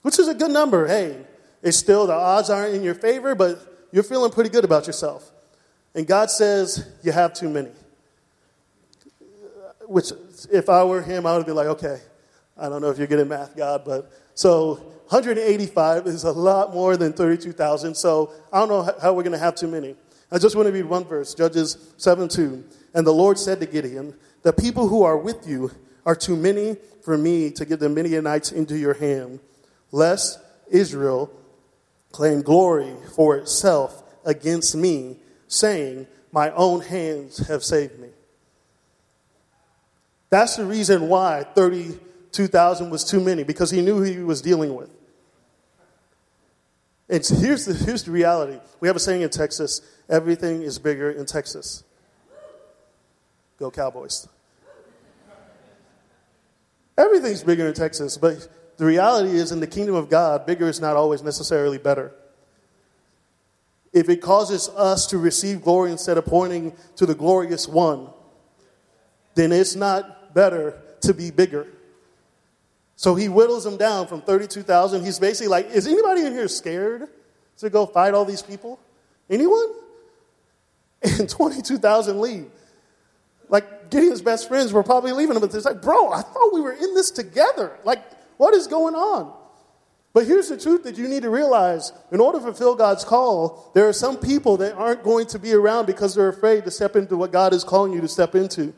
which 0.02 0.20
is 0.20 0.28
a 0.28 0.34
good 0.34 0.52
number. 0.52 0.88
Hey, 0.88 1.26
it's 1.62 1.78
still, 1.78 2.06
the 2.08 2.14
odds 2.14 2.50
aren't 2.50 2.76
in 2.76 2.84
your 2.84 2.96
favor, 2.96 3.36
but 3.36 3.88
you're 3.92 4.04
feeling 4.04 4.32
pretty 4.32 4.50
good 4.50 4.66
about 4.66 4.86
yourself. 4.86 5.32
And 5.96 6.06
God 6.06 6.30
says, 6.30 6.88
You 7.04 7.12
have 7.12 7.34
too 7.34 7.50
many. 7.50 7.72
Which, 9.88 10.12
if 10.52 10.70
I 10.70 10.84
were 10.84 11.02
him, 11.02 11.26
I 11.26 11.38
would 11.38 11.46
be 11.46 11.52
like, 11.52 11.68
Okay, 11.68 12.00
I 12.58 12.68
don't 12.68 12.82
know 12.82 12.90
if 12.90 12.98
you're 12.98 13.08
good 13.08 13.20
at 13.20 13.28
math, 13.28 13.56
God, 13.56 13.84
but 13.86 14.12
so 14.36 14.76
185 15.10 16.08
is 16.08 16.24
a 16.24 16.32
lot 16.32 16.74
more 16.74 16.98
than 16.98 17.14
32,000. 17.14 17.96
So 17.96 18.34
I 18.52 18.60
don't 18.60 18.70
know 18.70 18.96
how 19.02 19.14
we're 19.14 19.24
going 19.24 19.34
to 19.34 19.38
have 19.38 19.56
too 19.56 19.68
many. 19.68 19.96
I 20.32 20.40
just 20.40 20.56
want 20.56 20.68
to 20.68 20.74
read 20.74 20.86
one 20.86 21.06
verse, 21.06 21.34
Judges 21.36 21.94
7 21.98 22.28
2. 22.28 22.64
And 22.96 23.06
the 23.06 23.14
Lord 23.14 23.38
said 23.38 23.60
to 23.60 23.66
Gideon, 23.66 24.16
The 24.44 24.54
people 24.54 24.90
who 24.90 25.04
are 25.04 25.18
with 25.18 25.48
you 25.48 25.72
are 26.06 26.16
too 26.16 26.36
many 26.36 26.78
for 27.02 27.18
me 27.18 27.50
to 27.52 27.66
give 27.66 27.80
the 27.80 27.90
Midianites 27.90 28.52
into 28.52 28.78
your 28.78 28.94
hand, 28.94 29.40
lest 29.92 30.40
Israel 30.70 31.32
claim 32.12 32.42
glory 32.42 32.94
for 33.16 33.38
itself 33.38 34.04
against 34.26 34.76
me, 34.76 35.18
saying, 35.48 36.08
My 36.32 36.52
own 36.52 36.82
hands 36.82 37.48
have 37.48 37.64
saved 37.64 38.00
me. 38.00 38.10
That's 40.30 40.56
the 40.56 40.66
reason 40.66 41.10
why 41.10 41.44
32,000 41.56 42.90
was 42.90 43.04
too 43.04 43.22
many, 43.22 43.44
because 43.44 43.72
he 43.72 43.82
knew 43.82 43.98
who 43.98 44.04
he 44.04 44.20
was 44.20 44.42
dealing 44.42 44.76
with. 44.76 44.90
And 47.10 47.24
here's 47.26 47.66
the, 47.66 47.74
here's 47.74 48.04
the 48.04 48.12
reality. 48.12 48.60
We 48.80 48.88
have 48.88 48.96
a 48.96 49.00
saying 49.00 49.22
in 49.22 49.30
Texas 49.30 49.82
everything 50.10 50.64
is 50.64 50.80
bigger 50.80 51.12
in 51.12 51.26
Texas. 51.26 51.84
Go 53.64 53.72
Cowboys. 53.72 54.28
Everything's 56.98 57.44
bigger 57.44 57.66
in 57.66 57.74
Texas, 57.74 58.18
but 58.18 58.50
the 58.76 58.84
reality 58.84 59.38
is 59.38 59.54
in 59.54 59.62
the 59.62 59.68
kingdom 59.68 59.96
of 59.96 60.10
God, 60.10 60.46
bigger 60.46 60.68
is 60.68 60.82
not 60.82 60.98
always 60.98 61.24
necessarily 61.24 61.78
better. 61.78 62.12
If 63.94 64.10
it 64.10 64.18
causes 64.18 64.68
us 64.76 65.08
to 65.08 65.18
receive 65.18 65.62
glory 65.62 65.94
instead 65.94 66.18
of 66.18 66.26
pointing 66.26 66.74
to 66.98 67.06
the 67.06 67.16
glorious 67.16 67.66
one, 67.66 68.10
then 69.34 69.54
it's 69.54 69.78
not 69.78 70.34
better 70.34 70.82
to 71.04 71.14
be 71.14 71.32
bigger. 71.32 71.66
So 72.98 73.16
he 73.16 73.28
whittles 73.28 73.64
them 73.64 73.78
down 73.78 74.08
from 74.08 74.24
32,000. 74.24 75.06
He's 75.06 75.20
basically 75.20 75.48
like, 75.48 75.70
is 75.70 75.88
anybody 75.88 76.26
in 76.26 76.34
here 76.34 76.50
scared 76.50 77.08
to 77.60 77.70
go 77.70 77.86
fight 77.86 78.14
all 78.14 78.26
these 78.26 78.42
people? 78.42 78.78
Anyone? 79.30 79.68
And 81.20 81.30
22,000 81.30 82.20
leave. 82.20 82.50
Like 83.50 83.90
Gideon's 83.90 84.22
best 84.22 84.48
friends 84.48 84.74
were 84.74 84.84
probably 84.84 85.12
leaving 85.12 85.36
him, 85.36 85.42
but 85.42 85.54
it's 85.54 85.66
like, 85.66 85.82
bro, 85.82 86.12
I 86.12 86.22
thought 86.22 86.54
we 86.54 86.62
were 86.62 86.74
in 86.74 86.94
this 86.96 87.12
together. 87.12 87.78
Like, 87.84 88.04
what 88.38 88.54
is 88.54 88.68
going 88.68 88.96
on? 88.96 89.34
But 90.14 90.28
here's 90.28 90.50
the 90.50 90.58
truth 90.58 90.84
that 90.84 90.98
you 90.98 91.08
need 91.08 91.24
to 91.24 91.30
realize 91.32 91.92
in 92.12 92.20
order 92.20 92.38
to 92.38 92.44
fulfill 92.44 92.76
God's 92.76 93.04
call, 93.04 93.72
there 93.74 93.88
are 93.88 93.94
some 93.94 94.18
people 94.18 94.58
that 94.58 94.76
aren't 94.76 95.04
going 95.04 95.26
to 95.28 95.40
be 95.40 95.54
around 95.54 95.88
because 95.88 96.14
they're 96.14 96.30
afraid 96.30 96.66
to 96.66 96.72
step 96.72 96.96
into 96.96 97.18
what 97.18 97.32
God 97.32 97.52
is 97.52 97.64
calling 97.64 97.94
you 97.94 98.02
to 98.02 98.08
step 98.08 98.36
into. 98.36 98.74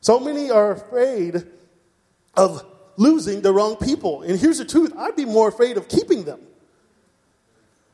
So 0.00 0.20
many 0.20 0.50
are 0.50 0.70
afraid 0.70 1.44
of 2.34 2.64
losing 2.96 3.42
the 3.42 3.52
wrong 3.52 3.76
people. 3.76 4.22
And 4.22 4.38
here's 4.38 4.58
the 4.58 4.64
truth 4.64 4.92
I'd 4.96 5.16
be 5.16 5.24
more 5.24 5.48
afraid 5.48 5.76
of 5.76 5.88
keeping 5.88 6.24
them. 6.24 6.40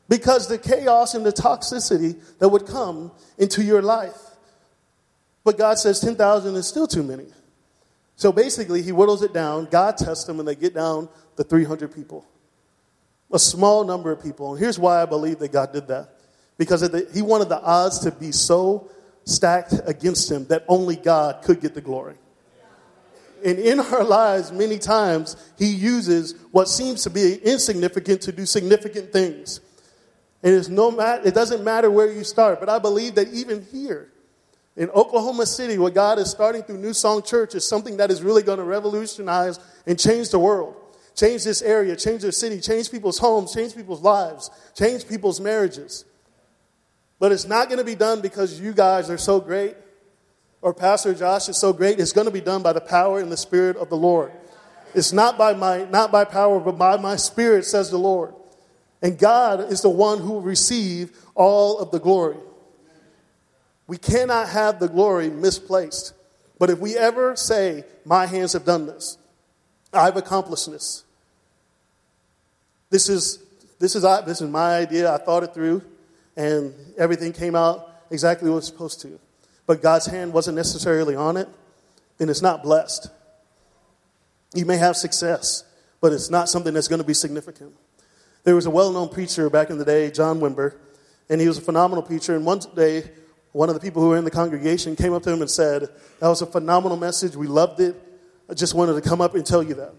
Because 0.08 0.46
the 0.46 0.58
chaos 0.58 1.14
and 1.14 1.24
the 1.24 1.32
toxicity 1.32 2.20
that 2.38 2.48
would 2.48 2.66
come 2.66 3.12
into 3.38 3.64
your 3.64 3.82
life. 3.82 4.35
But 5.46 5.58
God 5.58 5.78
says 5.78 6.00
10,000 6.00 6.56
is 6.56 6.66
still 6.66 6.88
too 6.88 7.04
many. 7.04 7.26
So 8.16 8.32
basically, 8.32 8.82
he 8.82 8.90
whittles 8.90 9.22
it 9.22 9.32
down. 9.32 9.68
God 9.70 9.96
tests 9.96 10.24
them, 10.24 10.40
and 10.40 10.48
they 10.48 10.56
get 10.56 10.74
down 10.74 11.08
to 11.36 11.44
300 11.44 11.94
people. 11.94 12.26
A 13.30 13.38
small 13.38 13.84
number 13.84 14.10
of 14.10 14.20
people. 14.20 14.50
And 14.50 14.60
here's 14.60 14.76
why 14.76 15.00
I 15.00 15.06
believe 15.06 15.38
that 15.38 15.52
God 15.52 15.72
did 15.72 15.86
that. 15.86 16.08
Because 16.58 16.80
the, 16.80 17.08
he 17.14 17.22
wanted 17.22 17.48
the 17.48 17.60
odds 17.60 18.00
to 18.00 18.10
be 18.10 18.32
so 18.32 18.90
stacked 19.24 19.74
against 19.84 20.28
him 20.28 20.46
that 20.46 20.64
only 20.66 20.96
God 20.96 21.44
could 21.44 21.60
get 21.60 21.74
the 21.74 21.80
glory. 21.80 22.16
And 23.44 23.60
in 23.60 23.78
our 23.78 24.02
lives, 24.02 24.50
many 24.50 24.80
times, 24.80 25.36
he 25.56 25.66
uses 25.66 26.34
what 26.50 26.68
seems 26.68 27.04
to 27.04 27.10
be 27.10 27.36
insignificant 27.36 28.22
to 28.22 28.32
do 28.32 28.46
significant 28.46 29.12
things. 29.12 29.60
And 30.42 30.52
It, 30.52 30.56
is 30.56 30.68
no 30.68 30.90
mat- 30.90 31.24
it 31.24 31.34
doesn't 31.34 31.62
matter 31.62 31.88
where 31.88 32.10
you 32.10 32.24
start, 32.24 32.58
but 32.58 32.68
I 32.68 32.80
believe 32.80 33.14
that 33.14 33.28
even 33.28 33.64
here, 33.70 34.10
in 34.76 34.90
Oklahoma 34.90 35.46
City, 35.46 35.78
what 35.78 35.94
God 35.94 36.18
is 36.18 36.30
starting 36.30 36.62
through 36.62 36.78
New 36.78 36.92
Song 36.92 37.22
Church 37.22 37.54
is 37.54 37.66
something 37.66 37.96
that 37.96 38.10
is 38.10 38.22
really 38.22 38.42
going 38.42 38.58
to 38.58 38.64
revolutionize 38.64 39.58
and 39.86 39.98
change 39.98 40.30
the 40.30 40.38
world. 40.38 40.76
Change 41.14 41.44
this 41.44 41.62
area, 41.62 41.96
change 41.96 42.22
their 42.22 42.32
city, 42.32 42.60
change 42.60 42.90
people's 42.90 43.18
homes, 43.18 43.54
change 43.54 43.74
people's 43.74 44.02
lives, 44.02 44.50
change 44.74 45.08
people's 45.08 45.40
marriages. 45.40 46.04
But 47.18 47.32
it's 47.32 47.46
not 47.46 47.68
going 47.68 47.78
to 47.78 47.84
be 47.84 47.94
done 47.94 48.20
because 48.20 48.60
you 48.60 48.74
guys 48.74 49.08
are 49.08 49.16
so 49.16 49.40
great 49.40 49.76
or 50.66 50.74
Pastor 50.74 51.14
Josh 51.14 51.48
is 51.48 51.56
so 51.56 51.72
great. 51.72 52.00
It's 52.00 52.12
going 52.12 52.26
to 52.26 52.32
be 52.32 52.40
done 52.40 52.62
by 52.62 52.72
the 52.72 52.80
power 52.80 53.20
and 53.20 53.30
the 53.30 53.36
Spirit 53.36 53.76
of 53.76 53.88
the 53.88 53.96
Lord. 53.96 54.32
It's 54.94 55.12
not 55.12 55.38
by 55.38 55.54
my 55.54 55.84
not 55.84 56.10
by 56.10 56.24
power, 56.24 56.58
but 56.58 56.72
by 56.72 56.96
my 56.96 57.16
spirit, 57.16 57.64
says 57.64 57.90
the 57.90 57.98
Lord. 57.98 58.34
And 59.02 59.18
God 59.18 59.70
is 59.70 59.82
the 59.82 59.90
one 59.90 60.18
who 60.18 60.32
will 60.32 60.40
receive 60.40 61.16
all 61.34 61.78
of 61.78 61.90
the 61.90 62.00
glory. 62.00 62.38
We 63.86 63.98
cannot 63.98 64.48
have 64.48 64.80
the 64.80 64.88
glory 64.88 65.30
misplaced. 65.30 66.12
But 66.58 66.70
if 66.70 66.78
we 66.78 66.96
ever 66.96 67.36
say, 67.36 67.84
My 68.04 68.26
hands 68.26 68.52
have 68.54 68.64
done 68.64 68.86
this, 68.86 69.18
I've 69.92 70.16
accomplished 70.16 70.70
this, 70.70 71.04
this 72.90 73.08
is, 73.08 73.42
this 73.78 73.94
is, 73.94 74.02
this 74.02 74.40
is 74.40 74.48
my 74.48 74.76
idea, 74.76 75.12
I 75.12 75.18
thought 75.18 75.42
it 75.42 75.54
through, 75.54 75.82
and 76.36 76.72
everything 76.96 77.32
came 77.32 77.54
out 77.54 77.88
exactly 78.10 78.48
what 78.48 78.54
it 78.54 78.56
was 78.56 78.66
supposed 78.66 79.00
to, 79.02 79.18
but 79.66 79.82
God's 79.82 80.06
hand 80.06 80.32
wasn't 80.32 80.56
necessarily 80.56 81.16
on 81.16 81.36
it, 81.36 81.48
then 82.18 82.28
it's 82.28 82.42
not 82.42 82.62
blessed. 82.62 83.08
You 84.54 84.64
may 84.64 84.76
have 84.76 84.96
success, 84.96 85.64
but 86.00 86.12
it's 86.12 86.30
not 86.30 86.48
something 86.48 86.72
that's 86.72 86.88
going 86.88 87.00
to 87.00 87.06
be 87.06 87.14
significant. 87.14 87.74
There 88.44 88.54
was 88.54 88.66
a 88.66 88.70
well 88.70 88.92
known 88.92 89.08
preacher 89.08 89.50
back 89.50 89.70
in 89.70 89.78
the 89.78 89.84
day, 89.84 90.10
John 90.10 90.40
Wimber, 90.40 90.74
and 91.28 91.40
he 91.40 91.48
was 91.48 91.58
a 91.58 91.62
phenomenal 91.62 92.02
preacher. 92.02 92.36
And 92.36 92.46
one 92.46 92.60
day, 92.74 93.10
one 93.56 93.70
of 93.70 93.74
the 93.74 93.80
people 93.80 94.02
who 94.02 94.10
were 94.10 94.18
in 94.18 94.24
the 94.24 94.30
congregation 94.30 94.94
came 94.96 95.14
up 95.14 95.22
to 95.22 95.32
him 95.32 95.40
and 95.40 95.50
said, 95.50 95.88
That 96.20 96.28
was 96.28 96.42
a 96.42 96.46
phenomenal 96.46 96.98
message. 96.98 97.34
We 97.36 97.46
loved 97.46 97.80
it. 97.80 97.96
I 98.50 98.52
just 98.52 98.74
wanted 98.74 99.02
to 99.02 99.08
come 99.08 99.22
up 99.22 99.34
and 99.34 99.46
tell 99.46 99.62
you 99.62 99.72
that. 99.76 99.94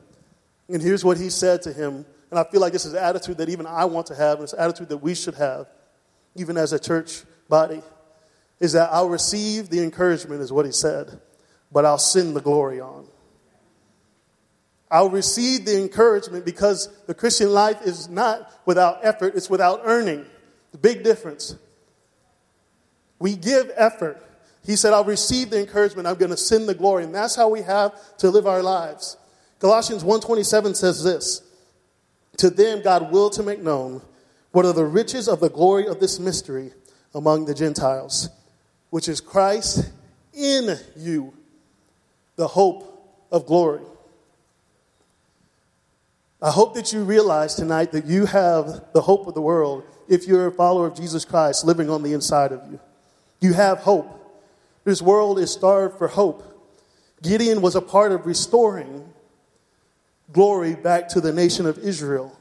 And 0.69 0.79
here's 0.79 1.03
what 1.03 1.17
he 1.17 1.31
said 1.31 1.63
to 1.63 1.73
him. 1.73 2.05
And 2.29 2.39
I 2.39 2.43
feel 2.43 2.61
like 2.61 2.71
this 2.71 2.85
is 2.85 2.93
an 2.93 3.03
attitude 3.03 3.39
that 3.39 3.49
even 3.49 3.65
I 3.65 3.85
want 3.85 4.05
to 4.07 4.15
have, 4.15 4.35
and 4.35 4.43
it's 4.43 4.53
an 4.53 4.59
attitude 4.59 4.89
that 4.89 4.97
we 4.97 5.15
should 5.15 5.33
have, 5.33 5.65
even 6.35 6.55
as 6.55 6.71
a 6.71 6.77
church 6.77 7.23
body, 7.49 7.81
is 8.59 8.73
that 8.73 8.89
I'll 8.91 9.09
receive 9.09 9.69
the 9.69 9.81
encouragement, 9.81 10.39
is 10.41 10.53
what 10.53 10.67
he 10.67 10.71
said, 10.71 11.19
but 11.71 11.83
I'll 11.83 11.97
send 11.97 12.35
the 12.35 12.41
glory 12.41 12.79
on. 12.79 13.07
I'll 14.91 15.09
receive 15.09 15.65
the 15.65 15.81
encouragement 15.81 16.45
because 16.45 16.89
the 17.07 17.15
Christian 17.15 17.49
life 17.49 17.81
is 17.81 18.07
not 18.07 18.51
without 18.67 18.99
effort, 19.01 19.33
it's 19.35 19.49
without 19.49 19.81
earning. 19.83 20.27
The 20.73 20.77
big 20.77 21.03
difference. 21.03 21.55
We 23.19 23.35
give 23.35 23.71
effort. 23.75 24.23
He 24.65 24.75
said, 24.75 24.93
I'll 24.93 25.03
receive 25.03 25.49
the 25.49 25.59
encouragement. 25.59 26.07
I'm 26.07 26.15
going 26.15 26.31
to 26.31 26.37
send 26.37 26.67
the 26.67 26.75
glory. 26.75 27.03
And 27.03 27.15
that's 27.15 27.35
how 27.35 27.49
we 27.49 27.61
have 27.61 28.17
to 28.17 28.29
live 28.29 28.45
our 28.45 28.61
lives. 28.61 29.17
Colossians 29.59 30.03
1.27 30.03 30.75
says 30.75 31.03
this, 31.03 31.41
To 32.37 32.49
them 32.49 32.81
God 32.83 33.11
willed 33.11 33.33
to 33.33 33.43
make 33.43 33.61
known 33.61 34.01
what 34.51 34.65
are 34.65 34.73
the 34.73 34.85
riches 34.85 35.27
of 35.27 35.39
the 35.39 35.49
glory 35.49 35.87
of 35.87 35.99
this 35.99 36.19
mystery 36.19 36.71
among 37.15 37.45
the 37.45 37.53
Gentiles, 37.53 38.29
which 38.89 39.07
is 39.07 39.21
Christ 39.21 39.91
in 40.33 40.77
you, 40.95 41.33
the 42.35 42.47
hope 42.47 43.27
of 43.31 43.45
glory. 43.45 43.81
I 46.41 46.51
hope 46.51 46.75
that 46.75 46.93
you 46.93 47.03
realize 47.03 47.55
tonight 47.55 47.91
that 47.93 48.05
you 48.05 48.27
have 48.27 48.93
the 48.93 49.01
hope 49.01 49.25
of 49.25 49.33
the 49.33 49.41
world 49.41 49.83
if 50.07 50.27
you're 50.27 50.47
a 50.47 50.51
follower 50.51 50.85
of 50.85 50.95
Jesus 50.95 51.25
Christ 51.25 51.65
living 51.65 51.89
on 51.89 52.03
the 52.03 52.13
inside 52.13 52.51
of 52.51 52.61
you. 52.71 52.79
You 53.39 53.53
have 53.53 53.79
hope. 53.79 54.13
This 54.83 55.01
world 55.01 55.39
is 55.39 55.51
starved 55.51 55.97
for 55.97 56.07
hope. 56.07 56.43
Gideon 57.21 57.61
was 57.61 57.75
a 57.75 57.81
part 57.81 58.11
of 58.11 58.25
restoring 58.25 59.13
glory 60.31 60.75
back 60.75 61.07
to 61.09 61.21
the 61.21 61.33
nation 61.33 61.65
of 61.65 61.77
Israel, 61.79 62.37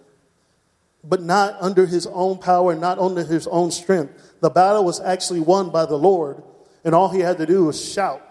but 1.05 1.23
not 1.23 1.57
under 1.61 1.87
his 1.87 2.07
own 2.09 2.39
power, 2.39 2.75
not 2.75 2.99
under 2.99 3.25
his 3.25 3.47
own 3.47 3.71
strength. 3.71 4.35
The 4.41 4.51
battle 4.51 4.85
was 4.85 5.01
actually 5.01 5.41
won 5.41 5.71
by 5.71 5.87
the 5.87 5.97
Lord, 5.97 6.43
and 6.85 6.95
all 6.95 7.09
he 7.09 7.21
had 7.21 7.39
to 7.39 7.47
do 7.47 7.65
was 7.67 7.83
shout, 7.83 8.23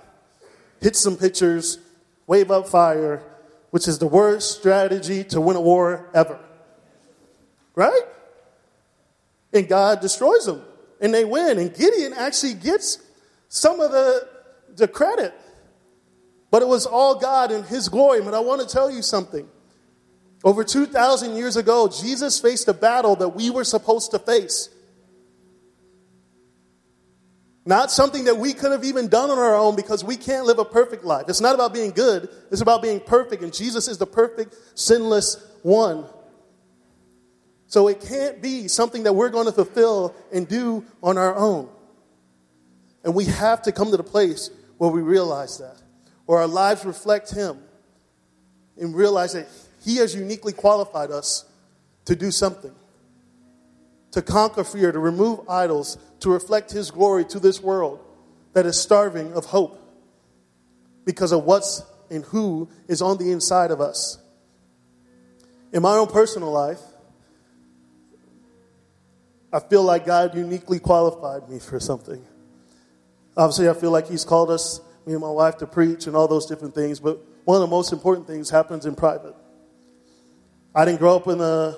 hit 0.82 0.95
some 0.95 1.18
pictures, 1.18 1.80
wave 2.28 2.51
up 2.51 2.68
fire, 2.68 3.24
which 3.72 3.88
is 3.88 3.99
the 3.99 4.07
worst 4.07 4.57
strategy 4.57 5.24
to 5.26 5.41
win 5.41 5.55
a 5.55 5.61
war 5.61 6.09
ever. 6.13 6.39
Right? 7.76 8.03
And 9.53 9.68
God 9.68 10.01
destroys 10.01 10.45
them, 10.45 10.61
and 11.01 11.13
they 11.13 11.25
win. 11.25 11.57
And 11.57 11.73
Gideon 11.73 12.13
actually 12.13 12.53
gets 12.53 12.99
some 13.49 13.79
of 13.79 13.91
the, 13.91 14.27
the 14.75 14.87
credit. 14.87 15.33
But 16.51 16.61
it 16.61 16.67
was 16.67 16.85
all 16.85 17.19
God 17.19 17.51
and 17.51 17.65
His 17.65 17.89
glory. 17.89 18.21
But 18.21 18.33
I 18.33 18.39
want 18.39 18.61
to 18.61 18.67
tell 18.67 18.89
you 18.89 19.01
something. 19.01 19.47
Over 20.43 20.63
2,000 20.63 21.35
years 21.35 21.57
ago, 21.57 21.87
Jesus 21.87 22.39
faced 22.39 22.67
a 22.67 22.73
battle 22.73 23.15
that 23.17 23.29
we 23.29 23.49
were 23.49 23.63
supposed 23.63 24.11
to 24.11 24.19
face. 24.19 24.69
Not 27.65 27.89
something 27.89 28.25
that 28.25 28.37
we 28.37 28.53
could 28.53 28.71
have 28.71 28.83
even 28.83 29.07
done 29.07 29.31
on 29.31 29.39
our 29.39 29.55
own 29.55 29.75
because 29.75 30.03
we 30.03 30.17
can't 30.17 30.45
live 30.45 30.59
a 30.59 30.65
perfect 30.65 31.03
life. 31.03 31.25
It's 31.27 31.41
not 31.41 31.55
about 31.55 31.73
being 31.73 31.91
good, 31.91 32.29
it's 32.51 32.61
about 32.61 32.83
being 32.83 32.99
perfect. 32.99 33.41
And 33.41 33.51
Jesus 33.51 33.87
is 33.87 33.97
the 33.97 34.05
perfect, 34.05 34.55
sinless 34.75 35.43
one. 35.63 36.05
So 37.68 37.88
it 37.88 38.01
can't 38.01 38.41
be 38.41 38.68
something 38.68 39.03
that 39.03 39.13
we're 39.13 39.30
going 39.30 39.47
to 39.47 39.51
fulfill 39.51 40.16
and 40.32 40.47
do 40.47 40.86
on 41.01 41.18
our 41.18 41.36
own. 41.36 41.70
And 43.03 43.13
we 43.16 43.26
have 43.26 43.63
to 43.63 43.72
come 43.72 43.91
to 43.91 43.97
the 43.97 44.03
place 44.03 44.49
where 44.78 44.89
we 44.89 45.01
realize 45.01 45.57
that, 45.59 45.82
or 46.28 46.39
our 46.39 46.47
lives 46.47 46.86
reflect 46.86 47.32
Him, 47.32 47.59
and 48.78 48.95
realize 48.95 49.34
that 49.34 49.47
He 49.84 49.97
has 49.97 50.16
uniquely 50.16 50.53
qualified 50.53 51.11
us 51.11 51.45
to 52.05 52.16
do 52.16 52.32
something 52.32 52.74
to 54.16 54.22
conquer 54.22 54.63
fear, 54.63 54.93
to 54.93 54.99
remove 54.99 55.41
idols, 55.49 55.97
to 56.22 56.30
reflect 56.30 56.72
His 56.72 56.89
glory 56.89 57.26
to 57.26 57.38
this 57.38 57.61
world 57.61 57.99
that 58.53 58.66
is 58.66 58.80
starving 58.80 59.34
of 59.34 59.43
hope 59.43 59.78
because 61.03 61.34
of 61.34 61.43
what's 61.43 61.84
and 62.09 62.24
who 62.24 62.70
is 62.88 63.01
on 63.01 63.18
the 63.18 63.30
inside 63.30 63.72
of 63.72 63.82
us. 63.82 64.18
In 65.74 65.82
my 65.82 65.97
own 65.97 66.07
personal 66.07 66.49
life, 66.49 66.80
I 69.55 69.59
feel 69.61 69.83
like 69.83 70.05
God 70.05 70.35
uniquely 70.35 70.79
qualified 70.79 71.47
me 71.47 71.59
for 71.59 71.79
something. 71.79 72.21
Obviously, 73.37 73.69
I 73.69 73.73
feel 73.73 73.89
like 73.89 74.05
He's 74.05 74.25
called 74.25 74.51
us, 74.51 74.81
me 75.05 75.13
and 75.13 75.21
my 75.21 75.29
wife, 75.29 75.55
to 75.59 75.65
preach 75.65 76.07
and 76.07 76.15
all 76.15 76.27
those 76.27 76.45
different 76.45 76.75
things, 76.75 76.99
but 76.99 77.21
one 77.45 77.55
of 77.55 77.61
the 77.61 77.73
most 77.73 77.93
important 77.93 78.27
things 78.27 78.49
happens 78.49 78.85
in 78.85 78.95
private. 78.95 79.33
I 80.75 80.83
didn't 80.83 80.99
grow 80.99 81.15
up 81.15 81.27
in 81.29 81.39
a 81.39 81.77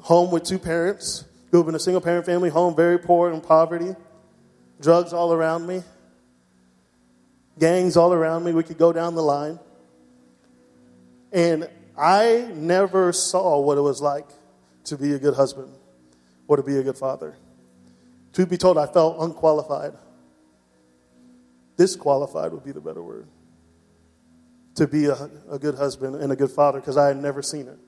home 0.00 0.30
with 0.30 0.44
two 0.44 0.58
parents, 0.58 1.26
grew 1.50 1.60
up 1.60 1.68
in 1.68 1.74
a 1.74 1.78
single 1.78 2.00
parent 2.00 2.24
family 2.24 2.48
home, 2.48 2.74
very 2.74 2.98
poor 2.98 3.30
in 3.30 3.42
poverty, 3.42 3.94
drugs 4.80 5.12
all 5.12 5.34
around 5.34 5.66
me, 5.66 5.82
gangs 7.58 7.98
all 7.98 8.14
around 8.14 8.44
me. 8.44 8.54
We 8.54 8.62
could 8.62 8.78
go 8.78 8.94
down 8.94 9.14
the 9.14 9.22
line. 9.22 9.58
And 11.32 11.68
I 11.98 12.50
never 12.54 13.12
saw 13.12 13.60
what 13.60 13.76
it 13.76 13.82
was 13.82 14.00
like 14.00 14.28
to 14.84 14.96
be 14.96 15.12
a 15.12 15.18
good 15.18 15.34
husband 15.34 15.70
or 16.48 16.56
to 16.56 16.62
be 16.62 16.78
a 16.78 16.82
good 16.82 16.98
father. 16.98 17.36
To 18.34 18.46
be 18.46 18.56
told, 18.56 18.78
I 18.78 18.86
felt 18.86 19.16
unqualified. 19.20 19.92
Disqualified 21.76 22.52
would 22.52 22.64
be 22.64 22.72
the 22.72 22.80
better 22.80 23.02
word. 23.02 23.26
To 24.76 24.86
be 24.86 25.06
a, 25.06 25.30
a 25.50 25.58
good 25.58 25.74
husband 25.74 26.16
and 26.16 26.32
a 26.32 26.36
good 26.36 26.50
father 26.50 26.80
because 26.80 26.96
I 26.96 27.08
had 27.08 27.16
never 27.16 27.42
seen 27.42 27.66
it. 27.66 27.78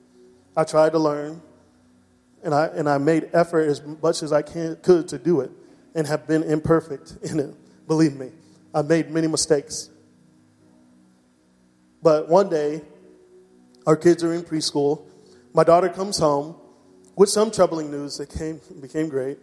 I 0.57 0.63
tried 0.63 0.93
to 0.93 0.99
learn, 0.99 1.41
and 2.43 2.53
I, 2.53 2.67
and 2.67 2.89
I 2.89 2.97
made 2.97 3.29
effort 3.33 3.67
as 3.67 3.81
much 4.01 4.23
as 4.23 4.33
I 4.33 4.41
can, 4.41 4.77
could 4.81 5.07
to 5.09 5.17
do 5.17 5.41
it 5.41 5.51
and 5.95 6.07
have 6.07 6.27
been 6.27 6.43
imperfect 6.43 7.17
in 7.23 7.39
it. 7.39 7.55
Believe 7.87 8.15
me, 8.15 8.31
I 8.73 8.81
made 8.81 9.11
many 9.11 9.27
mistakes. 9.27 9.89
But 12.01 12.29
one 12.29 12.49
day, 12.49 12.81
our 13.85 13.95
kids 13.95 14.23
are 14.23 14.33
in 14.33 14.43
preschool. 14.43 15.05
My 15.53 15.63
daughter 15.63 15.89
comes 15.89 16.17
home 16.17 16.55
with 17.19 17.27
some 17.27 17.51
troubling 17.51 17.91
news 17.91 18.17
that 18.17 18.29
came, 18.29 18.61
became 18.79 19.09
great. 19.09 19.37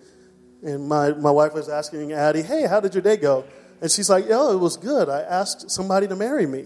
And 0.62 0.88
my, 0.88 1.12
my 1.12 1.30
wife 1.30 1.52
was 1.52 1.68
asking 1.68 2.10
Addie, 2.10 2.40
hey, 2.40 2.66
how 2.66 2.80
did 2.80 2.94
your 2.94 3.02
day 3.02 3.18
go? 3.18 3.44
And 3.82 3.90
she's 3.90 4.08
like, 4.08 4.24
oh, 4.30 4.54
it 4.54 4.58
was 4.58 4.78
good. 4.78 5.10
I 5.10 5.20
asked 5.20 5.70
somebody 5.70 6.08
to 6.08 6.16
marry 6.16 6.46
me. 6.46 6.64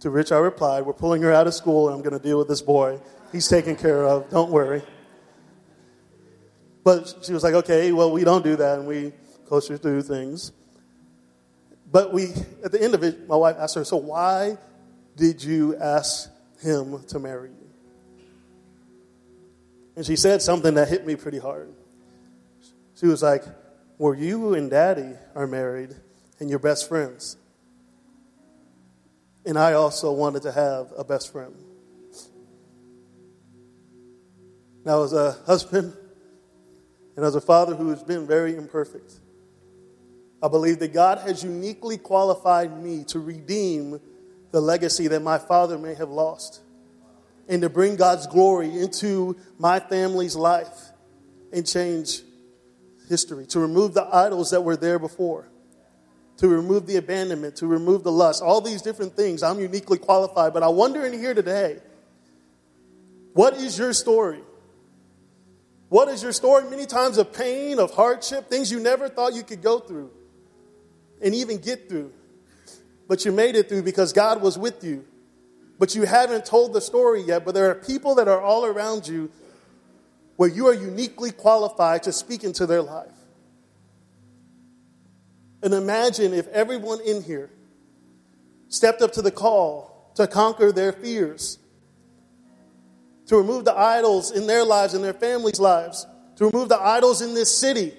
To 0.00 0.12
which 0.12 0.30
I 0.30 0.38
replied, 0.38 0.86
we're 0.86 0.92
pulling 0.92 1.20
her 1.22 1.32
out 1.32 1.48
of 1.48 1.54
school 1.54 1.88
and 1.88 1.96
I'm 1.96 2.02
going 2.08 2.16
to 2.16 2.24
deal 2.24 2.38
with 2.38 2.46
this 2.46 2.62
boy. 2.62 3.00
He's 3.32 3.48
taken 3.48 3.74
care 3.74 4.04
of. 4.04 4.30
Don't 4.30 4.52
worry. 4.52 4.82
But 6.84 7.12
she 7.22 7.32
was 7.32 7.42
like, 7.42 7.54
okay, 7.54 7.90
well, 7.90 8.12
we 8.12 8.22
don't 8.22 8.44
do 8.44 8.54
that, 8.54 8.78
and 8.78 8.86
we 8.86 9.12
coach 9.48 9.66
her 9.66 9.78
through 9.78 10.02
things. 10.02 10.52
But 11.90 12.12
we, 12.12 12.26
at 12.64 12.70
the 12.70 12.80
end 12.80 12.94
of 12.94 13.02
it, 13.02 13.26
my 13.26 13.36
wife 13.36 13.56
asked 13.58 13.74
her, 13.74 13.84
so 13.84 13.96
why 13.96 14.58
did 15.16 15.42
you 15.42 15.76
ask 15.76 16.30
him 16.60 17.02
to 17.08 17.18
marry 17.18 17.50
you? 17.50 17.61
And 19.96 20.06
she 20.06 20.16
said 20.16 20.42
something 20.42 20.74
that 20.74 20.88
hit 20.88 21.06
me 21.06 21.16
pretty 21.16 21.38
hard. 21.38 21.72
She 22.94 23.06
was 23.06 23.22
like, 23.22 23.44
well, 23.98 24.14
you 24.14 24.54
and 24.54 24.70
daddy 24.70 25.14
are 25.34 25.46
married 25.46 25.94
and 26.40 26.48
you're 26.48 26.58
best 26.58 26.88
friends. 26.88 27.36
And 29.44 29.58
I 29.58 29.74
also 29.74 30.12
wanted 30.12 30.42
to 30.42 30.52
have 30.52 30.92
a 30.96 31.04
best 31.04 31.32
friend. 31.32 31.54
Now, 34.84 35.02
as 35.04 35.12
a 35.12 35.32
husband 35.46 35.96
and 37.16 37.24
as 37.24 37.34
a 37.34 37.40
father 37.40 37.74
who 37.74 37.90
has 37.90 38.02
been 38.02 38.26
very 38.26 38.56
imperfect, 38.56 39.12
I 40.42 40.48
believe 40.48 40.80
that 40.80 40.92
God 40.92 41.18
has 41.18 41.44
uniquely 41.44 41.98
qualified 41.98 42.82
me 42.82 43.04
to 43.04 43.20
redeem 43.20 44.00
the 44.50 44.60
legacy 44.60 45.06
that 45.08 45.22
my 45.22 45.38
father 45.38 45.78
may 45.78 45.94
have 45.94 46.10
lost 46.10 46.60
and 47.48 47.62
to 47.62 47.68
bring 47.68 47.96
God's 47.96 48.26
glory 48.26 48.78
into 48.78 49.36
my 49.58 49.80
family's 49.80 50.36
life 50.36 50.90
and 51.52 51.66
change 51.66 52.22
history, 53.08 53.46
to 53.46 53.60
remove 53.60 53.94
the 53.94 54.04
idols 54.04 54.50
that 54.50 54.62
were 54.62 54.76
there 54.76 54.98
before, 54.98 55.48
to 56.38 56.48
remove 56.48 56.86
the 56.86 56.96
abandonment, 56.96 57.56
to 57.56 57.66
remove 57.66 58.04
the 58.04 58.12
lust, 58.12 58.42
all 58.42 58.60
these 58.60 58.82
different 58.82 59.14
things. 59.14 59.42
I'm 59.42 59.60
uniquely 59.60 59.98
qualified, 59.98 60.54
but 60.54 60.62
I 60.62 60.68
wonder 60.68 61.04
in 61.04 61.12
here 61.12 61.34
today, 61.34 61.78
what 63.34 63.54
is 63.54 63.78
your 63.78 63.92
story? 63.92 64.40
What 65.88 66.08
is 66.08 66.22
your 66.22 66.32
story? 66.32 66.68
Many 66.70 66.86
times 66.86 67.18
of 67.18 67.32
pain, 67.34 67.78
of 67.78 67.92
hardship, 67.92 68.48
things 68.48 68.72
you 68.72 68.80
never 68.80 69.08
thought 69.08 69.34
you 69.34 69.42
could 69.42 69.62
go 69.62 69.78
through 69.78 70.10
and 71.20 71.34
even 71.34 71.58
get 71.58 71.88
through. 71.88 72.12
But 73.08 73.24
you 73.26 73.32
made 73.32 73.56
it 73.56 73.68
through 73.68 73.82
because 73.82 74.12
God 74.12 74.40
was 74.40 74.56
with 74.58 74.82
you. 74.82 75.04
But 75.82 75.96
you 75.96 76.04
haven't 76.04 76.46
told 76.46 76.74
the 76.74 76.80
story 76.80 77.22
yet. 77.22 77.44
But 77.44 77.54
there 77.54 77.68
are 77.68 77.74
people 77.74 78.14
that 78.14 78.28
are 78.28 78.40
all 78.40 78.64
around 78.64 79.08
you 79.08 79.32
where 80.36 80.48
you 80.48 80.68
are 80.68 80.72
uniquely 80.72 81.32
qualified 81.32 82.04
to 82.04 82.12
speak 82.12 82.44
into 82.44 82.66
their 82.66 82.82
life. 82.82 83.10
And 85.60 85.74
imagine 85.74 86.34
if 86.34 86.46
everyone 86.46 87.00
in 87.00 87.24
here 87.24 87.50
stepped 88.68 89.02
up 89.02 89.10
to 89.14 89.22
the 89.22 89.32
call 89.32 90.12
to 90.14 90.28
conquer 90.28 90.70
their 90.70 90.92
fears 90.92 91.58
to 93.26 93.36
remove 93.36 93.64
the 93.64 93.76
idols 93.76 94.30
in 94.30 94.46
their 94.46 94.64
lives 94.64 94.94
and 94.94 95.02
their 95.02 95.12
families' 95.12 95.58
lives, 95.58 96.06
to 96.36 96.46
remove 96.46 96.68
the 96.68 96.80
idols 96.80 97.22
in 97.22 97.34
this 97.34 97.52
city. 97.52 97.92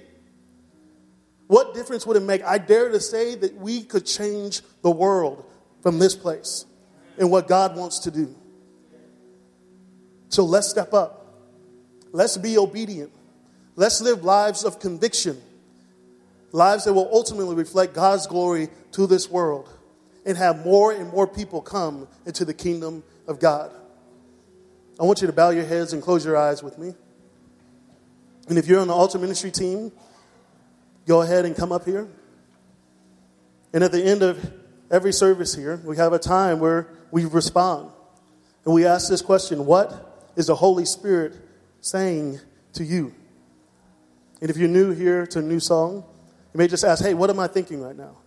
What 1.47 1.73
difference 1.73 2.07
would 2.07 2.15
it 2.15 2.23
make? 2.23 2.45
I 2.45 2.59
dare 2.59 2.88
to 2.88 3.01
say 3.01 3.36
that 3.36 3.55
we 3.55 3.84
could 3.84 4.05
change 4.05 4.61
the 4.84 4.91
world 4.91 5.43
from 5.81 5.99
this 5.99 6.15
place 6.15 6.65
and 7.18 7.30
what 7.30 7.47
God 7.47 7.76
wants 7.76 7.99
to 7.99 8.11
do. 8.11 8.36
So 10.30 10.43
let's 10.43 10.68
step 10.68 10.93
up. 10.93 11.26
Let's 12.11 12.38
be 12.38 12.57
obedient. 12.57 13.11
Let's 13.76 14.01
live 14.01 14.24
lives 14.24 14.64
of 14.64 14.80
conviction, 14.80 15.41
lives 16.51 16.86
that 16.86 16.93
will 16.93 17.09
ultimately 17.11 17.55
reflect 17.55 17.93
God's 17.93 18.28
glory 18.28 18.70
to 18.91 19.07
this 19.07 19.30
world 19.30 19.70
and 20.26 20.38
have 20.38 20.64
more 20.66 20.91
and 20.91 21.11
more 21.11 21.28
people 21.28 21.61
come 21.61 22.07
into 22.26 22.45
the 22.45 22.53
kingdom 22.53 23.03
of 23.28 23.39
God. 23.39 23.72
I 24.99 25.03
want 25.03 25.22
you 25.22 25.28
to 25.28 25.34
bow 25.34 25.49
your 25.49 25.66
heads 25.66 25.93
and 25.93 26.01
close 26.01 26.24
your 26.24 26.38
eyes 26.38 26.61
with 26.61 26.78
me. 26.78 26.93
And 28.47 28.57
if 28.57 28.68
you're 28.68 28.80
on 28.80 28.88
the 28.88 28.93
altar 28.93 29.18
ministry 29.18 29.51
team, 29.51 29.91
go 31.07 31.22
ahead 31.22 31.45
and 31.45 31.55
come 31.55 31.72
up 31.72 31.86
here. 31.86 32.07
And 33.74 33.84
at 33.84 33.91
the 33.91 34.03
end 34.03 34.22
of 34.22 34.53
every 34.93 35.11
service 35.11 35.55
here, 35.55 35.81
we 35.83 35.97
have 35.97 36.13
a 36.13 36.19
time 36.19 36.59
where 36.59 36.87
we 37.09 37.25
respond. 37.25 37.91
And 38.63 38.73
we 38.73 38.85
ask 38.85 39.09
this 39.09 39.23
question 39.23 39.65
What 39.65 40.31
is 40.35 40.47
the 40.47 40.55
Holy 40.55 40.85
Spirit 40.85 41.35
saying 41.81 42.39
to 42.73 42.83
you? 42.83 43.13
And 44.39 44.49
if 44.49 44.57
you're 44.57 44.69
new 44.69 44.91
here 44.91 45.25
to 45.27 45.39
a 45.39 45.41
new 45.41 45.59
song, 45.59 46.05
you 46.53 46.57
may 46.57 46.67
just 46.67 46.85
ask, 46.85 47.03
Hey, 47.03 47.15
what 47.15 47.29
am 47.29 47.39
I 47.39 47.47
thinking 47.47 47.81
right 47.81 47.97
now? 47.97 48.17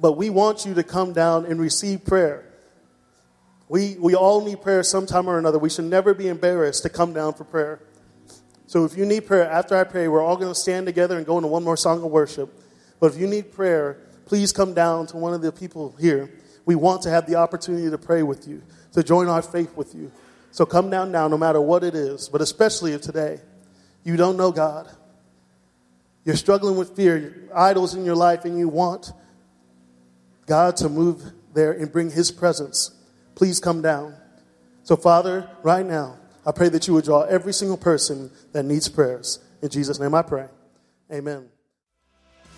But 0.00 0.12
we 0.12 0.30
want 0.30 0.64
you 0.64 0.74
to 0.74 0.82
come 0.82 1.12
down 1.12 1.44
and 1.44 1.60
receive 1.60 2.04
prayer. 2.04 2.50
We, 3.68 3.96
we 3.98 4.14
all 4.14 4.44
need 4.44 4.62
prayer 4.62 4.82
sometime 4.82 5.28
or 5.28 5.38
another. 5.38 5.58
We 5.58 5.70
should 5.70 5.86
never 5.86 6.14
be 6.14 6.28
embarrassed 6.28 6.82
to 6.84 6.88
come 6.88 7.12
down 7.12 7.34
for 7.34 7.44
prayer. 7.44 7.80
So 8.66 8.84
if 8.84 8.96
you 8.96 9.06
need 9.06 9.26
prayer 9.26 9.50
after 9.50 9.76
I 9.76 9.84
pray, 9.84 10.06
we're 10.08 10.22
all 10.22 10.36
going 10.36 10.52
to 10.52 10.58
stand 10.58 10.86
together 10.86 11.16
and 11.16 11.26
go 11.26 11.38
into 11.38 11.48
one 11.48 11.64
more 11.64 11.76
song 11.76 12.02
of 12.02 12.10
worship. 12.10 12.52
But 13.00 13.12
if 13.12 13.18
you 13.18 13.26
need 13.26 13.52
prayer, 13.52 13.98
please 14.26 14.52
come 14.52 14.74
down 14.74 15.06
to 15.08 15.16
one 15.16 15.34
of 15.34 15.42
the 15.42 15.52
people 15.52 15.94
here. 15.98 16.30
We 16.66 16.74
want 16.74 17.02
to 17.02 17.10
have 17.10 17.26
the 17.26 17.36
opportunity 17.36 17.90
to 17.90 17.98
pray 17.98 18.22
with 18.22 18.48
you, 18.48 18.62
to 18.92 19.02
join 19.02 19.28
our 19.28 19.42
faith 19.42 19.76
with 19.76 19.94
you. 19.94 20.10
So 20.50 20.64
come 20.64 20.88
down 20.88 21.12
now, 21.12 21.28
no 21.28 21.36
matter 21.36 21.60
what 21.60 21.84
it 21.84 21.94
is, 21.94 22.28
but 22.28 22.40
especially 22.40 22.92
if 22.92 23.02
today 23.02 23.40
you 24.04 24.16
don't 24.16 24.36
know 24.36 24.52
God. 24.52 24.88
You're 26.24 26.36
struggling 26.36 26.76
with 26.76 26.96
fear, 26.96 27.48
idols 27.54 27.94
in 27.94 28.04
your 28.04 28.14
life, 28.14 28.44
and 28.44 28.58
you 28.58 28.68
want 28.68 29.12
God 30.46 30.76
to 30.78 30.88
move 30.88 31.22
there 31.52 31.72
and 31.72 31.90
bring 31.90 32.10
His 32.10 32.30
presence. 32.30 32.92
Please 33.34 33.60
come 33.60 33.82
down. 33.82 34.14
So, 34.84 34.96
Father, 34.96 35.50
right 35.62 35.84
now, 35.84 36.18
I 36.46 36.52
pray 36.52 36.68
that 36.70 36.86
you 36.86 36.94
would 36.94 37.04
draw 37.04 37.22
every 37.22 37.52
single 37.52 37.76
person 37.76 38.30
that 38.52 38.64
needs 38.64 38.88
prayers. 38.88 39.38
In 39.62 39.70
Jesus' 39.70 39.98
name 39.98 40.14
I 40.14 40.22
pray. 40.22 40.46
Amen. 41.12 41.53